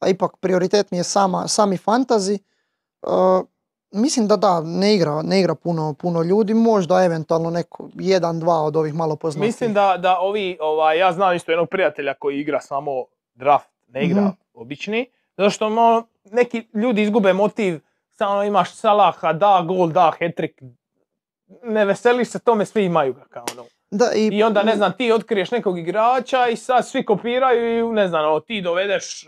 [0.00, 2.34] a ipak prioritet mi je sama, sami fantazi.
[3.02, 3.08] E,
[3.92, 8.62] mislim da da, ne igra, ne igra puno, puno ljudi, možda eventualno neko, jedan, dva
[8.62, 9.48] od ovih malo poznatijih.
[9.48, 13.04] Mislim da, da ovi, ovaj, ja znam isto jednog prijatelja koji igra samo
[13.34, 14.30] draft, ne igra Mhm.
[14.54, 20.62] obični, zato što ono, neki ljudi izgube motiv, samo imaš Salaha, da gol, da hat-trick,
[21.64, 23.64] ne veseliš se tome, svi imaju ga kao ono.
[23.92, 27.94] Da, i, I onda, ne znam, ti otkriješ nekog igrača i sad svi kopiraju i,
[27.94, 29.26] ne znam, ono, ti dovedeš, e,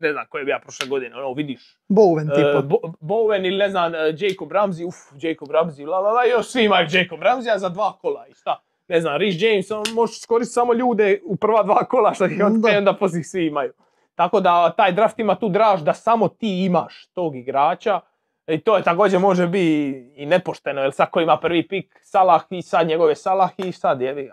[0.00, 2.62] ne znam, koje bi ja prošle godine, ono, vidiš, Bowen e, tipa.
[2.62, 6.46] Bo- Bowen ili, ne znam, e, Jacob Ramsey, uf, Jacob Ramsey, la, la, la, još
[6.46, 8.62] svi imaju Jacob Ramsey, za dva kola i šta?
[8.88, 12.40] Ne znam, Rich James, on možeš iskoristiti samo ljude u prva dva kola što ih
[12.46, 13.72] otkrije, onda poslije svi imaju.
[14.16, 18.00] Tako da taj draft ima tu draž da samo ti imaš tog igrača,
[18.46, 19.76] i to je također može biti
[20.16, 24.00] i nepošteno, jer sad ko ima prvi pik Salah i sad njegove Salah i sad
[24.00, 24.30] je,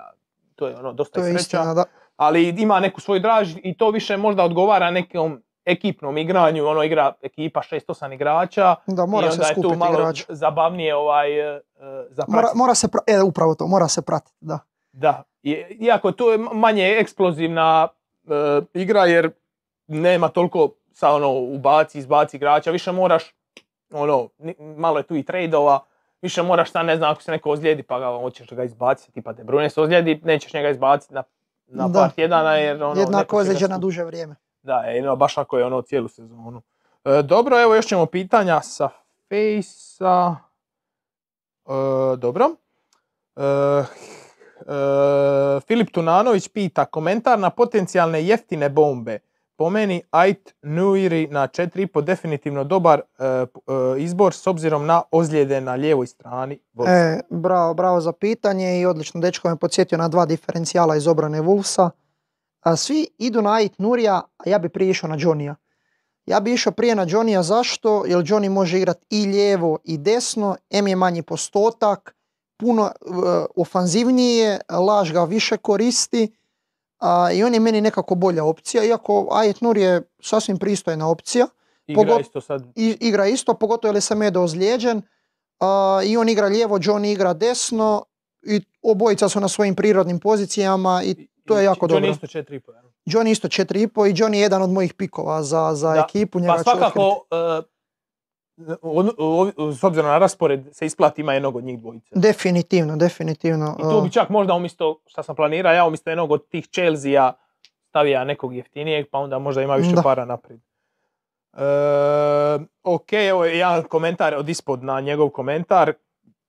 [0.55, 1.39] to je ono dosta To je sreća.
[1.39, 1.83] istina, da.
[2.17, 7.13] Ali ima neku svoju draž i to više možda odgovara nekom ekipnom igranju, ono igra
[7.21, 10.25] ekipa 6-8 igrača Da, i mora onda se je tu malo igrač.
[10.29, 11.61] zabavnije ovaj, e,
[12.09, 14.59] za Mora, mora se, pra- e, upravo to, mora se pratiti, da.
[14.91, 17.87] Da, I- iako tu je manje eksplozivna
[18.25, 19.31] e, igra jer
[19.93, 23.23] nema toliko sa ono ubaci, izbaci igrača, više moraš
[23.91, 24.29] ono,
[24.77, 25.79] malo je tu i trejdova,
[26.21, 29.33] više moraš šta ne znam ako se neko ozlijedi pa ga hoćeš ga izbaciti, tipa
[29.33, 31.23] De Bruyne se ozlijedi, nećeš njega izbaciti na,
[31.67, 31.99] na Da.
[31.99, 34.35] par tjedana jer ono, Jednako ozlijeđen na duže vrijeme.
[34.61, 36.61] Da, e, no, baš ako je ono cijelu sezonu.
[37.05, 38.89] E, dobro, evo još ćemo pitanja sa
[39.29, 40.35] Fejsa.
[41.65, 41.71] E,
[42.17, 42.49] dobro.
[43.35, 43.83] E, e,
[45.67, 49.19] Filip Tunanović pita komentar na potencijalne jeftine bombe
[49.63, 53.45] po meni Ait Nuiri na 4,5 definitivno dobar e, e,
[53.97, 56.59] izbor s obzirom na ozljede na lijevoj strani.
[56.87, 59.21] E, bravo, bravo za pitanje i odlično.
[59.21, 61.89] Dečko me podsjetio na dva diferencijala iz obrane Wolvesa.
[62.75, 65.55] Svi idu na Ait Nurija, a ja bi prije išao na Johnnyja.
[66.25, 68.03] Ja bi išao prije na Johnnyja zašto?
[68.07, 72.15] Jer Johnny može igrati i lijevo i desno, M je manji postotak,
[72.57, 72.91] puno e,
[73.55, 76.35] ofanzivniji je, laž ga više koristi
[77.03, 81.47] a, i on je meni nekako bolja opcija, iako Ait Nur je sasvim pristojna opcija
[81.87, 82.63] Igra pogot- isto sad.
[82.75, 85.01] i, igra isto, pogotovo jer je Semedo ozlijeđen.
[85.59, 88.05] A, I on igra lijevo, John igra desno
[88.43, 91.15] i obojica su na svojim prirodnim pozicijama i
[91.45, 92.09] to je jako dobro.
[92.09, 92.51] isto 4,5.
[92.73, 92.83] jel?
[93.05, 93.73] John isto 4,5
[94.07, 96.39] i John je jedan od mojih pikova za, za Da, ekipu.
[96.39, 96.79] njega Pa ću otkriti.
[96.91, 97.25] svakako,
[98.81, 102.07] o- s obzirom na raspored, se isplati ima jednog od njih dvojice.
[102.11, 103.75] Definitivno, definitivno.
[103.79, 107.33] I tu bi čak možda umjesto, šta sam planirao, ja umjesto jednog od tih Chelsea
[107.83, 110.01] stavija nekog jeftinijeg, pa onda možda ima više Da.
[110.01, 110.59] para naprijed.
[111.53, 111.59] E,
[112.83, 115.93] ok, evo je jedan komentar od ispod na njegov komentar.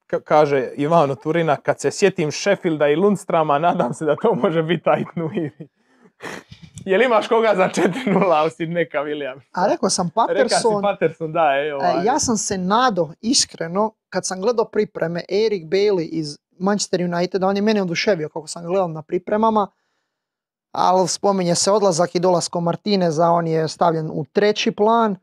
[0.06, 4.62] Ka- kaže Ivano Turina, kad se sjetim Sheffielda i Lundstrama, nadam se da to može
[4.62, 4.82] biti
[5.14, 5.68] Nuiri.
[6.85, 9.40] Jel imaš koga za 4-0 osim neka William?
[9.52, 11.81] a rekao sam Reka si Patterson, Patterson, da, evo.
[11.82, 17.47] e, ja sam se nado iskreno kad sam gledao pripreme Eric Bailey iz Manchester Uniteda,
[17.47, 19.66] on je mene oduševio kako sam gledao na pripremama,
[20.73, 25.16] ali spominje se odlazak i dolasko Martineza, on je stavljen u treći plan,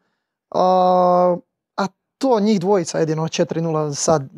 [0.52, 1.38] a,
[1.78, 4.30] a to njih dvojica jedino 4-0 sad,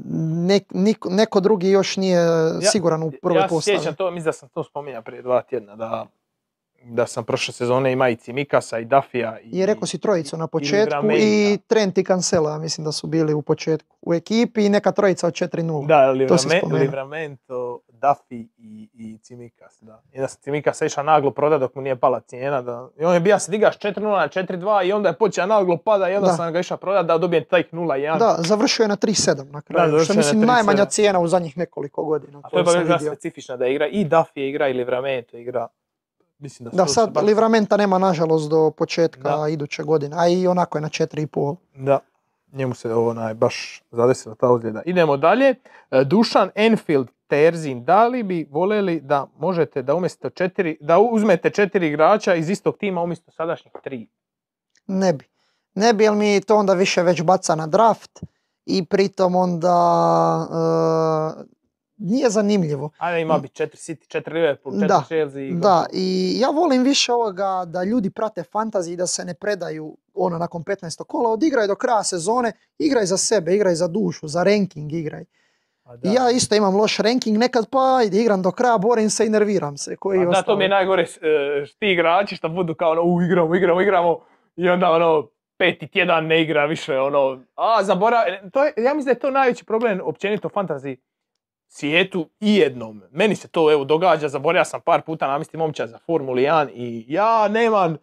[0.74, 2.28] niko, neko drugi još nije
[2.72, 3.78] siguran u prvoj ja se postavi.
[3.78, 6.06] sjećam to, mislim da sam to spominjao prije dva tjedna, da,
[6.86, 9.40] da sam prošle sezone ima i Cimikasa i Dafija.
[9.40, 11.24] I, I rekao si trojicu na i početku Livramenta.
[11.24, 14.92] i Trent i Cancelo, ja mislim da su bili u početku u ekipi i neka
[14.92, 15.88] trojica od 4-0.
[15.88, 16.80] Da, Livrame.
[16.80, 20.02] Livramento, Dafi i, i Cimikas, da.
[20.14, 22.62] I da sam Cimikasa išao naglo prodat dok mu nije pala cijena.
[22.62, 22.90] Da.
[23.00, 26.10] I on je bija se digaš 4-0 na 4-2 i onda je počeo naglo pada
[26.10, 26.34] i onda Da.
[26.34, 28.20] sam ga išao prodat da dobijem taj 0-1.
[28.20, 30.46] Da, završio je na 3-7 na kraju, završio što je mislim 3:7.
[30.46, 32.42] najmanja cijena u zadnjih nekoliko godina.
[32.44, 35.68] A to je baš specifično da igra i Dafi igra i Livramento igra.
[36.40, 39.48] Mislim da, Da, sad baš- Livramenta nema nažalost do početka Da.
[39.50, 41.56] iduće godine, a i onako je na 4,5.
[41.76, 42.00] Da,
[42.52, 44.82] njemu se onaj baš zadesila ta ozljeda.
[44.86, 45.56] Idemo dalje.
[45.92, 51.50] E, Dušan Enfield Terzin, da li bi voljeli da možete da umjesto četiri, da uzmete
[51.50, 54.08] četiri igrača iz istog tima umjesto sadašnjih tri?
[54.88, 55.26] Ne bi.
[55.76, 58.20] Ne bi, jer mi to onda više već baca na draft
[58.66, 59.78] i pritom onda
[61.40, 61.44] e,
[61.98, 62.90] nije zanimljivo.
[62.98, 65.42] Ajde ima bi četiri City, četiri Liverpool, četiri Da, Chelsea.
[65.42, 69.34] i Da, i ja volim više ovoga da ljudi prate fantasy i da se ne
[69.34, 71.04] predaju ono nakon 15.
[71.04, 75.26] kola, odigraj do kraja sezone, igraj za sebe, igraj za dušu, za ranking igraj.
[75.86, 76.10] Da.
[76.10, 79.30] I ja isto imam loš ranking, nekad pa ajde, igram do kraja, borim se i
[79.30, 79.96] nerviram se.
[79.96, 83.22] Koji A da, to mi je najgore, e, ti igrači što budu kao ono, u,
[83.22, 84.20] igramo, igramo, igramo,
[84.56, 89.06] i onda ono, peti tjedan ne igra više, ono, a zaborav, to je, ja mislim
[89.06, 90.96] da je to najveći problem općenito fantasy
[91.74, 93.02] svijetu i jednom.
[93.12, 97.06] Meni se to evo događa, zaboravio sam par puta namisti momčad za Formuli 1 i
[97.08, 97.98] ja nemam,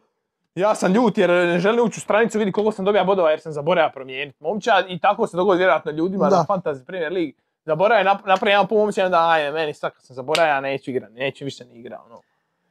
[0.55, 3.41] ja sam ljut jer ne želim ući u stranicu vidi koliko sam dobija bodova jer
[3.41, 6.37] sam zaboravio promijeniti momčad i tako se dogodi vjerojatno ljudima Da.
[6.37, 7.33] na Fantasy Premier League.
[7.65, 10.61] Zaboravio nap- napravim jedan put momčad i onda ajme meni sad kad sam zaboravio ja
[10.61, 12.03] neću igrati, neću više ni igrati.
[12.07, 12.21] Ono.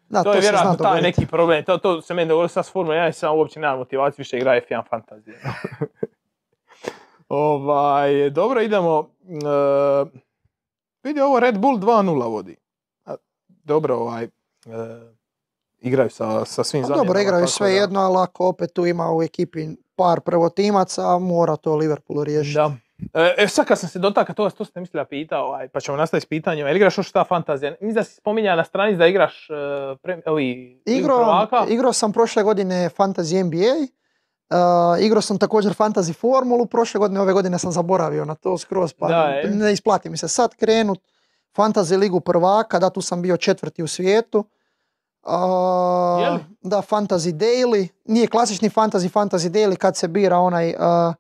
[0.10, 1.08] Da, to, je se zna vjerojatno taj dogoditi.
[1.22, 1.64] neki problem.
[1.64, 4.38] To, to se meni dogodilo sad s Formula 1 i sam uopće nemam motivaciju više
[4.38, 5.34] igra F1 Fantasy.
[7.30, 9.00] ovaj, dobro, idemo.
[9.00, 10.10] Uh,
[11.10, 12.56] vidi ovo Red Bull 2-0 vodi.
[13.06, 13.16] A,
[13.48, 14.30] dobro, ovaj, e,
[15.82, 17.08] igraju sa, sa svim Pa zamjenama.
[17.08, 21.56] dobro, igraju sve da- jedno, ali ako opet tu ima u ekipi par prvotimaca, mora
[21.56, 22.56] to Liverpool riješiti.
[22.56, 22.72] Da.
[23.14, 25.98] E, e, sad kad sam se dotakao toga, to sam mislila pitao, ovaj, pa ćemo
[25.98, 26.70] nastaviti s pitanjima.
[26.70, 27.72] Jel igraš još šta fantazija?
[27.72, 32.44] Mislim da si spominjao na stranici da igraš uh, pre, ovi, Igro, igrao sam prošle
[32.44, 33.88] godine Fantasy NBA,
[34.52, 34.56] uh,
[35.00, 39.08] igrao sam također Fantasy Formulu, prošle godine, ove godine sam zaboravio na to skroz, pa
[39.08, 39.50] Da, je.
[39.50, 41.00] ne isplati mi se sad krenut.
[41.58, 44.46] Fantasy Ligu prvaka, da tu sam bio četvrti u svijetu.
[45.24, 45.32] Uh,
[46.62, 51.14] da, Fantasy Daily, nije klasični Fantasy, Fantasy Daily kad se bira onaj, uh,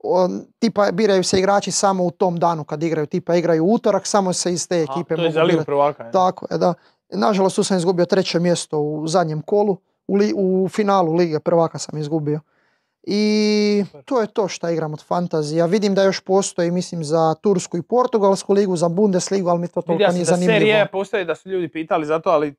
[0.00, 4.32] on- tipa biraju se igrači samo u tom danu kad igraju, tipa igraju utorak, samo
[4.32, 6.04] se iz te A, ekipe to je za Ligu prvaka.
[6.04, 6.12] je.
[6.12, 6.74] Tako je, da.
[7.10, 9.76] Nažalost, tu sam izgubio treće mjesto u zadnjem kolu.
[10.10, 12.40] U, li- u finalu Lige prvaka sam izgubio.
[13.02, 15.66] I to je to što igram od fantazija.
[15.66, 19.82] Vidim da još postoji, mislim, za Tursku i Portugalsku ligu, za Bundesligu, ali mi to
[19.82, 20.58] toliko sam nije da zanimljivo.
[20.58, 22.52] serije postoji da su ljudi pitali za to, ali e,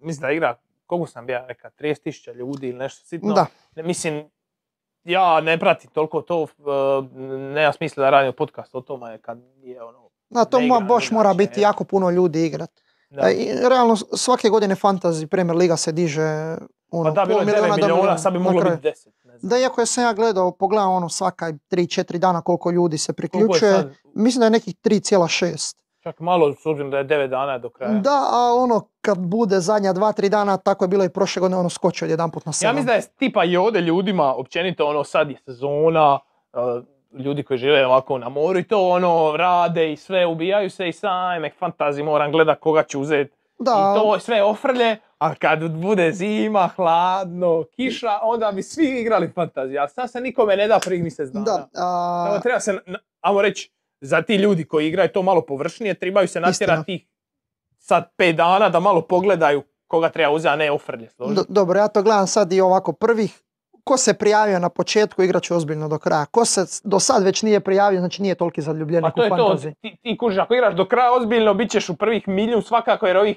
[0.00, 0.54] mislim da igra,
[0.86, 3.34] koliko sam bio, neka 30.000 ljudi ili nešto sitno.
[3.34, 3.46] Da,
[3.76, 4.24] Ne, Mislim,
[5.04, 7.18] ja ne pratim toliko to, e,
[7.54, 10.08] nema smisla da radim podcast o tome kad je ono...
[10.30, 12.70] da to igram baš mora inače, biti jako puno ljudi igrat.
[13.10, 13.22] Da.
[13.30, 16.56] E, realno, svake godine Fantasy Premier Liga se diže
[16.92, 18.76] ono, Pa da, bilo je 9 do milijuna, sad bi moglo kraju.
[18.76, 19.08] biti 10.
[19.24, 19.50] Ne znam.
[19.50, 23.94] Da, iako ja sam ja gledao, pogledao ono svaka 3-4 dana koliko ljudi se priključuje,
[24.14, 25.76] mislim da je nekih 3,6.
[26.02, 27.92] Čak malo, s obzirom da je 9 dana do kraja.
[27.92, 31.68] Da, a ono kad bude zadnja 2-3 dana, tako je bilo i prošle godine, ono
[31.68, 32.64] skoči odjedanput na 7.
[32.64, 36.18] Ja mislim da je tipa i ovdje ljudima, općenito ono sad je sezona,
[36.52, 36.60] uh,
[37.20, 40.92] ljudi koji žive ovako na moru i to ono rade i sve, ubijaju se i
[40.92, 43.32] sajme, fantazi moram gledat koga ću uzeti.
[43.58, 49.28] Da, I to sve ofrlje, a kad bude zima, hladno, kiša, onda bi svi igrali
[49.28, 49.80] fantaziju.
[49.80, 51.44] A sad se nikome ne da prvih mjesec dana.
[51.46, 52.78] da, a, Samo treba se,
[53.20, 53.70] ajmo reći,
[54.00, 57.06] za ti ljudi koji igraju to malo površnije, trebaju se natjerati tih
[57.78, 61.08] sad pet dana da malo pogledaju koga treba uzeti, a ne ofrlje.
[61.18, 63.42] do- dobro, ja to gledam sad i ovako prvih.
[63.84, 66.24] Ko se prijavio na početku, igrat će ozbiljno do kraja.
[66.26, 69.30] Ko se do sad već nije prijavio, znači nije toliki Pa zaljubljenik to u je
[69.30, 69.74] to, fantazi.
[69.74, 73.16] ti, ti kužiš, ako igraš do kraja ozbiljno, bit ćeš u prvih milijun svakako, jer
[73.16, 73.36] ovih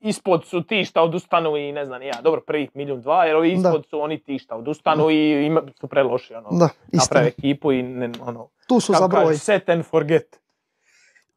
[0.00, 3.52] ispod su ti šta odustanu i ne znam ja, dobro, prvih milijun dva, jer ovi
[3.52, 3.68] Da.
[3.68, 7.82] ispod su oni ti šta odustanu i ima, su preloši, ono, Da, naprave ekipu i
[7.82, 9.34] ne, ono, Tu su za broj.
[9.36, 10.40] set and forget.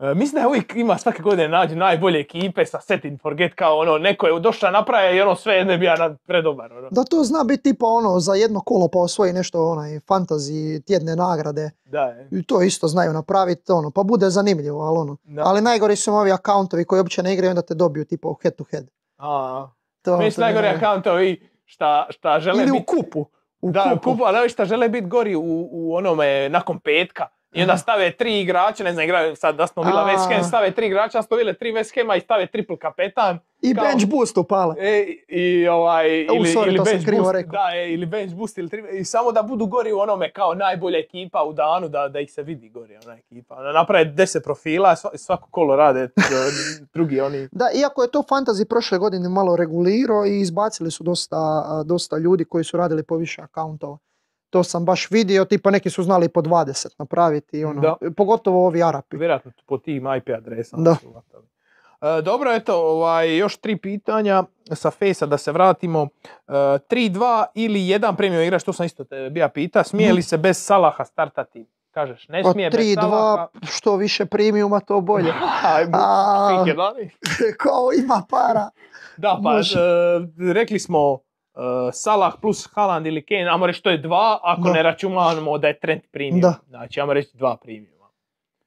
[0.01, 3.53] E, mislim da je uvijek ima svake godine nađe najbolje ekipe sa set and forget
[3.53, 5.95] kao ono, neko je došao naprave i ono sve ne bija
[6.25, 6.87] predobar, ono.
[6.91, 11.15] Da to zna biti tipa ono za jedno kolo pa osvoji nešto onaj fantasy tjedne
[11.15, 11.69] nagrade.
[11.85, 12.27] Da, je.
[12.31, 15.17] I to isto znaju napraviti ono, pa bude zanimljivo, ali ono.
[15.23, 15.41] Da.
[15.45, 18.55] Ali najgori su ovi akauntovi koji uopće ne igraju onda te dobiju tipa u head
[18.55, 18.85] to head.
[19.17, 19.67] A,
[20.01, 22.85] To, Meni su to mi je najgori naj- akauntovi šta, šta žele Ili u biti
[22.85, 23.25] kupu.
[23.61, 24.11] U Da, kupu.
[24.11, 25.41] kupu, ali šta žele biti gori u,
[25.71, 27.27] u onome nakon petka.
[27.53, 30.05] I onda stave tri igrača, ne znam, igraju sad da smo bila.
[30.05, 33.39] West Ham, stave tri igrača, Aston Villa tri West Hama i stave triple kapetan.
[33.61, 34.75] I kao- bench boost upale.
[34.79, 37.51] E, I ovaj, ili, sorry, ili to sam bench krivo boost, rekao.
[37.51, 40.53] da, e, ili bench boost, ili tri, i samo da budu gori u onome kao
[40.53, 43.55] najbolja ekipa u danu, da, da ih se vidi gori ona ekipa.
[43.55, 46.09] Ono, naprave deset profila, sva- svako kolo rade e,
[46.93, 47.47] drugi oni.
[47.51, 51.37] Da, iako je to fantasy prošle godine malo regulirao i izbacili su dosta,
[51.85, 53.97] dosta ljudi koji su radili po više akauntova.
[54.51, 57.95] To sam baš vidio, tipa neki su znali po 20 napraviti, ono, Da.
[58.11, 59.17] pogotovo ovi Arapi.
[59.17, 60.95] Vjerojatno po tim IP adresama Da.
[60.95, 61.45] su vatali.
[62.01, 66.07] E, dobro, eto, ovaj, još tri pitanja sa Fejsa da se vratimo.
[66.47, 69.83] E, 3-2 ili jedan premium igrač, to sam isto te bija pita.
[69.83, 71.65] Smije li se bez Salaha startati?
[71.91, 73.47] Kažeš, ne Pa smije bez 3-2, Salaha.
[73.63, 75.31] što više premiuma to bolje.
[75.93, 76.65] A,
[77.57, 78.69] kao ima para.
[79.17, 79.63] Da, pa e,
[80.53, 81.19] rekli smo
[81.93, 84.73] Salah plus Haaland ili Kane, ajmo reći to je dva, ako Da.
[84.73, 86.41] ne računamo da je trend premium.
[86.41, 86.53] Da.
[86.67, 88.07] Znači, ajmo reći dva premiuma.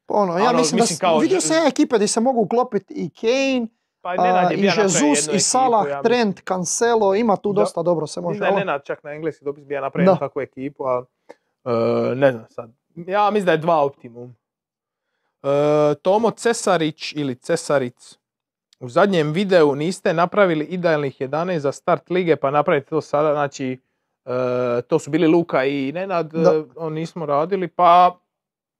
[0.08, 2.94] Ono, ja Ono, mislim da mislim kao vidio sam ja ekipe gdje se mogu uklopiti
[2.96, 3.66] i Kane,
[4.02, 6.02] Pa a, Nenad je i Jesus, i ekipu, Salah, ja mislim.
[6.04, 7.60] Trent, Cancelo, ima tu Da.
[7.60, 8.38] dosta dobro se može.
[8.38, 10.18] Da je ali- Nenad čak na engleski dopis bio napravio Da.
[10.18, 11.06] takvu ekipu, ali
[11.64, 12.70] e, ne znam sad.
[12.96, 14.36] Ja mislim da je dva optimum.
[15.42, 15.48] E,
[15.94, 18.18] Tomo Cesarić ili Cesaric.
[18.84, 23.32] U zadnjem videu niste napravili idealnih 11 za start lige, pa napravite to sada.
[23.32, 23.80] Znači,
[24.24, 26.50] e, to su bili Luka i Nenad, Da.
[26.50, 28.18] e, on nismo radili, pa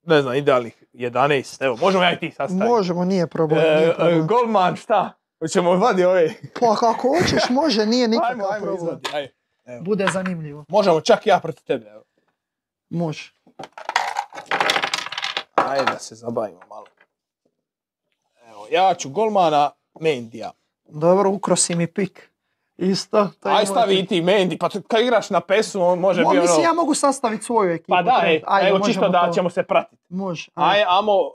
[0.03, 1.65] ne znam, idealnih 11.
[1.65, 2.67] Evo, možemo ja i ti sastaviti.
[2.69, 3.61] Možemo, nije problem.
[3.61, 4.27] E, nije e, problem.
[4.27, 5.13] Golman, šta?
[5.39, 6.35] Hoćemo vadi ove.
[6.61, 8.77] Pa kako hoćeš, može, nije Ajmo, nikakav ajmo, problem.
[8.77, 9.33] izvadi, ajde.
[9.85, 10.65] Bude zanimljivo.
[10.69, 11.87] Možemo čak ja protiv tebe.
[11.87, 12.03] Evo.
[12.91, 13.33] Može.
[15.55, 16.87] Ajde da se zabavimo malo.
[18.51, 19.71] Evo, ja ću golmana
[20.01, 20.51] Mendija.
[20.89, 22.31] Dobro, ukrosi mi pik.
[22.77, 23.29] Isto.
[23.41, 26.41] to Aj stavi i ti Mendi, pa kad igraš na pesu, on može Mo, biti
[26.41, 26.69] mislim, ono...
[26.69, 27.89] ja mogu sastaviti svoju ekipu.
[27.89, 29.33] Pa da, Ajde, evo čisto da to.
[29.33, 30.03] ćemo se pratiti.
[30.09, 30.51] Može.
[30.55, 31.31] Aj, amo uh,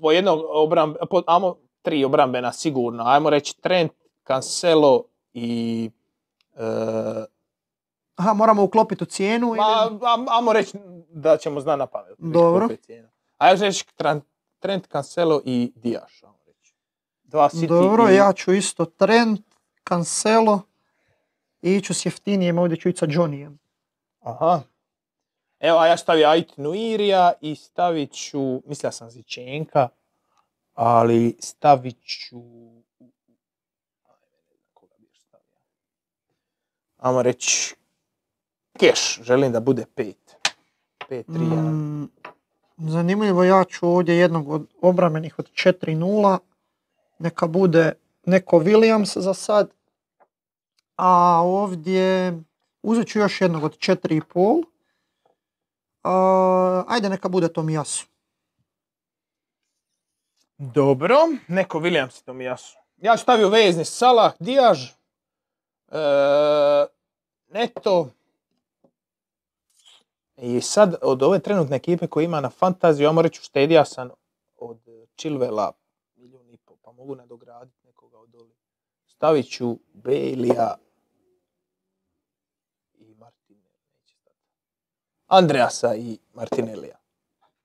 [0.00, 3.04] po jednog obram, po, amo tri obrambena sigurno.
[3.06, 3.92] Ajmo reći Trent,
[4.26, 5.04] Cancelo
[5.34, 5.90] i...
[6.54, 6.60] Uh,
[8.16, 9.56] Aha, moramo uklopiti u cijenu ili...
[9.56, 9.98] ma,
[10.38, 10.78] amo reći
[11.10, 12.14] da ćemo zna na pamet.
[12.18, 12.68] Dobro.
[13.38, 13.84] Ajmo reći
[14.58, 16.22] Trent, Cancelo i Dijaš.
[17.36, 18.14] Dva City Dobro, i...
[18.14, 19.40] ja ću isto Trent,
[19.88, 20.60] Cancelo
[21.62, 23.56] i iću s jeftinijem, ovdje ću ići sa Johnnyjem.
[24.20, 24.60] Aha.
[25.60, 29.88] Evo, a ja stavio Ait Nuirija i stavit ću, mislio sam Zičenka,
[30.74, 32.40] ali stavit ću...
[36.96, 37.74] Ajmo reći
[38.78, 40.36] Keš, želim da bude pet.
[41.08, 41.74] Pet, tri, jedan.
[41.74, 42.10] Mm,
[42.78, 46.38] zanimljivo, ja ću ovdje jednog od obramenih od 4-0.
[47.18, 47.92] Neka bude
[48.26, 49.70] neko Williams za sad.
[50.96, 52.32] A ovdje
[52.82, 54.64] uzet ću još jednog od 4,5.
[56.02, 58.06] A, ajde neka bude Tomijasu.
[60.58, 61.16] Dobro,
[61.48, 62.80] neko Williams to mi jasno.
[62.96, 64.90] Ja ću stavio vezni Salah, Dijaž,
[65.88, 65.96] e,
[67.48, 68.08] Neto.
[70.36, 74.10] I sad od ove trenutne ekipe koje ima na fantaziju, ja moram reći uštedija sam
[74.56, 74.78] od
[75.16, 75.72] Chilvela
[76.86, 78.54] pa mogu nadograditi nekoga od doli.
[79.06, 80.74] Stavit ću Belija
[82.94, 83.70] i Martinelija.
[85.26, 86.96] Andreasa i Martinelija.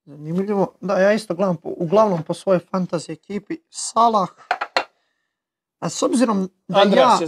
[0.05, 0.73] Zanimljivo.
[0.81, 3.57] Da, ja isto gledam po, uglavnom po svojoj fantasy ekipi.
[3.69, 4.29] Salah,
[5.79, 7.19] a s obzirom da ja,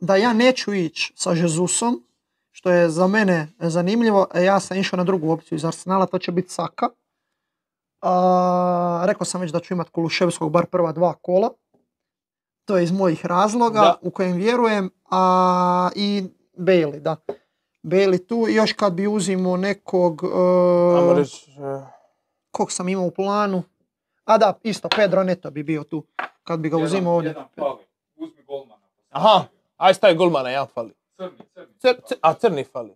[0.00, 2.06] da ja neću ići sa Jezusom,
[2.50, 6.18] što je za mene zanimljivo, e, ja sam išao na drugu opciju iz Arsenala, to
[6.18, 6.88] će biti Saka.
[8.00, 11.50] A, rekao sam već da ću imati Kuluševskog bar prva dva kola.
[12.64, 13.94] To je iz mojih razloga Da.
[14.02, 14.90] u kojem vjerujem.
[15.10, 16.24] A, I
[16.56, 17.16] Bailey, da.
[17.82, 18.46] Bailey tu.
[18.48, 20.22] I još kad bi uzimo nekog...
[21.16, 21.80] reći, e,
[22.50, 23.62] kog sam imao u planu.
[24.24, 26.04] A da, isto, Pedro Neto bi bio tu.
[26.42, 27.28] Kad bi ga Jedan- uzimao ovdje.
[27.28, 27.78] Jedan fali.
[28.16, 28.82] Uzmi golmana.
[29.10, 29.44] Aha,
[29.76, 30.94] aj stavi golmana, jedan fali.
[31.16, 31.74] Crni, crni.
[31.74, 32.94] Cr- cr- a crni fali.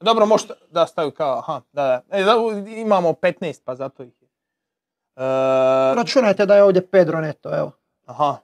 [0.00, 2.02] Dobro, možda, da stavi kao, aha, da, da.
[2.10, 2.34] E, da,
[2.70, 4.28] imamo 15, pa zato ih je.
[5.16, 5.20] E,
[5.94, 7.72] Računajte da je ovdje Pedro Neto, evo.
[8.06, 8.36] aha.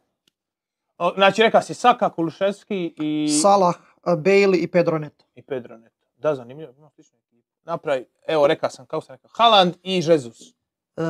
[0.99, 3.29] O, znači, reka si Saka, Kuluševski i...
[3.33, 5.25] Salah, Bailey i Pedro Neto.
[5.35, 6.07] I Pedro Neto.
[6.17, 7.17] Da, zanimljivo, ima ekipu.
[7.63, 10.41] Napravi, evo, reka sam, kako sam rekao, Haaland i Jesus.
[10.97, 11.03] E,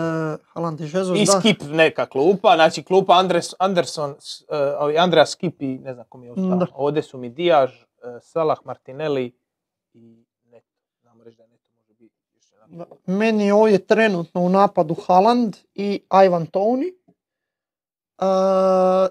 [0.44, 1.40] Haaland i Jesus, I da.
[1.40, 6.06] Skip neka klupa, znači klupa Andres, Anderson, s- e, ovi Andrea Skip i ne znam
[6.06, 6.44] ko mi je ostao.
[6.74, 7.86] Ovdje su mi Dijaž, e,
[8.22, 9.38] Salah, Martinelli
[9.92, 10.66] i Neto.
[11.00, 12.60] Znamo reći da Neto može biti još jedan.
[12.62, 12.63] Da.
[13.06, 16.92] Meni je ovdje trenutno u napadu Haaland i Ivan Tony.
[18.18, 18.24] E,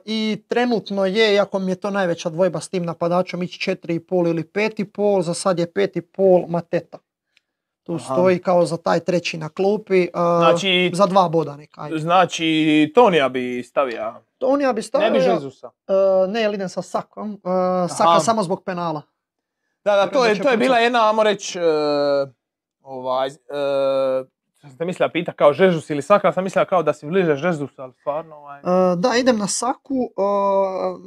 [0.05, 4.43] I trenutno je, iako mi je to najveća dvojba s tim napadačom, ići 4,5 ili
[4.43, 6.97] 5,5, za sad je 5,5 Mateta.
[7.83, 8.13] Tu Aha.
[8.13, 11.89] stoji kao za taj treći na klupi, e, Znači, za dva boda neka.
[11.99, 15.69] znači Tonija bi stavio, Tonija bi stavio, ne bi Jezusa.
[15.87, 15.93] e,
[16.27, 17.41] ne, jer idem sa Sakom,
[17.89, 19.01] Saka samo zbog penala.
[19.85, 21.59] Da, da, to je, to je bila jedna, ajmo reći,
[22.83, 23.33] ovaj, e,
[24.61, 27.81] sam te mislila pita kao Jesus ili Saka, sam mislila kao da si bliže Jezusu,
[27.81, 29.93] ali stvarno, ovaj, E, da, idem na Saku.
[29.93, 30.21] e,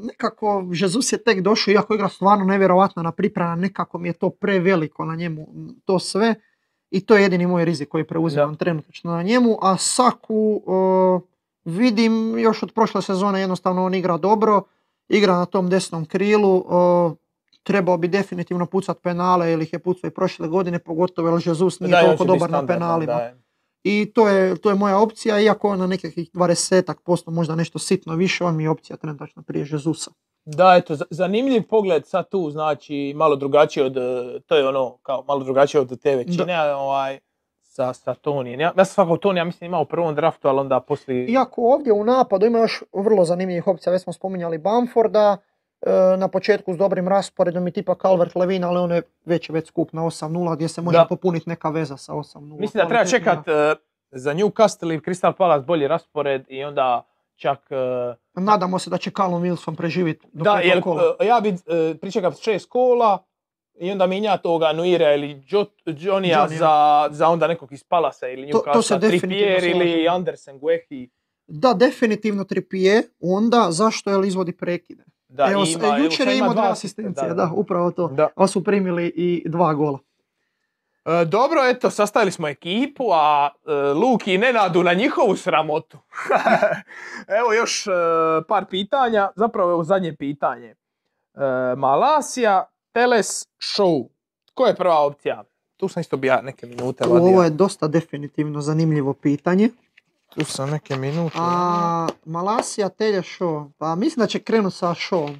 [0.06, 4.30] nekako Jesus je tek došao, iako igra stvarno nevjerojatno na priprema, nekako mi je to
[4.30, 5.46] preveliko na njemu,
[5.84, 6.34] to sve.
[6.90, 9.58] I to je jedini moj rizik koji preuzimam trenutno na njemu.
[9.62, 11.20] A Saku e,
[11.64, 14.62] vidim još od prošle sezone jednostavno on igra dobro,
[15.08, 17.25] igra na tom desnom krilu, e,
[17.66, 21.80] trebao bi definitivno pucat penale ili ih je pucao i prošle godine, pogotovo jer Jesus
[21.80, 23.12] nije da, toliko dobar na penalima.
[23.12, 23.32] da.
[23.82, 28.14] I to je, to je moja opcija, iako na nekakvih 20 posto, možda nešto sitno
[28.14, 30.10] više, on mi je opcija trenutačno prije Jezusa.
[30.44, 33.94] Da, eto, za- zanimljiv pogled sad tu, znači malo drugačije od,
[34.46, 37.18] to je ono, kao malo drugačije od te većine, ovaj,
[37.62, 38.60] sa, sa Tonijem.
[38.60, 41.26] Ja, ja sam svakog Tonija mislim imao u prvom draftu, ali onda poslije...
[41.26, 45.36] Iako ovdje u napadu ima još vrlo zanimljivih opcija, već smo spominjali Bamforda,
[46.16, 49.92] na početku s dobrim rasporedom i tipa Calvert Levin, ali on je već, već skup
[49.92, 51.04] na 8-0 gdje se može Da.
[51.04, 52.60] popuniti neka veza sa 8-0.
[52.60, 53.74] Mislim da treba čekat e,
[54.10, 57.06] za Newcastle i Crystal Palace bolji raspored i onda
[57.36, 57.58] čak...
[57.70, 61.16] e, Nadamo se da će Callum Wilson preživjeti do da, jer kola.
[61.20, 61.54] e, ja bi e,
[61.94, 63.18] pričekao šest kola
[63.74, 66.74] i onda minja toga Nuira ili jo, Johnny, za,
[67.10, 70.08] za onda nekog iz Palasa ili To- to se Newcastle, Trippier ili.
[70.08, 71.08] Andersen, Guehi.
[71.46, 75.04] Da, definitivno Trippier, onda zašto je izvodi prekide?
[75.36, 78.08] Da, evo, ima, jučer je imao dva asistencije, da, upravo to.
[78.08, 78.46] Da.
[78.46, 79.98] Su primili i dva gola.
[81.04, 85.98] E, dobro, eto, sastavili smo ekipu, a e, Luki i Nenadu na njihovu sramotu.
[87.38, 87.90] Evo još e,
[88.48, 90.68] par pitanja, zapravo evo zadnje pitanje.
[91.34, 94.08] E, Malasija, Teles, Show.
[94.54, 95.44] Ko je prva opcija?
[95.76, 97.04] Tu sam isto bija neke minute.
[97.08, 99.70] Ovo je dosta definitivno zanimljivo pitanje.
[100.38, 101.36] Tu sam neke minute.
[101.40, 103.70] A, Malasija, Telje, Show.
[103.78, 105.36] Pa mislim da će krenuti sa Showom.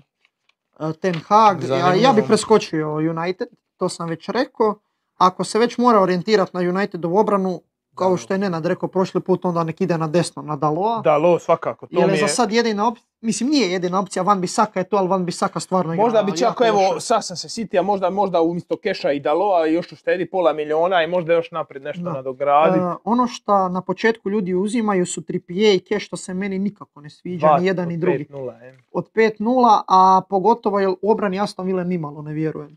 [0.81, 1.63] E, Ten Hag.
[1.63, 4.75] Ja, ja bi preskočio United, to sam već rekao.
[5.17, 7.61] Ako se već mora orijentirati na Unitedovu obranu,
[7.97, 11.01] kao što je Nenad rekao prošli put, onda nek ide na desno, na Daloa.
[11.01, 11.87] Da, lo, svakako.
[11.87, 12.29] To Jer mi je za je...
[12.29, 15.95] sad jedina opcija, mislim nije jedina opcija, Van Bisaka je to, ali Van Bisaka stvarno
[15.95, 19.67] igra Možda bi čak, evo, sad sam se sitio, možda, možda umjesto Keša i Daloa
[19.67, 22.13] još uštedi pola miliona i možda još naprijed nešto Da.
[22.13, 22.85] nadograditi.
[22.85, 27.01] E, ono što na početku ljudi uzimaju su Trippier i Cash, što se meni nikako
[27.01, 28.27] ne sviđa, Dva ni jedan ni drugi.
[28.31, 28.73] 5:0.
[28.93, 32.77] Od 5-0, a pogotovo jer u obrani Aston Villa nimalo ne vjerujem.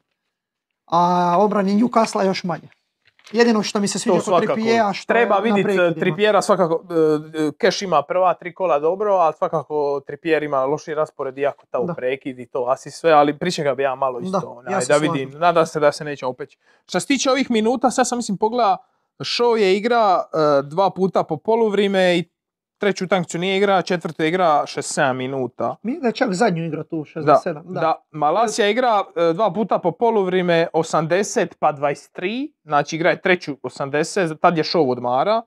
[0.86, 2.68] A obrani Newcastle još manje.
[3.32, 4.44] Jedino što mi se sviđa kod.
[4.44, 5.94] Trippiera što Treba vidjeti prekidima.
[5.94, 6.84] Trippiera svakako,
[7.48, 11.80] e, Keš ima prva tri kola dobro, ali svakako Trippier ima loši raspored iako ta
[11.80, 14.82] u prekid i to asi sve, ali pričekao bi ja malo isto, Da, onaj, ja
[14.82, 16.58] se da vidim, nadam se da se neće opeć.
[16.88, 18.78] Što se tiče ovih minuta, sad sam mislim pogleda,
[19.20, 22.30] Show je igra e, dva puta po poluvrime i
[22.80, 25.76] treću utakmicu nije igra, četvrtu igra 6-7 minuta.
[25.84, 27.24] Mislim da je čak zadnju igra tu, 67.
[27.46, 28.04] Da, Da, da.
[28.12, 34.38] Malasija igra e, dva puta po poluvrime 80 pa 23, znači igra je treću 80,
[34.38, 35.42] tad je show odmara.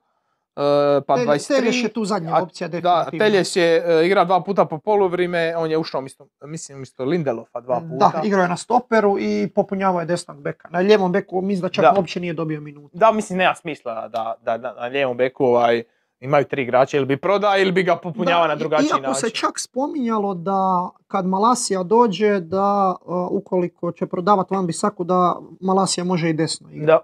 [1.01, 1.47] pa Telje- 23.
[1.49, 3.19] Telješ je tu zadnja opcija Da, definitivno.
[3.19, 3.67] Teljes je
[4.05, 8.11] igra dva puta po poluvrime, on je ušao umjesto, mislim, umjesto Lindelofa dva puta.
[8.11, 10.69] Da, igrao je na stoperu i popunjavao je desnog beka.
[10.71, 11.93] Na lijevom beku mislim da čak Da.
[11.97, 12.89] uopće nije dobio minutu.
[12.93, 15.83] Da, mislim, nema smisla da, da, da na lijevom beku ovaj,
[16.23, 19.29] imaju tri igrača, ili bi prodao ili bi ga popunjava Da, na drugačiji Iako način.
[19.29, 25.35] se čak spominjalo da kad Malasija dođe da uh, ukoliko će prodavati Van Bisaku da
[25.59, 26.87] Malasija može i desno igrati.
[26.87, 26.99] Da.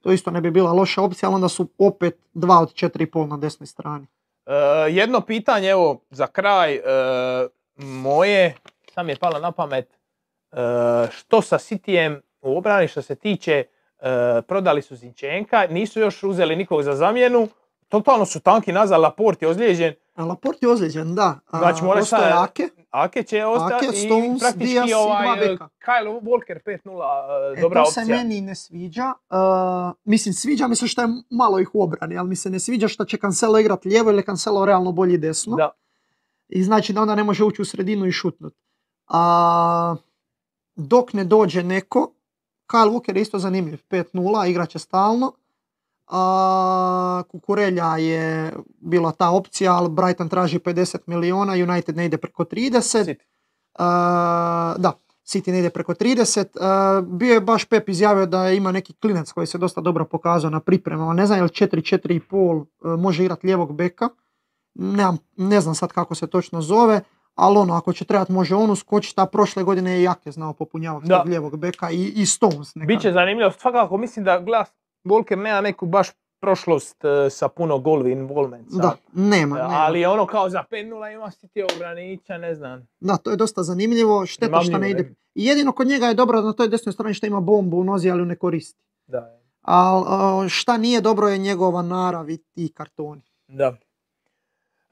[0.00, 3.26] To isto ne bi bila loša opcija, ali onda su opet dva od četiri pol
[3.26, 4.06] na desnoj strani.
[4.46, 4.52] E,
[4.90, 6.80] jedno pitanje, evo, za kraj, e,
[7.76, 8.54] moje,
[8.94, 9.98] sam je palo na pamet,
[11.10, 13.64] što sa Cityjem u obrani što se tiče,
[14.46, 17.48] prodali su Zinčenka, nisu još uzeli nikog za zamjenu,
[17.92, 21.38] totalno su tanki nazad, Laport je ozlijeđen, A Laport je ozlijeđen, da.
[21.50, 22.68] A, Znači, mora ostao je sad- Ake.
[22.90, 24.08] Ake će ostati Ake, i
[24.40, 25.56] praktički Diaz i ovaj, e.
[25.56, 29.12] Kyle Walker 5-0, e, E, dobra to se meni ne sviđa.
[29.30, 29.36] Uh,
[30.04, 32.88] mislim, sviđa mi se što je malo ih u obrani, ali mi se ne sviđa
[32.88, 35.56] što će Cancelo igrat lijevo ili Cancelo realno bolji desno.
[35.56, 35.70] Da.
[36.48, 38.54] I znači da onda ne može ući u sredinu i šutnut.
[39.08, 39.96] A,
[40.74, 42.12] dok ne dođe neko,
[42.68, 45.32] Kyle Walker je isto zanimljiv, 5-0, igraće stalno.
[46.14, 52.44] A, Kukurelja je bila ta opcija, ali Brighton traži 50 miliona, United ne ide preko
[52.44, 52.80] 30.
[52.80, 53.14] City.
[53.78, 54.92] A, da,
[55.26, 56.46] City ne ide preko 30.
[56.60, 60.50] A, bio je baš Pep izjavio da ima neki klinac koji se dosta dobro pokazao
[60.50, 61.12] na pripremama.
[61.12, 64.08] Ne znam je li 4-4,5 e, može igrati lijevog beka.
[64.74, 67.00] Nemam, ne znam sad kako se točno zove,
[67.34, 71.28] ali ono, ako će trebat može on uskočiti, a prošle godine je Jake znao popunjavati
[71.28, 72.88] lijevog beka i, i Stones nekad.
[72.88, 76.08] Biće zanimljivo, svakako mislim da glas Walker nema neku baš
[76.40, 78.70] prošlost e, sa puno goal involvement.
[78.70, 78.80] sad.
[78.80, 79.74] Da, nema, E, nema.
[79.74, 82.88] Ali ono kao za 5-0 ima City ograniča, ne znam.
[83.00, 85.14] Da, to je dosta zanimljivo, šteta što ne ide.
[85.34, 88.10] I jedino kod njega je dobro na toj desnoj strani što ima bombu u nozi,
[88.10, 88.82] ali ju ne koristi.
[89.06, 89.38] Da.
[89.62, 90.02] A
[90.48, 93.22] šta nije dobro je njegova narav i ti kartoni.
[93.48, 93.74] da.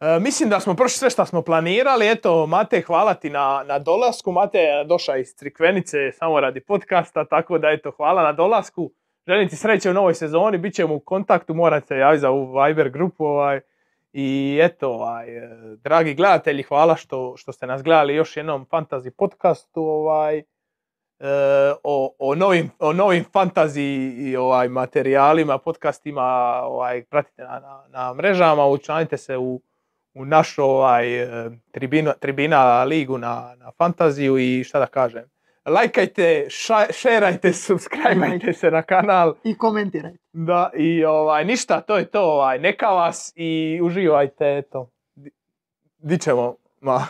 [0.00, 2.10] E, mislim da smo prošli sve što smo planirali.
[2.10, 4.32] Eto, Mate, hvala ti na, na dolasku.
[4.32, 8.90] Mate je došao iz Crikvenice samo radi podcasta, tako da eto, hvala na dolasku.
[9.26, 12.62] Želim ti sreće u novoj sezoni, bit ćemo u kontaktu, morate se javiti za ovu
[12.62, 13.24] Viber grupu.
[13.24, 13.60] Ovaj.
[14.12, 19.10] I eto, ovaj, e, dragi gledatelji, hvala što, što ste nas gledali još jednom fantasy
[19.10, 19.82] podcastu.
[19.82, 20.44] Ovaj, e,
[21.84, 26.22] o, o, novim, o novim fantasy i ovaj, materijalima, podcastima,
[26.62, 29.60] ovaj, pratite na, na, na mrežama, učlanite se u,
[30.14, 35.24] u našu ovaj, e, tribina, tribina ligu na, na fantaziju i šta da kažem.
[35.64, 39.34] Lajkajte, ša, šerajte, subscribeajte se na kanal.
[39.44, 40.18] I komentirajte.
[40.32, 42.22] Da, i ovaj, ništa, to je to.
[42.22, 44.90] Ovaj, neka vas i uživajte, eto.
[45.14, 45.30] Di,
[45.98, 47.06] di ćemo, ma,